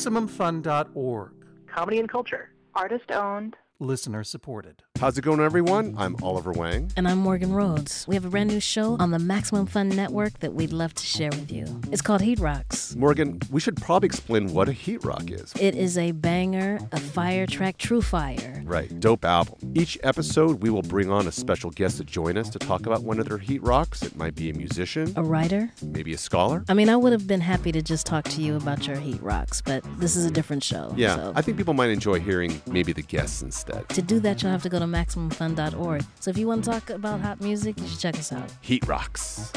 MaximumFun.org. 0.04 1.32
comedy 1.66 1.98
and 1.98 2.08
culture. 2.08 2.50
Artist 2.74 3.10
owned. 3.10 3.56
Listener 3.80 4.22
supported. 4.22 4.84
How's 5.00 5.18
it 5.18 5.22
going, 5.22 5.40
everyone? 5.40 5.96
I'm 5.98 6.14
Oliver 6.22 6.52
Wang. 6.52 6.92
And 6.96 7.08
I'm 7.08 7.18
Morgan 7.18 7.52
Rhodes. 7.52 8.06
We 8.06 8.14
have 8.14 8.24
a 8.24 8.28
brand 8.28 8.48
new 8.50 8.60
show 8.60 8.96
on 9.00 9.10
the 9.10 9.18
Maximum 9.18 9.66
Fun 9.66 9.88
Network 9.88 10.38
that 10.38 10.54
we'd 10.54 10.72
love 10.72 10.94
to 10.94 11.04
share 11.04 11.30
with 11.30 11.50
you. 11.50 11.80
It's 11.90 12.00
called 12.00 12.20
Heat 12.22 12.38
Rocks. 12.38 12.94
Morgan, 12.94 13.40
we 13.50 13.60
should 13.60 13.76
probably 13.76 14.06
explain 14.06 14.54
what 14.54 14.68
a 14.68 14.72
heat 14.72 15.04
rock 15.04 15.28
is. 15.28 15.52
It 15.60 15.74
is 15.74 15.98
a 15.98 16.12
banger, 16.12 16.78
a 16.92 17.00
fire 17.00 17.46
track, 17.48 17.76
true 17.76 18.00
fire. 18.00 18.62
Right, 18.64 18.98
dope 19.00 19.24
album. 19.24 19.56
Each 19.74 19.98
episode, 20.04 20.62
we 20.62 20.70
will 20.70 20.82
bring 20.82 21.10
on 21.10 21.26
a 21.26 21.32
special 21.32 21.70
guest 21.72 21.96
to 21.96 22.04
join 22.04 22.38
us 22.38 22.48
to 22.50 22.60
talk 22.60 22.86
about 22.86 23.02
one 23.02 23.18
of 23.18 23.28
their 23.28 23.38
heat 23.38 23.62
rocks. 23.64 24.02
It 24.04 24.14
might 24.16 24.36
be 24.36 24.50
a 24.50 24.54
musician, 24.54 25.12
A 25.16 25.22
writer? 25.24 25.68
maybe 25.82 26.14
a 26.14 26.18
scholar. 26.18 26.64
I 26.68 26.74
mean, 26.74 26.88
I 26.88 26.96
would 26.96 27.12
have 27.12 27.26
been 27.26 27.40
happy 27.40 27.72
to 27.72 27.82
just 27.82 28.06
talk 28.06 28.22
to 28.26 28.40
you 28.40 28.54
about 28.54 28.86
your 28.86 28.96
Heat 28.96 29.20
Rocks, 29.20 29.60
but 29.60 29.82
this 29.98 30.14
is 30.14 30.24
a 30.24 30.30
different 30.30 30.62
show. 30.62 30.94
Yeah, 30.96 31.16
So. 31.16 31.32
I 31.34 31.42
think 31.42 31.56
people 31.58 31.74
might 31.74 31.90
enjoy 31.90 32.20
hearing 32.20 32.62
maybe 32.70 32.92
the 32.92 33.02
guests 33.02 33.42
instead. 33.42 33.63
To 33.66 34.02
do 34.02 34.20
that, 34.20 34.42
you'll 34.42 34.52
have 34.52 34.62
to 34.62 34.68
go 34.68 34.78
to 34.78 34.86
MaximumFun.org. 34.86 36.04
So 36.20 36.30
if 36.30 36.38
you 36.38 36.46
want 36.46 36.64
to 36.64 36.70
talk 36.70 36.90
about 36.90 37.20
hot 37.20 37.40
music, 37.40 37.78
you 37.78 37.86
should 37.86 38.00
check 38.00 38.18
us 38.18 38.32
out. 38.32 38.50
Heat 38.60 38.86
rocks. 38.86 39.52